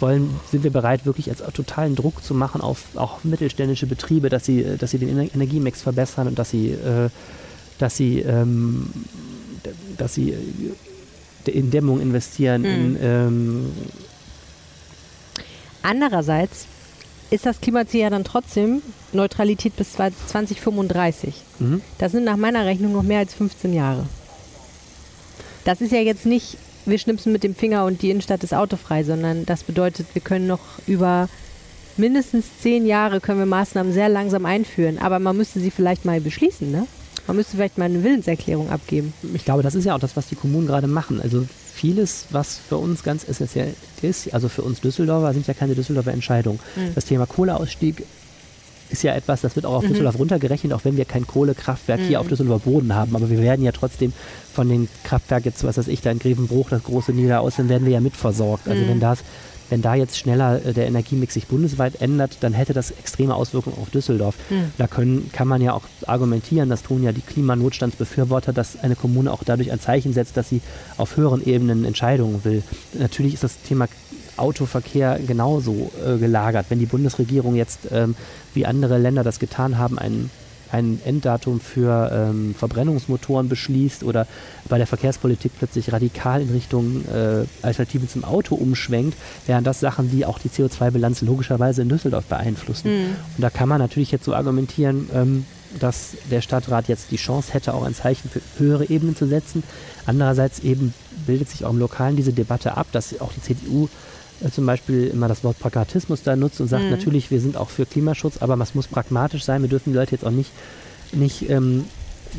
wollen, 0.00 0.30
sind 0.50 0.64
wir 0.64 0.70
bereit, 0.72 1.04
wirklich 1.04 1.28
als 1.28 1.42
totalen 1.52 1.96
Druck 1.96 2.24
zu 2.24 2.32
machen 2.34 2.62
auf 2.62 2.82
auch 2.94 3.24
mittelständische 3.24 3.86
Betriebe, 3.86 4.30
dass 4.30 4.46
sie, 4.46 4.64
dass 4.78 4.90
sie 4.92 4.98
den 4.98 5.10
Ener- 5.10 5.34
Energiemix 5.34 5.82
verbessern 5.82 6.28
und 6.28 6.38
dass 6.38 6.48
sie, 6.50 6.70
äh, 6.70 7.10
dass 7.78 7.96
sie, 7.96 8.20
ähm, 8.20 8.90
dass 9.96 10.14
sie 10.14 10.30
äh, 10.30 11.50
in 11.50 11.70
Dämmung 11.70 12.00
investieren, 12.00 12.64
in 12.64 12.92
Mhm. 12.92 12.98
ähm, 13.02 13.72
Andererseits 15.82 16.66
ist 17.30 17.44
das 17.44 17.60
Klimaziel 17.60 18.00
ja 18.00 18.10
dann 18.10 18.24
trotzdem 18.24 18.80
Neutralität 19.12 19.76
bis 19.76 19.92
2035. 19.92 21.34
mhm. 21.58 21.82
Das 21.98 22.12
sind 22.12 22.24
nach 22.24 22.36
meiner 22.36 22.64
Rechnung 22.64 22.92
noch 22.92 23.02
mehr 23.02 23.18
als 23.18 23.34
15 23.34 23.74
Jahre. 23.74 24.06
Das 25.64 25.80
ist 25.80 25.92
ja 25.92 26.00
jetzt 26.00 26.24
nicht, 26.26 26.56
wir 26.86 26.98
schnipsen 26.98 27.32
mit 27.32 27.42
dem 27.42 27.54
Finger 27.54 27.84
und 27.84 28.02
die 28.02 28.10
Innenstadt 28.10 28.44
ist 28.44 28.54
autofrei, 28.54 29.04
sondern 29.04 29.44
das 29.46 29.64
bedeutet, 29.64 30.06
wir 30.14 30.22
können 30.22 30.46
noch 30.46 30.60
über 30.86 31.28
mindestens 31.96 32.46
zehn 32.60 32.86
Jahre 32.86 33.20
können 33.20 33.38
wir 33.38 33.46
Maßnahmen 33.46 33.92
sehr 33.92 34.08
langsam 34.08 34.46
einführen. 34.46 34.98
Aber 34.98 35.18
man 35.18 35.36
müsste 35.36 35.60
sie 35.60 35.70
vielleicht 35.70 36.04
mal 36.04 36.20
beschließen, 36.20 36.70
ne? 36.70 36.86
Man 37.26 37.36
müsste 37.36 37.56
vielleicht 37.56 37.78
mal 37.78 37.86
eine 37.86 38.02
Willenserklärung 38.02 38.70
abgeben. 38.70 39.14
ich 39.34 39.44
glaube, 39.44 39.62
das 39.62 39.74
ist 39.74 39.84
ja 39.84 39.94
auch 39.94 40.00
das, 40.00 40.16
was 40.16 40.26
die 40.26 40.34
Kommunen 40.34 40.66
gerade 40.66 40.86
machen. 40.86 41.20
Also 41.20 41.46
vieles, 41.74 42.26
was 42.30 42.58
für 42.68 42.76
uns 42.76 43.02
ganz 43.02 43.26
essentiell 43.28 43.74
ist, 44.02 44.32
also 44.32 44.48
für 44.48 44.62
uns 44.62 44.80
Düsseldorfer, 44.80 45.32
sind 45.32 45.46
ja 45.46 45.54
keine 45.54 45.74
Düsseldorfer 45.74 46.12
Entscheidungen. 46.12 46.60
Mhm. 46.76 46.94
Das 46.94 47.06
Thema 47.06 47.26
Kohleausstieg 47.26 48.04
ist 48.90 49.02
ja 49.02 49.14
etwas, 49.14 49.40
das 49.40 49.56
wird 49.56 49.66
auch 49.66 49.74
auf 49.74 49.86
Düsseldorf 49.86 50.18
runtergerechnet, 50.18 50.72
auch 50.72 50.84
wenn 50.84 50.96
wir 50.96 51.04
kein 51.04 51.26
Kohlekraftwerk 51.26 52.00
hier 52.00 52.20
auf 52.20 52.28
Düsseldorfer 52.28 52.70
Boden 52.70 52.94
haben. 52.94 53.16
Aber 53.16 53.28
wir 53.30 53.40
werden 53.40 53.64
ja 53.64 53.72
trotzdem 53.72 54.12
von 54.52 54.68
den 54.68 54.88
Kraftwerken, 55.02 55.50
jetzt 55.50 55.64
was 55.64 55.78
weiß 55.78 55.88
ich, 55.88 56.00
da 56.00 56.10
in 56.10 56.18
Grevenbruch, 56.18 56.70
das 56.70 56.84
große 56.84 57.12
Niederaußen, 57.12 57.68
werden 57.68 57.86
wir 57.86 57.94
ja 57.94 58.00
mitversorgt. 58.00 58.68
Also 58.68 58.86
wenn 58.86 59.00
das 59.00 59.20
wenn 59.70 59.82
da 59.82 59.94
jetzt 59.94 60.18
schneller 60.18 60.64
äh, 60.64 60.72
der 60.72 60.86
Energiemix 60.86 61.34
sich 61.34 61.46
bundesweit 61.46 62.00
ändert, 62.00 62.38
dann 62.40 62.52
hätte 62.52 62.72
das 62.72 62.90
extreme 62.90 63.34
Auswirkungen 63.34 63.76
auf 63.80 63.90
Düsseldorf. 63.90 64.34
Da 64.78 64.86
können, 64.86 65.30
kann 65.32 65.48
man 65.48 65.62
ja 65.62 65.72
auch 65.72 65.82
argumentieren, 66.06 66.68
das 66.68 66.82
tun 66.82 67.02
ja 67.02 67.12
die 67.12 67.20
Klimanotstandsbefürworter, 67.20 68.52
dass 68.52 68.78
eine 68.82 68.96
Kommune 68.96 69.32
auch 69.32 69.42
dadurch 69.44 69.72
ein 69.72 69.80
Zeichen 69.80 70.12
setzt, 70.12 70.36
dass 70.36 70.48
sie 70.48 70.60
auf 70.96 71.16
höheren 71.16 71.44
Ebenen 71.44 71.84
Entscheidungen 71.84 72.44
will. 72.44 72.62
Natürlich 72.92 73.34
ist 73.34 73.44
das 73.44 73.60
Thema 73.62 73.88
Autoverkehr 74.36 75.20
genauso 75.24 75.92
äh, 76.04 76.18
gelagert. 76.18 76.66
Wenn 76.68 76.78
die 76.78 76.86
Bundesregierung 76.86 77.54
jetzt, 77.54 77.80
ähm, 77.92 78.16
wie 78.52 78.66
andere 78.66 78.98
Länder 78.98 79.22
das 79.22 79.38
getan 79.38 79.78
haben, 79.78 79.98
ein, 79.98 80.30
ein 80.74 81.00
Enddatum 81.04 81.60
für 81.60 82.10
ähm, 82.12 82.54
Verbrennungsmotoren 82.58 83.48
beschließt 83.48 84.02
oder 84.02 84.26
bei 84.68 84.76
der 84.76 84.86
Verkehrspolitik 84.88 85.52
plötzlich 85.56 85.92
radikal 85.92 86.42
in 86.42 86.50
Richtung 86.50 87.04
äh, 87.06 87.44
Alternativen 87.62 88.08
zum 88.08 88.24
Auto 88.24 88.56
umschwenkt, 88.56 89.16
wären 89.46 89.62
das 89.62 89.78
Sachen, 89.78 90.10
die 90.10 90.26
auch 90.26 90.38
die 90.38 90.48
CO2-Bilanz 90.48 91.22
logischerweise 91.22 91.82
in 91.82 91.88
Düsseldorf 91.88 92.24
beeinflussen. 92.24 92.88
Und 93.36 93.40
da 93.40 93.50
kann 93.50 93.68
man 93.68 93.78
natürlich 93.78 94.10
jetzt 94.10 94.24
so 94.24 94.34
argumentieren, 94.34 95.08
ähm, 95.14 95.46
dass 95.78 96.16
der 96.30 96.40
Stadtrat 96.40 96.88
jetzt 96.88 97.10
die 97.10 97.16
Chance 97.16 97.52
hätte, 97.52 97.74
auch 97.74 97.84
ein 97.84 97.94
Zeichen 97.94 98.28
für 98.28 98.40
höhere 98.58 98.88
Ebenen 98.88 99.16
zu 99.16 99.26
setzen. 99.26 99.62
Andererseits 100.06 100.60
eben 100.60 100.94
bildet 101.26 101.48
sich 101.50 101.64
auch 101.64 101.70
im 101.70 101.78
Lokalen 101.78 102.16
diese 102.16 102.32
Debatte 102.32 102.76
ab, 102.76 102.88
dass 102.92 103.20
auch 103.20 103.32
die 103.32 103.42
CDU 103.42 103.88
zum 104.52 104.66
Beispiel 104.66 105.08
immer 105.08 105.28
das 105.28 105.44
Wort 105.44 105.58
Pragmatismus 105.58 106.22
da 106.22 106.36
nutzt 106.36 106.60
und 106.60 106.68
sagt, 106.68 106.90
natürlich, 106.90 107.30
wir 107.30 107.40
sind 107.40 107.56
auch 107.56 107.70
für 107.70 107.86
Klimaschutz, 107.86 108.38
aber 108.38 108.58
es 108.60 108.74
muss 108.74 108.88
pragmatisch 108.88 109.44
sein. 109.44 109.62
Wir 109.62 109.68
dürfen 109.68 109.92
die 109.92 109.98
Leute 109.98 110.12
jetzt 110.12 110.24
auch 110.24 110.30
nicht, 110.30 110.50
nicht 111.12 111.48
ähm, 111.48 111.84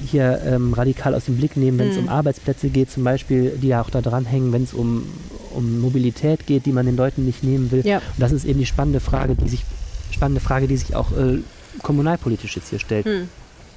hier 0.05 0.41
ähm, 0.45 0.73
radikal 0.73 1.15
aus 1.15 1.25
dem 1.25 1.37
Blick 1.37 1.55
nehmen, 1.55 1.79
wenn 1.79 1.89
es 1.89 1.97
um 1.97 2.09
Arbeitsplätze 2.09 2.69
geht, 2.69 2.91
zum 2.91 3.03
Beispiel, 3.03 3.57
die 3.61 3.69
ja 3.69 3.81
auch 3.81 3.89
da 3.89 4.01
dranhängen, 4.01 4.51
wenn 4.51 4.63
es 4.63 4.73
um, 4.73 5.05
um 5.53 5.79
Mobilität 5.79 6.45
geht, 6.45 6.65
die 6.65 6.73
man 6.73 6.85
den 6.85 6.97
Leuten 6.97 7.25
nicht 7.25 7.43
nehmen 7.43 7.71
will. 7.71 7.85
Ja. 7.85 7.97
Und 7.97 8.19
das 8.19 8.31
ist 8.31 8.45
eben 8.45 8.59
die 8.59 8.65
spannende 8.65 8.99
Frage, 8.99 9.35
die 9.35 9.47
sich, 9.47 9.63
spannende 10.11 10.41
Frage, 10.41 10.67
die 10.67 10.77
sich 10.77 10.95
auch 10.95 11.11
äh, 11.11 11.39
kommunalpolitisch 11.81 12.55
jetzt 12.55 12.69
hier 12.69 12.79
stellt. 12.79 13.05
Hm. 13.05 13.29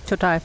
Total. 0.08 0.40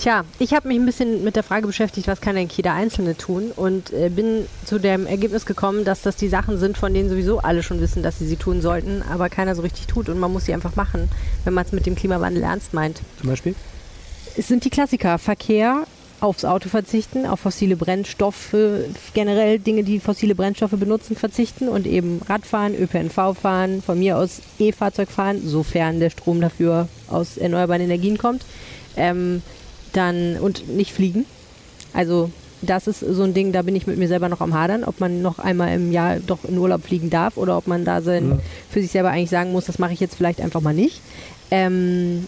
Tja, 0.00 0.24
ich 0.38 0.54
habe 0.54 0.66
mich 0.66 0.78
ein 0.78 0.86
bisschen 0.86 1.24
mit 1.24 1.36
der 1.36 1.42
Frage 1.42 1.66
beschäftigt, 1.66 2.08
was 2.08 2.22
kann 2.22 2.34
eigentlich 2.34 2.56
jeder 2.56 2.72
Einzelne 2.72 3.18
tun 3.18 3.52
und 3.54 3.92
äh, 3.92 4.08
bin 4.08 4.46
zu 4.64 4.78
dem 4.78 5.06
Ergebnis 5.06 5.44
gekommen, 5.44 5.84
dass 5.84 6.00
das 6.00 6.16
die 6.16 6.28
Sachen 6.28 6.56
sind, 6.56 6.78
von 6.78 6.94
denen 6.94 7.10
sowieso 7.10 7.40
alle 7.40 7.62
schon 7.62 7.82
wissen, 7.82 8.02
dass 8.02 8.18
sie 8.18 8.26
sie 8.26 8.36
tun 8.36 8.62
sollten, 8.62 9.02
aber 9.02 9.28
keiner 9.28 9.54
so 9.54 9.60
richtig 9.60 9.88
tut 9.88 10.08
und 10.08 10.18
man 10.18 10.32
muss 10.32 10.46
sie 10.46 10.54
einfach 10.54 10.74
machen, 10.74 11.10
wenn 11.44 11.52
man 11.52 11.66
es 11.66 11.72
mit 11.72 11.84
dem 11.84 11.96
Klimawandel 11.96 12.42
ernst 12.42 12.72
meint. 12.72 13.02
Zum 13.18 13.28
Beispiel? 13.28 13.54
Es 14.38 14.48
sind 14.48 14.64
die 14.64 14.70
Klassiker. 14.70 15.18
Verkehr, 15.18 15.84
aufs 16.20 16.46
Auto 16.46 16.70
verzichten, 16.70 17.26
auf 17.26 17.40
fossile 17.40 17.76
Brennstoffe, 17.76 18.56
generell 19.12 19.58
Dinge, 19.58 19.84
die 19.84 20.00
fossile 20.00 20.34
Brennstoffe 20.34 20.78
benutzen, 20.78 21.14
verzichten 21.14 21.68
und 21.68 21.86
eben 21.86 22.22
Radfahren, 22.26 22.74
ÖPNV 22.74 23.38
fahren, 23.38 23.82
von 23.82 23.98
mir 23.98 24.16
aus 24.16 24.40
E-Fahrzeug 24.58 25.10
fahren, 25.10 25.42
sofern 25.44 26.00
der 26.00 26.08
Strom 26.08 26.40
dafür 26.40 26.88
aus 27.10 27.36
erneuerbaren 27.36 27.82
Energien 27.82 28.16
kommt. 28.16 28.46
Ähm, 28.96 29.42
dann 29.92 30.36
und 30.38 30.68
nicht 30.68 30.92
fliegen. 30.92 31.24
Also 31.92 32.30
das 32.62 32.86
ist 32.86 33.00
so 33.00 33.22
ein 33.22 33.32
Ding, 33.34 33.52
da 33.52 33.62
bin 33.62 33.74
ich 33.74 33.86
mit 33.86 33.96
mir 33.96 34.06
selber 34.08 34.28
noch 34.28 34.40
am 34.42 34.52
Hadern, 34.54 34.84
ob 34.84 35.00
man 35.00 35.22
noch 35.22 35.38
einmal 35.38 35.74
im 35.74 35.92
Jahr 35.92 36.18
doch 36.18 36.44
in 36.44 36.58
Urlaub 36.58 36.84
fliegen 36.84 37.08
darf 37.08 37.36
oder 37.36 37.56
ob 37.56 37.66
man 37.66 37.84
da 37.84 38.02
sein, 38.02 38.28
Mhm. 38.28 38.40
für 38.70 38.82
sich 38.82 38.90
selber 38.90 39.10
eigentlich 39.10 39.30
sagen 39.30 39.52
muss, 39.52 39.64
das 39.64 39.78
mache 39.78 39.92
ich 39.94 40.00
jetzt 40.00 40.14
vielleicht 40.14 40.40
einfach 40.40 40.60
mal 40.60 40.74
nicht. 40.74 41.00
Ähm, 41.50 42.26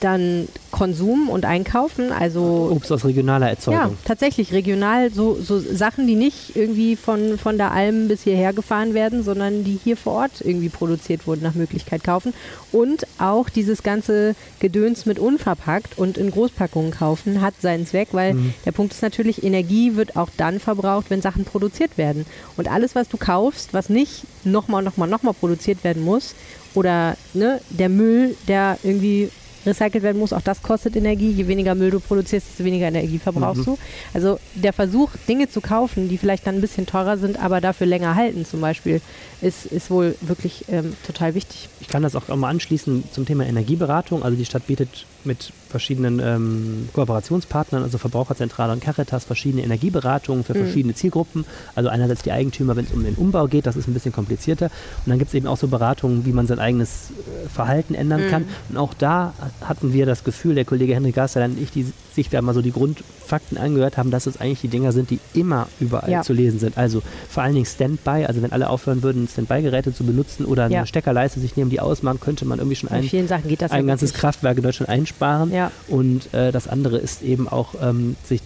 dann 0.00 0.48
Konsum 0.70 1.28
und 1.28 1.44
Einkaufen, 1.44 2.12
also 2.12 2.70
Obst 2.72 2.90
aus 2.92 3.04
regionaler 3.04 3.46
ja, 3.46 3.50
Erzeugung. 3.50 3.98
tatsächlich 4.04 4.52
regional 4.52 5.12
so, 5.12 5.34
so 5.40 5.58
Sachen, 5.58 6.06
die 6.06 6.14
nicht 6.14 6.56
irgendwie 6.56 6.96
von, 6.96 7.38
von 7.38 7.58
der 7.58 7.72
Alm 7.72 8.08
bis 8.08 8.22
hierher 8.22 8.52
gefahren 8.52 8.94
werden, 8.94 9.22
sondern 9.22 9.64
die 9.64 9.78
hier 9.82 9.96
vor 9.96 10.14
Ort 10.14 10.40
irgendwie 10.40 10.68
produziert 10.68 11.26
wurden, 11.26 11.42
nach 11.42 11.54
Möglichkeit 11.54 12.04
kaufen. 12.04 12.32
Und 12.72 13.06
auch 13.18 13.48
dieses 13.48 13.82
ganze 13.82 14.34
Gedöns 14.60 15.06
mit 15.06 15.18
unverpackt 15.18 15.98
und 15.98 16.18
in 16.18 16.30
Großpackungen 16.30 16.92
kaufen 16.92 17.40
hat 17.40 17.54
seinen 17.60 17.86
Zweck, 17.86 18.08
weil 18.12 18.36
der 18.64 18.72
Punkt 18.72 18.92
ist 18.92 19.02
natürlich, 19.02 19.42
Energie 19.42 19.96
wird 19.96 20.16
auch 20.16 20.28
dann 20.36 20.60
verbraucht, 20.60 21.06
wenn 21.10 21.20
Sachen 21.20 21.44
produziert 21.44 21.98
werden. 21.98 22.26
Und 22.56 22.68
alles, 22.68 22.94
was 22.94 23.08
du 23.08 23.16
kaufst, 23.16 23.74
was 23.74 23.88
nicht 23.88 24.22
nochmal, 24.44 24.82
nochmal, 24.82 25.08
nochmal 25.08 25.34
produziert 25.34 25.82
werden 25.84 26.04
muss, 26.04 26.34
oder 26.74 27.16
ne, 27.34 27.60
der 27.70 27.88
Müll, 27.88 28.36
der 28.48 28.78
irgendwie 28.82 29.30
recycelt 29.66 30.02
werden 30.02 30.18
muss, 30.18 30.32
auch 30.32 30.40
das 30.42 30.62
kostet 30.62 30.96
Energie. 30.96 31.30
Je 31.30 31.46
weniger 31.46 31.74
Müll 31.74 31.90
du 31.90 32.00
produzierst, 32.00 32.48
desto 32.48 32.64
weniger 32.64 32.88
Energie 32.88 33.18
verbrauchst 33.18 33.66
du. 33.66 33.78
Also 34.14 34.38
der 34.54 34.72
Versuch, 34.72 35.10
Dinge 35.28 35.48
zu 35.48 35.60
kaufen, 35.60 36.08
die 36.08 36.18
vielleicht 36.18 36.46
dann 36.46 36.56
ein 36.56 36.60
bisschen 36.60 36.86
teurer 36.86 37.18
sind, 37.18 37.38
aber 37.42 37.60
dafür 37.60 37.86
länger 37.86 38.14
halten 38.14 38.44
zum 38.44 38.60
Beispiel, 38.60 39.00
ist, 39.40 39.66
ist 39.66 39.90
wohl 39.90 40.14
wirklich 40.20 40.64
ähm, 40.68 40.94
total 41.06 41.34
wichtig. 41.34 41.68
Ich 41.80 41.88
kann 41.88 42.02
das 42.02 42.16
auch 42.16 42.28
mal 42.28 42.48
anschließen 42.48 43.04
zum 43.12 43.26
Thema 43.26 43.46
Energieberatung. 43.46 44.22
Also 44.22 44.36
die 44.36 44.44
Stadt 44.44 44.66
bietet 44.66 45.06
mit 45.24 45.52
verschiedenen 45.68 46.20
ähm, 46.20 46.88
Kooperationspartnern, 46.92 47.82
also 47.82 47.98
Verbraucherzentrale 47.98 48.72
und 48.72 48.82
Caritas, 48.82 49.24
verschiedene 49.24 49.62
Energieberatungen 49.62 50.44
für 50.44 50.54
verschiedene 50.54 50.94
Zielgruppen. 50.94 51.44
Also 51.74 51.88
einerseits 51.88 52.22
die 52.22 52.32
Eigentümer, 52.32 52.76
wenn 52.76 52.84
es 52.84 52.92
um 52.92 53.04
den 53.04 53.14
Umbau 53.14 53.46
geht, 53.46 53.66
das 53.66 53.76
ist 53.76 53.86
ein 53.86 53.94
bisschen 53.94 54.12
komplizierter. 54.12 54.66
Und 54.66 55.10
dann 55.10 55.18
gibt 55.18 55.28
es 55.28 55.34
eben 55.34 55.46
auch 55.46 55.56
so 55.56 55.68
Beratungen, 55.68 56.24
wie 56.26 56.32
man 56.32 56.46
sein 56.46 56.58
eigenes 56.58 57.10
äh, 57.10 57.48
Verhalten 57.48 57.94
ändern 57.94 58.28
kann. 58.30 58.44
Und 58.68 58.76
auch 58.76 58.94
da 58.94 59.32
hatten 59.60 59.92
wir 59.92 60.06
das 60.06 60.24
Gefühl, 60.24 60.54
der 60.54 60.64
Kollege 60.64 60.94
Henrik 60.94 61.14
Gasterlein 61.14 61.52
und 61.52 61.62
ich, 61.62 61.70
die 61.70 61.92
sich 62.14 62.28
da 62.28 62.42
mal 62.42 62.54
so 62.54 62.62
die 62.62 62.72
Grundfakten 62.72 63.56
angehört 63.58 63.96
haben, 63.96 64.10
dass 64.10 64.26
es 64.26 64.40
eigentlich 64.40 64.60
die 64.60 64.68
Dinger 64.68 64.92
sind, 64.92 65.10
die 65.10 65.20
immer 65.34 65.68
überall 65.78 66.10
Ja. 66.10 66.22
zu 66.22 66.32
lesen 66.32 66.58
sind. 66.58 66.76
Also 66.76 67.02
vor 67.28 67.42
allen 67.42 67.54
Dingen 67.54 67.66
Standby, 67.66 68.24
also 68.26 68.42
wenn 68.42 68.52
alle 68.52 68.68
aufhören 68.68 69.02
würden, 69.02 69.28
Standby-Geräte 69.28 69.94
zu 69.94 70.04
benutzen 70.04 70.44
oder 70.44 70.64
eine 70.64 70.74
Ja. 70.74 70.86
Steckerleiste 70.86 71.40
sich 71.40 71.56
nehmen, 71.56 71.70
die 71.70 71.80
ausmachen, 71.80 72.20
könnte 72.20 72.44
man 72.44 72.58
irgendwie 72.58 72.76
schon 72.76 72.88
ein, 72.90 73.02
ein 73.02 73.08
ja 73.12 73.26
ganzes 73.28 74.10
wirklich. 74.10 74.12
Kraftwerk 74.14 74.56
in 74.56 74.62
Deutschland 74.62 74.88
einsparen. 74.90 75.52
Ja. 75.52 75.70
Und 75.88 76.32
äh, 76.34 76.52
das 76.52 76.66
andere 76.68 76.98
ist 76.98 77.22
eben 77.22 77.48
auch, 77.48 77.74
ähm, 77.82 78.16
sich 78.24 78.40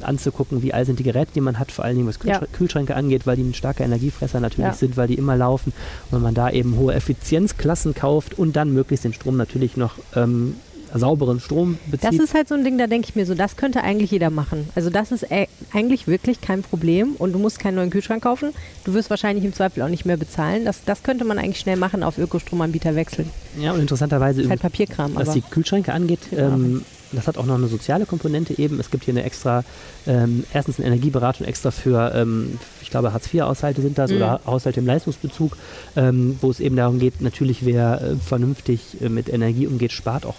anzugucken, 0.00 0.62
wie 0.62 0.72
alt 0.72 0.86
sind 0.86 1.00
die 1.00 1.02
Geräte, 1.02 1.32
die 1.34 1.40
man 1.40 1.58
hat, 1.58 1.72
vor 1.72 1.84
allen 1.84 1.96
Dingen 1.96 2.06
was 2.08 2.20
Ja. 2.22 2.38
Kühlschrän- 2.38 2.46
Kühlschränke 2.52 2.94
angeht, 2.94 3.26
weil 3.26 3.34
die 3.34 3.42
ein 3.42 3.52
starker 3.54 3.82
Energiefresser 3.84 4.38
natürlich 4.38 4.66
Ja. 4.70 4.74
sind, 4.74 4.96
weil 4.96 5.08
die 5.08 5.14
immer 5.16 5.36
laufen. 5.36 5.72
Und 6.10 6.12
wenn 6.18 6.22
man 6.22 6.34
da 6.34 6.50
eben 6.50 6.76
hohe 6.76 6.94
Effizienzklassen 6.94 7.94
kauft 7.94 8.38
und 8.38 8.54
dann 8.54 8.72
möglichst 8.72 9.04
den 9.04 9.12
Strom 9.12 9.36
natürlich 9.36 9.76
noch 9.76 9.94
ähm, 10.14 10.54
sauberen 10.94 11.40
Strom 11.40 11.78
bezieht. 11.90 12.08
Das 12.08 12.18
ist 12.18 12.34
halt 12.34 12.48
so 12.48 12.54
ein 12.54 12.64
Ding, 12.64 12.78
da 12.78 12.86
denke 12.86 13.08
ich 13.08 13.16
mir 13.16 13.26
so, 13.26 13.34
das 13.34 13.56
könnte 13.56 13.82
eigentlich 13.82 14.10
jeder 14.10 14.30
machen. 14.30 14.68
Also 14.74 14.90
das 14.90 15.12
ist 15.12 15.30
äh, 15.30 15.46
eigentlich 15.72 16.06
wirklich 16.06 16.40
kein 16.40 16.62
Problem 16.62 17.14
und 17.18 17.32
du 17.32 17.38
musst 17.38 17.58
keinen 17.58 17.74
neuen 17.76 17.90
Kühlschrank 17.90 18.22
kaufen. 18.22 18.50
Du 18.84 18.94
wirst 18.94 19.10
wahrscheinlich 19.10 19.44
im 19.44 19.52
Zweifel 19.52 19.82
auch 19.82 19.88
nicht 19.88 20.06
mehr 20.06 20.16
bezahlen. 20.16 20.64
Das, 20.64 20.84
das 20.84 21.02
könnte 21.02 21.24
man 21.24 21.38
eigentlich 21.38 21.60
schnell 21.60 21.76
machen, 21.76 22.02
auf 22.02 22.18
Ökostromanbieter 22.18 22.94
wechseln. 22.94 23.30
ja, 23.60 23.72
und 23.72 23.80
interessanterweise 23.80 24.42
Ist 24.42 24.50
halt 24.50 24.60
Papierkram, 24.60 25.14
was 25.14 25.32
die 25.32 25.42
Kühlschränke 25.42 25.92
angeht, 25.92 26.20
ähm, 26.32 26.84
das 27.12 27.26
hat 27.26 27.38
auch 27.38 27.46
noch 27.46 27.54
eine 27.54 27.68
soziale 27.68 28.04
Komponente 28.04 28.58
eben. 28.58 28.78
Es 28.80 28.90
gibt 28.90 29.04
hier 29.04 29.14
eine 29.14 29.24
extra, 29.24 29.64
ähm, 30.06 30.44
erstens 30.52 30.78
eine 30.78 30.88
Energieberatung 30.88 31.46
extra 31.46 31.70
für, 31.70 32.12
ähm, 32.14 32.58
ich 32.82 32.90
glaube, 32.90 33.14
Hartz-IV-Haushalte 33.14 33.80
sind 33.80 33.96
das 33.96 34.10
Mhm. 34.10 34.16
oder 34.18 34.40
Haushalte 34.44 34.80
im 34.80 34.86
Leistungsbezug, 34.86 35.56
ähm, 35.96 36.36
wo 36.42 36.50
es 36.50 36.60
eben 36.60 36.76
darum 36.76 36.98
geht, 36.98 37.22
natürlich, 37.22 37.64
wer 37.64 38.02
äh, 38.02 38.16
vernünftig 38.16 39.00
äh, 39.00 39.08
mit 39.08 39.30
Energie 39.32 39.66
umgeht, 39.66 39.92
spart 39.92 40.26
auch 40.26 40.36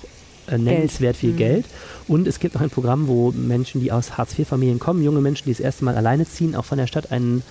äh, 0.51 0.57
nennenswert 0.57 1.15
viel 1.17 1.31
Mhm. 1.33 1.38
Geld. 1.38 1.65
Und 2.07 2.27
es 2.27 2.39
gibt 2.39 2.55
noch 2.55 2.62
ein 2.62 2.69
Programm, 2.69 3.07
wo 3.07 3.31
Menschen, 3.31 3.81
die 3.81 3.91
aus 3.91 4.17
Hartz-IV-Familien 4.17 4.79
kommen, 4.79 5.03
junge 5.03 5.21
Menschen, 5.21 5.45
die 5.45 5.51
das 5.51 5.59
erste 5.59 5.85
Mal 5.85 5.95
alleine 5.95 6.25
ziehen, 6.27 6.55
auch 6.55 6.65
von 6.65 6.77
der 6.77 6.88
Stadt 6.88 7.12
einen 7.12 7.43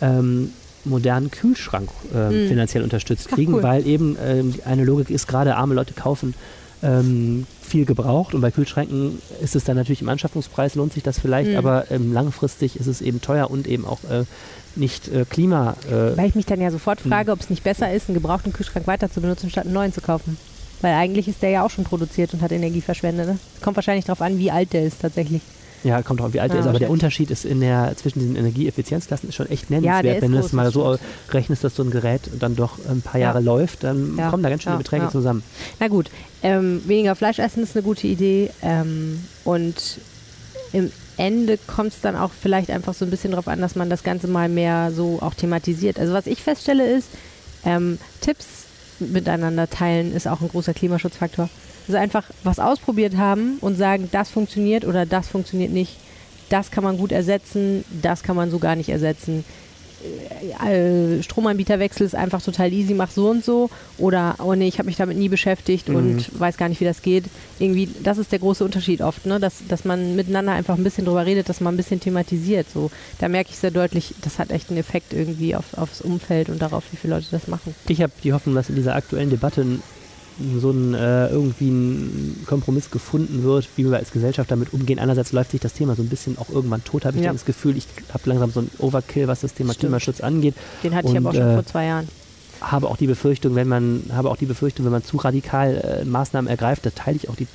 ähm, 0.00 0.50
modernen 0.84 1.30
Kühlschrank 1.30 1.88
äh, 2.14 2.30
Mhm. 2.30 2.48
finanziell 2.48 2.82
unterstützt 2.82 3.28
Ach, 3.30 3.34
kriegen, 3.34 3.54
cool. 3.54 3.62
weil 3.62 3.86
eben 3.86 4.16
ähm, 4.24 4.54
eine 4.64 4.84
Logik 4.84 5.10
ist, 5.10 5.26
gerade 5.26 5.56
arme 5.56 5.74
Leute 5.74 5.94
kaufen 5.94 6.34
ähm, 6.82 7.46
viel 7.62 7.86
gebraucht 7.86 8.34
und 8.34 8.42
bei 8.42 8.50
Kühlschränken 8.50 9.18
ist 9.42 9.56
es 9.56 9.64
dann 9.64 9.76
natürlich 9.76 10.02
im 10.02 10.08
Anschaffungspreis, 10.10 10.74
lohnt 10.74 10.92
sich 10.92 11.02
das 11.02 11.18
vielleicht, 11.18 11.52
Mhm. 11.52 11.56
aber 11.56 11.90
ähm, 11.90 12.12
langfristig 12.12 12.76
ist 12.78 12.86
es 12.86 13.00
eben 13.00 13.22
teuer 13.22 13.50
und 13.50 13.66
eben 13.66 13.86
auch 13.86 14.00
äh, 14.04 14.24
nicht 14.76 15.08
äh, 15.08 15.24
Klima. 15.24 15.76
Äh, 15.90 16.16
Weil 16.18 16.28
ich 16.28 16.34
mich 16.34 16.44
dann 16.46 16.60
ja 16.60 16.70
sofort 16.70 17.00
frage, 17.00 17.32
ob 17.32 17.40
es 17.40 17.48
nicht 17.48 17.64
besser 17.64 17.90
ist, 17.92 18.08
einen 18.08 18.14
gebrauchten 18.14 18.52
Kühlschrank 18.52 18.86
weiter 18.86 19.10
zu 19.10 19.22
benutzen, 19.22 19.48
statt 19.48 19.64
einen 19.64 19.72
neuen 19.72 19.92
zu 19.94 20.02
kaufen. 20.02 20.36
Weil 20.84 20.92
eigentlich 20.94 21.28
ist 21.28 21.40
der 21.40 21.48
ja 21.48 21.64
auch 21.64 21.70
schon 21.70 21.84
produziert 21.84 22.34
und 22.34 22.42
hat 22.42 22.52
Energie 22.52 22.82
verschwendet. 22.82 23.26
Ne? 23.26 23.38
Kommt 23.62 23.76
wahrscheinlich 23.76 24.04
darauf 24.04 24.20
an, 24.20 24.38
wie 24.38 24.50
alt 24.50 24.74
der 24.74 24.84
ist 24.84 25.00
tatsächlich. 25.00 25.40
ja, 25.82 26.02
kommt 26.02 26.20
auch, 26.20 26.32
wie 26.34 26.40
alt 26.40 26.50
er 26.52 26.58
Ah, 26.58 26.60
ist, 26.60 26.66
aber 26.66 26.78
der. 26.78 26.90
Unterschied 26.90 27.30
ist 27.30 27.46
in 27.46 27.60
der, 27.60 27.94
zwischen 27.96 28.18
diesen 28.18 28.36
Energieeffizienzklassen 28.36 29.30
ist 29.30 29.34
schon 29.34 29.48
echt 29.48 29.70
Ja, 29.70 29.80
nennenswert. 29.80 30.16
ist 30.16 30.22
Wenn 30.22 30.32
du 30.32 30.38
das 30.42 30.52
mal 30.52 30.70
so 30.70 30.98
rechnest, 31.30 31.64
dass 31.64 31.74
so 31.74 31.82
ein 31.84 31.90
Gerät 31.90 32.20
dann 32.38 32.54
doch 32.54 32.78
ein 32.86 33.00
paar 33.00 33.18
Ja. 33.18 33.28
Jahre 33.28 33.40
läuft, 33.40 33.82
dann 33.84 34.16
Ja. 34.18 34.28
kommen 34.28 34.42
da 34.42 34.50
ganz 34.50 34.62
schöne 34.62 34.74
Ja, 34.74 34.78
Beträge 34.78 35.04
ja. 35.04 35.10
zusammen. 35.10 35.42
Na 35.80 35.88
gut, 35.88 36.10
ähm, 36.42 36.82
weniger 36.86 37.14
Fleisch 37.16 37.38
essen 37.38 37.62
ist 37.62 37.74
eine 37.74 37.82
gute 37.82 38.06
Idee. 38.06 38.50
Ähm, 38.62 39.24
und 39.44 40.00
im 40.72 40.92
Ende 41.16 41.58
kommt 41.66 41.92
es 41.94 42.00
dann 42.02 42.14
auch 42.16 42.32
vielleicht 42.38 42.70
einfach 42.70 42.92
so 42.92 43.06
ein 43.06 43.10
bisschen 43.10 43.30
darauf 43.30 43.48
an, 43.48 43.60
dass 43.62 43.74
man 43.74 43.88
das 43.88 44.02
Ganze 44.02 44.26
mal 44.26 44.50
mehr 44.50 44.90
so 44.94 45.18
auch 45.22 45.32
thematisiert. 45.34 45.98
Also 45.98 46.12
was 46.12 46.26
ich 46.26 46.42
feststelle 46.42 46.86
ist, 46.94 47.08
ähm, 47.64 47.98
Tipps 48.20 48.63
miteinander 49.00 49.68
teilen 49.68 50.14
ist 50.14 50.26
auch 50.26 50.40
ein 50.40 50.48
großer 50.48 50.74
Klimaschutzfaktor. 50.74 51.48
Also 51.86 51.98
einfach 51.98 52.24
was 52.42 52.58
ausprobiert 52.58 53.16
haben 53.16 53.58
und 53.60 53.76
sagen, 53.76 54.08
das 54.12 54.30
funktioniert 54.30 54.84
oder 54.84 55.06
das 55.06 55.28
funktioniert 55.28 55.70
nicht. 55.70 55.96
Das 56.48 56.70
kann 56.70 56.84
man 56.84 56.98
gut 56.98 57.12
ersetzen, 57.12 57.84
das 58.02 58.22
kann 58.22 58.36
man 58.36 58.50
so 58.50 58.58
gar 58.58 58.76
nicht 58.76 58.88
ersetzen. 58.88 59.44
Äh, 60.64 61.22
Stromanbieterwechsel 61.22 62.06
ist 62.06 62.14
einfach 62.14 62.42
total 62.42 62.72
easy, 62.72 62.94
mach 62.94 63.10
so 63.10 63.30
und 63.30 63.44
so. 63.44 63.70
Oder, 63.98 64.36
oh 64.38 64.54
nee, 64.54 64.68
ich 64.68 64.78
habe 64.78 64.86
mich 64.86 64.96
damit 64.96 65.16
nie 65.16 65.28
beschäftigt 65.28 65.88
Mhm. 65.88 65.96
und 65.96 66.40
weiß 66.40 66.56
gar 66.56 66.68
nicht, 66.68 66.80
wie 66.80 66.84
das 66.84 67.02
geht. 67.02 67.24
Irgendwie, 67.58 67.88
das 68.02 68.18
ist 68.18 68.32
der 68.32 68.38
große 68.38 68.64
Unterschied 68.64 69.00
oft, 69.00 69.26
ne? 69.26 69.40
dass, 69.40 69.54
dass 69.68 69.84
man 69.84 70.16
miteinander 70.16 70.52
einfach 70.52 70.76
ein 70.76 70.84
bisschen 70.84 71.04
drüber 71.06 71.24
redet, 71.26 71.48
dass 71.48 71.60
man 71.60 71.74
ein 71.74 71.76
bisschen 71.76 72.00
thematisiert. 72.00 72.66
So, 72.72 72.90
da 73.18 73.28
merke 73.28 73.50
ich 73.50 73.58
sehr 73.58 73.70
deutlich, 73.70 74.14
das 74.22 74.38
hat 74.38 74.50
echt 74.50 74.68
einen 74.70 74.78
Effekt 74.78 75.12
irgendwie 75.12 75.56
auf, 75.56 75.64
aufs 75.76 76.00
Umfeld 76.00 76.48
und 76.48 76.60
darauf, 76.60 76.84
wie 76.92 76.96
viele 76.96 77.14
Leute 77.14 77.26
das 77.30 77.48
machen. 77.48 77.74
Ich 77.88 78.02
habe 78.02 78.12
die 78.22 78.32
Hoffnung, 78.32 78.54
dass 78.54 78.68
in 78.68 78.76
dieser 78.76 78.94
aktuellen 78.94 79.30
Debatte 79.30 79.64
so 80.60 80.70
ein 80.70 80.94
äh, 80.94 81.28
irgendwie 81.28 81.68
ein 81.68 82.42
Kompromiss 82.46 82.90
gefunden 82.90 83.44
wird, 83.44 83.68
wie 83.76 83.84
wir 83.88 83.96
als 83.98 84.10
Gesellschaft 84.10 84.50
damit 84.50 84.72
umgehen. 84.72 84.98
Einerseits 84.98 85.32
läuft 85.32 85.52
sich 85.52 85.60
das 85.60 85.74
Thema 85.74 85.94
so 85.94 86.02
ein 86.02 86.08
bisschen 86.08 86.36
auch 86.38 86.48
irgendwann 86.50 86.82
tot, 86.82 87.04
habe 87.04 87.16
ich 87.18 87.24
Ja. 87.24 87.32
das 87.32 87.44
Gefühl. 87.44 87.76
Ich 87.76 87.86
habe 88.12 88.28
langsam 88.28 88.50
so 88.50 88.60
ein 88.60 88.70
Overkill, 88.78 89.28
was 89.28 89.40
das 89.42 89.54
Thema 89.54 89.72
Stimmt. 89.74 89.80
Klimaschutz 89.90 90.20
angeht. 90.20 90.54
Den 90.82 90.94
hatte 90.94 91.08
ich 91.08 91.16
aber 91.16 91.30
auch 91.30 91.34
Und, 91.34 91.38
schon 91.40 91.50
äh, 91.50 91.54
vor 91.54 91.66
zwei 91.66 91.84
Jahren. 91.86 92.08
Habe 92.60 92.88
auch 92.88 92.96
die 92.96 93.06
Befürchtung, 93.06 93.54
wenn 93.56 93.68
man 93.68 94.04
habe 94.12 94.30
auch 94.30 94.36
die 94.36 94.46
Befürchtung, 94.46 94.84
wenn 94.86 94.92
man 94.92 95.04
zu 95.04 95.16
radikal 95.18 96.00
äh, 96.02 96.04
Maßnahmen 96.04 96.48
ergreift, 96.48 96.86
da 96.86 96.90
teile 96.90 97.16
ich 97.16 97.28
auch 97.28 97.36
die 97.36 97.46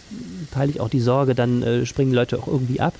teile 0.51 0.71
ich 0.71 0.79
auch 0.79 0.89
die 0.89 0.99
Sorge, 0.99 1.35
dann 1.35 1.63
äh, 1.63 1.85
springen 1.85 2.13
Leute 2.13 2.37
auch 2.39 2.47
irgendwie 2.47 2.79
ab. 2.79 2.93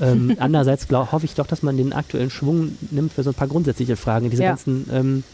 Ähm, 0.00 0.34
andererseits 0.40 0.88
glaub, 0.88 1.12
hoffe 1.12 1.26
ich 1.26 1.34
doch, 1.34 1.46
dass 1.46 1.62
man 1.62 1.76
den 1.76 1.92
aktuellen 1.92 2.30
Schwung 2.30 2.76
nimmt 2.90 3.12
für 3.12 3.22
so 3.22 3.30
ein 3.30 3.34
paar 3.34 3.48
grundsätzliche 3.48 3.96
Fragen. 3.96 4.30
Diese 4.30 4.42
Ja. 4.42 4.48
ganzen 4.50 4.88
ähm, 4.92 5.24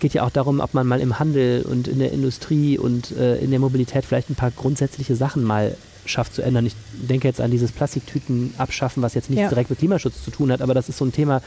es 0.00 0.02
geht 0.02 0.14
ja 0.14 0.22
auch 0.22 0.30
darum, 0.30 0.60
ob 0.60 0.72
man 0.72 0.86
mal 0.86 0.98
im 0.98 1.18
Handel 1.18 1.60
und 1.60 1.86
in 1.86 1.98
der 1.98 2.10
Industrie 2.10 2.78
und 2.78 3.12
äh, 3.18 3.36
in 3.36 3.50
der 3.50 3.60
Mobilität 3.60 4.06
vielleicht 4.06 4.30
ein 4.30 4.34
paar 4.34 4.50
grundsätzliche 4.50 5.14
Sachen 5.14 5.44
mal 5.44 5.76
schafft 6.06 6.34
zu 6.34 6.40
ändern. 6.40 6.64
Ich 6.64 6.74
denke 6.92 7.28
jetzt 7.28 7.38
an 7.38 7.50
dieses 7.50 7.70
Plastiktüten 7.70 8.54
abschaffen, 8.56 9.02
was 9.02 9.12
jetzt 9.12 9.28
nichts 9.28 9.42
Ja. 9.42 9.48
direkt 9.50 9.68
mit 9.68 9.78
Klimaschutz 9.78 10.24
zu 10.24 10.30
tun 10.30 10.50
hat, 10.50 10.62
aber 10.62 10.72
das 10.72 10.88
ist 10.88 10.96
so 10.96 11.04
ein 11.04 11.12
Thema, 11.12 11.42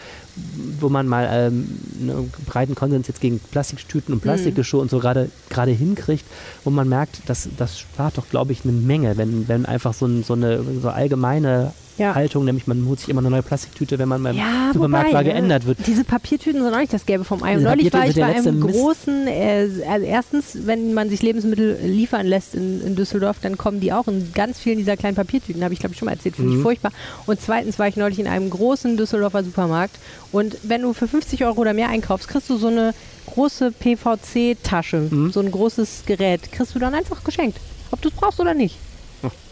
wo 0.80 0.88
man 0.90 1.08
mal 1.08 1.28
ähm, 1.32 1.68
einen 2.00 2.32
breiten 2.46 2.76
Konsens 2.76 3.08
jetzt 3.08 3.22
gegen 3.22 3.40
Plastiktüten 3.40 4.14
und 4.14 4.22
Plastikgeschirr 4.22 4.80
und 4.82 4.92
so 4.92 5.00
gerade 5.00 5.32
gerade 5.50 5.72
hinkriegt, 5.72 6.24
wo 6.64 6.70
man 6.70 6.88
merkt, 6.88 7.28
dass 7.28 7.50
das 7.58 7.80
spart 7.80 8.20
doch, 8.20 8.30
glaube 8.30 8.52
ich, 8.52 8.64
eine 8.66 8.74
Menge, 8.74 9.18
wenn, 9.18 9.48
wenn 9.48 9.66
einfach 9.66 9.96
so, 9.96 10.06
ein, 10.06 10.24
so 10.24 10.34
eine 10.34 10.64
so 10.80 10.90
allgemeine 10.90 11.74
Ja. 11.98 12.16
Haltung, 12.16 12.46
nämlich 12.46 12.66
man 12.68 12.86
holt 12.88 13.00
sich 13.00 13.10
immer 13.10 13.22
eine 13.22 13.30
neue 13.30 13.44
Plastiktüte, 13.44 14.00
wenn 14.00 14.08
man 14.10 14.24
beim 14.24 14.36
Ja, 14.36 14.72
Supermarkt 14.74 15.10
wobei, 15.10 15.20
ne, 15.24 15.30
geändert 15.30 15.66
wird. 15.66 15.78
Diese 15.86 16.04
Papiertüten 16.04 16.64
sind 16.64 16.74
auch 16.74 16.80
nicht 16.80 16.92
das 16.94 17.06
Gelbe 17.06 17.24
vom 17.24 17.44
Ei. 17.44 17.56
Und 17.58 17.64
neulich 17.64 17.94
war 17.94 18.08
ich 18.08 18.16
bei 18.16 18.26
einem 18.26 18.60
Mist. 18.60 18.74
großen, 18.78 19.28
äh, 19.28 19.68
also 19.88 20.06
erstens, 20.06 20.58
wenn 20.66 20.94
man 20.94 21.10
sich 21.10 21.22
Lebensmittel 21.22 21.78
liefern 21.84 22.26
lässt 22.26 22.56
in, 22.56 22.82
in 22.82 22.96
Düsseldorf, 22.96 23.38
dann 23.42 23.58
kommen 23.58 23.80
die 23.80 23.94
auch 23.94 24.08
in 24.08 24.32
ganz 24.34 24.60
vielen 24.60 24.78
dieser 24.78 24.98
kleinen 24.98 25.16
Papiertüten, 25.16 25.64
habe 25.64 25.74
ich 25.74 25.80
glaube 25.80 25.94
ich 25.94 26.00
schon 26.00 26.08
mal 26.08 26.14
erzählt, 26.14 26.36
finde 26.36 26.52
ich 26.52 26.58
Mhm. 26.58 26.64
furchtbar. 26.64 26.92
Und 27.26 27.40
zweitens 27.42 27.78
war 27.80 27.88
ich 27.88 27.96
neulich 27.96 28.20
in 28.20 28.28
einem 28.28 28.50
großen 28.50 28.98
Düsseldorfer 28.98 29.44
Supermarkt 29.44 29.96
und 30.32 30.58
wenn 30.64 30.82
du 30.82 30.94
für 30.94 31.08
50 31.08 31.46
Euro 31.46 31.62
oder 31.62 31.74
mehr 31.74 31.90
einkaufst, 31.90 32.28
kriegst 32.28 32.50
du 32.50 32.58
so 32.58 32.68
eine 32.68 32.94
große 33.28 33.72
PVC-Tasche, 33.72 35.08
Mhm. 35.12 35.32
so 35.32 35.40
ein 35.40 35.52
großes 35.52 36.04
Gerät, 36.06 36.52
kriegst 36.52 36.76
du 36.76 36.80
dann 36.80 36.94
einfach 36.94 37.24
geschenkt, 37.24 37.58
ob 37.92 38.02
du 38.02 38.10
es 38.10 38.16
brauchst 38.16 38.40
oder 38.40 38.54
nicht. 38.54 38.78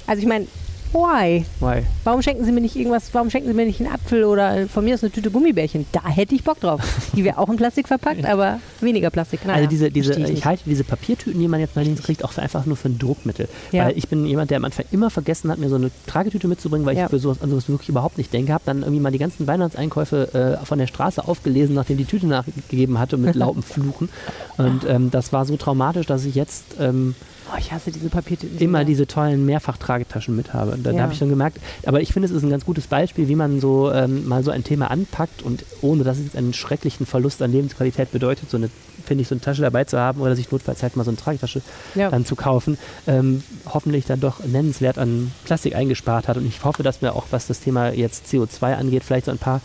Also 0.08 0.21
ich 0.23 0.27
meine, 0.27 0.47
why? 0.93 1.45
Why? 1.60 1.84
Warum 2.04 2.21
schenken 2.21 2.43
Sie 2.45 2.51
mir 2.51 2.62
nicht 2.62 2.75
irgendwas, 2.75 3.10
warum 3.13 3.30
schenken 3.30 3.47
Sie 3.47 3.54
mir 3.54 3.65
nicht 3.65 3.80
einen 3.80 3.91
Apfel 3.91 4.23
oder 4.23 4.67
von 4.67 4.84
mir 4.84 4.93
aus 4.95 5.04
eine 5.04 5.12
Tüte 5.12 5.32
Gummibärchen? 5.32 5.86
Da 5.91 6.08
hätte 6.08 6.36
ich 6.36 6.43
Bock 6.43 6.60
drauf. 6.60 6.82
Die 7.15 7.23
wäre 7.23 7.38
auch 7.38 7.49
in 7.49 7.58
Plastik 7.58 7.88
verpackt, 7.88 8.25
aber 8.25 8.60
weniger 8.80 9.10
Plastik. 9.10 9.45
Naja, 9.45 9.58
also 9.58 9.69
diese, 9.69 9.91
diese 9.91 10.13
ich, 10.13 10.30
nicht. 10.30 10.45
halte 10.45 10.63
diese 10.65 10.84
Papiertüten, 10.84 11.39
die 11.39 11.47
man 11.47 11.60
jetzt 11.60 11.75
neuerdings 11.75 12.04
kriegt, 12.04 12.23
auch 12.23 12.32
für 12.32 12.41
einfach 12.41 12.65
nur 12.65 12.75
für 12.77 12.89
ein 12.89 12.97
Druckmittel. 12.99 13.47
Ja. 13.71 13.86
Weil 13.86 13.97
ich 13.97 14.08
bin 14.08 14.25
jemand, 14.25 14.51
der 14.51 14.58
am 14.58 14.65
Anfang 14.65 14.86
immer 14.91 15.10
vergessen 15.10 15.49
hat, 15.51 15.58
mir 15.60 15.69
so 15.69 15.75
eine 15.75 15.91
Tragetüte 16.08 16.47
mitzubringen, 16.47 16.86
weil 16.86 16.97
Ja. 16.97 17.06
ich 17.06 17.10
für 17.10 17.19
sowas, 17.19 17.41
an 17.41 17.49
sowas 17.49 17.69
wirklich 17.69 17.89
überhaupt 17.89 18.17
nicht 18.17 18.34
denke. 18.34 18.54
Habe 18.54 18.63
dann 18.65 18.82
irgendwie 18.82 18.99
mal 19.01 19.12
die 19.12 19.17
ganzen 19.19 19.47
Weihnachtseinkäufe 19.47 20.58
äh, 20.62 20.65
von 20.65 20.77
der 20.80 20.88
Straße 20.88 21.27
aufgelesen, 21.27 21.75
nachdem 21.75 21.97
die 21.97 22.06
Tüte 22.06 22.27
nachgegeben 22.27 22.99
hatte 22.99 23.17
mit 23.17 23.36
lauten 23.41 23.62
Fluchen. 23.63 24.10
Und 24.58 24.86
ähm, 24.88 25.12
das 25.12 25.32
war 25.34 25.45
so 25.45 25.56
traumatisch, 25.58 26.06
dass 26.06 26.25
ich 26.25 26.36
jetzt 26.36 26.63
ähm, 26.80 27.15
Oh, 27.54 27.58
ich 27.60 27.72
hasse 27.72 27.92
diese 27.92 28.10
Papiertüten. 28.10 28.58
immer 28.60 28.86
diese 28.86 29.08
tollen 29.08 29.46
Mehrfachtragetaschen 29.46 30.36
mit 30.36 30.54
habe. 30.54 30.72
Und 30.72 30.84
dann 30.84 30.96
Ja. 30.96 31.04
habe 31.04 31.14
ich 31.14 31.20
dann 31.20 31.30
gemerkt, 31.30 31.58
aber 31.86 32.02
ich 32.02 32.14
finde, 32.14 32.28
es 32.28 32.32
ist 32.34 32.44
ein 32.44 32.50
ganz 32.50 32.66
gutes 32.66 32.88
Beispiel, 32.88 33.28
wie 33.28 33.36
man 33.36 33.60
so 33.60 33.92
ähm, 33.92 34.28
mal 34.28 34.44
so 34.44 34.52
ein 34.52 34.64
Thema 34.64 34.90
anpackt 34.90 35.42
und 35.42 35.64
ohne 35.82 36.04
dass 36.04 36.18
es 36.18 36.24
jetzt 36.26 36.36
einen 36.38 36.54
schrecklichen 36.54 37.06
Verlust 37.06 37.42
an 37.42 37.52
Lebensqualität 37.52 38.12
bedeutet, 38.12 38.50
so 38.50 38.58
eine, 38.58 38.70
finde 39.06 39.24
ich, 39.24 39.28
so 39.28 39.36
eine 39.36 39.42
Tasche 39.42 39.62
dabei 39.64 39.84
zu 39.84 40.00
haben 40.00 40.22
oder 40.22 40.36
sich 40.36 40.52
notfalls 40.52 40.82
halt 40.84 40.96
mal 40.96 41.04
so 41.04 41.12
eine 41.12 41.18
Tragetasche 41.18 41.62
Ja. 41.96 42.10
dann 42.10 42.26
zu 42.26 42.36
kaufen, 42.36 42.78
ähm, 43.08 43.44
hoffentlich 43.66 44.06
dann 44.06 44.20
doch 44.22 44.44
nennenswert 44.46 44.98
an 44.98 45.32
Plastik 45.44 45.76
eingespart 45.76 46.28
hat. 46.28 46.38
Und 46.38 46.46
ich 46.48 46.64
hoffe, 46.64 46.84
dass 46.84 47.02
wir 47.02 47.16
auch, 47.16 47.26
was 47.32 47.48
das 47.48 47.60
Thema 47.60 47.92
jetzt 47.92 48.28
CO2 48.28 48.76
angeht, 48.76 49.04
vielleicht 49.04 49.26
so 49.26 49.32
ein 49.32 49.38
paar 49.40 49.60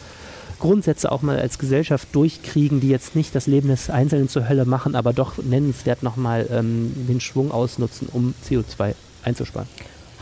Grundsätze 0.58 1.10
auch 1.12 1.22
mal 1.22 1.38
als 1.38 1.58
Gesellschaft 1.58 2.08
durchkriegen, 2.12 2.80
die 2.80 2.88
jetzt 2.88 3.14
nicht 3.14 3.34
das 3.34 3.46
Leben 3.46 3.68
des 3.68 3.90
Einzelnen 3.90 4.28
zur 4.28 4.48
Hölle 4.48 4.64
machen, 4.64 4.94
aber 4.94 5.12
doch 5.12 5.38
nennenswert 5.38 6.02
nochmal 6.02 6.46
ähm, 6.50 6.92
den 7.08 7.20
Schwung 7.20 7.50
ausnutzen, 7.50 8.08
um 8.12 8.34
CO2 8.48 8.94
einzusparen. 9.22 9.68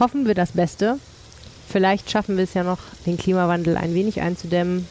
Hoffen 0.01 0.27
wir 0.27 0.35
das 0.35 0.53
Beste. 0.53 0.99
Vielleicht 1.69 2.11
schaffen 2.11 2.37
wir 2.37 2.45
es 2.45 2.55
ja 2.55 2.63
noch, 2.65 2.79
den 3.07 3.17
Klimawandel 3.17 3.77
ein 3.77 3.95
wenig 3.95 4.21
einzudämmen. 4.21 4.87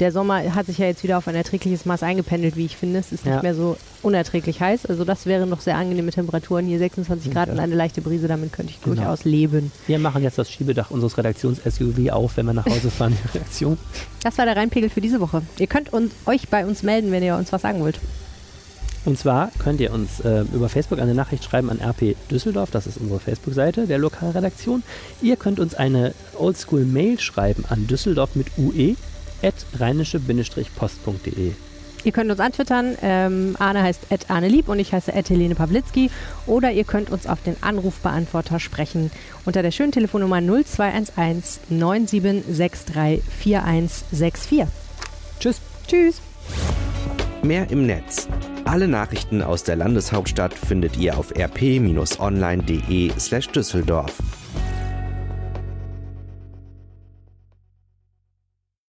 Der 0.00 0.12
Sommer 0.12 0.54
hat 0.54 0.64
sich 0.66 0.78
ja 0.78 0.86
jetzt 0.86 1.02
wieder 1.02 1.18
auf 1.18 1.28
ein 1.28 1.34
erträgliches 1.34 1.84
Maß 1.84 2.02
eingependelt, 2.02 2.56
wie 2.56 2.64
ich 2.64 2.76
finde. 2.76 2.98
Es 2.98 3.12
ist 3.12 3.26
Ja. 3.26 3.34
nicht 3.34 3.42
mehr 3.42 3.54
so 3.54 3.76
unerträglich 4.02 4.60
heiß. 4.60 4.86
Also 4.86 5.04
das 5.04 5.26
wären 5.26 5.48
noch 5.50 5.60
sehr 5.60 5.76
angenehme 5.76 6.10
Temperaturen. 6.10 6.64
Hier 6.66 6.78
26 6.78 7.30
Grad 7.30 7.48
Ja. 7.48 7.52
und 7.54 7.60
eine 7.60 7.74
leichte 7.74 8.00
Brise, 8.00 8.26
damit 8.26 8.52
könnte 8.52 8.72
ich 8.72 8.80
Genau. 8.82 8.96
durchaus 8.96 9.24
leben. 9.24 9.70
Wir 9.86 9.98
machen 9.98 10.22
jetzt 10.22 10.38
das 10.38 10.50
Schiebedach 10.50 10.90
unseres 10.90 11.18
Redaktions-SUV 11.18 12.10
auf, 12.12 12.36
wenn 12.38 12.46
wir 12.46 12.54
nach 12.54 12.64
Hause 12.66 12.90
fahren, 12.90 13.14
die 13.22 13.38
Redaktion. 13.38 13.76
Das 14.24 14.38
war 14.38 14.46
der 14.46 14.56
Rheinpegel 14.56 14.88
für 14.88 15.02
diese 15.02 15.20
Woche. 15.20 15.42
Ihr 15.58 15.66
könnt 15.66 15.92
uns, 15.92 16.12
euch 16.24 16.48
bei 16.48 16.64
uns 16.64 16.82
melden, 16.82 17.12
wenn 17.12 17.22
ihr 17.22 17.36
uns 17.36 17.52
was 17.52 17.60
sagen 17.60 17.80
wollt. 17.80 18.00
Und 19.04 19.18
zwar 19.18 19.50
könnt 19.58 19.80
ihr 19.80 19.92
uns 19.92 20.20
äh, 20.20 20.44
über 20.52 20.68
Facebook 20.70 20.98
eine 20.98 21.14
Nachricht 21.14 21.44
schreiben 21.44 21.70
an 21.70 21.78
RP 21.80 22.16
Düsseldorf, 22.30 22.70
das 22.70 22.86
ist 22.86 22.98
unsere 22.98 23.18
Facebook-Seite 23.20 23.86
der 23.86 23.98
Lokalredaktion. 23.98 24.82
Ihr 25.22 25.36
könnt 25.36 25.58
uns 25.60 25.74
eine 25.74 26.14
Oldschool-Mail 26.38 27.18
schreiben 27.20 27.64
an 27.68 27.86
düsseldorf 27.86 28.34
mit 28.34 28.48
ue 28.58 28.96
rheinische-post.de. 29.78 31.52
Ihr 32.02 32.12
könnt 32.12 32.30
uns 32.30 32.40
antwittern. 32.40 32.96
Ähm, 33.02 33.56
Arne 33.58 33.82
heißt 33.82 34.06
Ed 34.10 34.30
Arne 34.30 34.48
Lieb 34.48 34.68
und 34.68 34.78
ich 34.78 34.92
heiße 34.92 35.12
Ed 35.12 35.28
Helene 35.28 35.54
Pawlitzki. 35.54 36.10
Oder 36.46 36.72
ihr 36.72 36.84
könnt 36.84 37.10
uns 37.10 37.26
auf 37.26 37.42
den 37.42 37.56
Anrufbeantworter 37.62 38.58
sprechen 38.58 39.10
unter 39.44 39.62
der 39.62 39.70
schönen 39.70 39.92
Telefonnummer 39.92 40.40
0211 40.40 41.60
9763 41.68 43.22
4164. 43.38 44.64
Tschüss! 45.38 45.60
Tschüss! 45.86 46.20
Mehr 47.42 47.70
im 47.70 47.86
Netz. 47.86 48.28
Alle 48.64 48.86
Nachrichten 48.86 49.42
aus 49.42 49.64
der 49.64 49.76
Landeshauptstadt 49.76 50.52
findet 50.54 50.96
ihr 50.98 51.18
auf 51.18 51.34
rp-online.de 51.34 53.10
slash 53.18 53.48
Düsseldorf. 53.48 54.18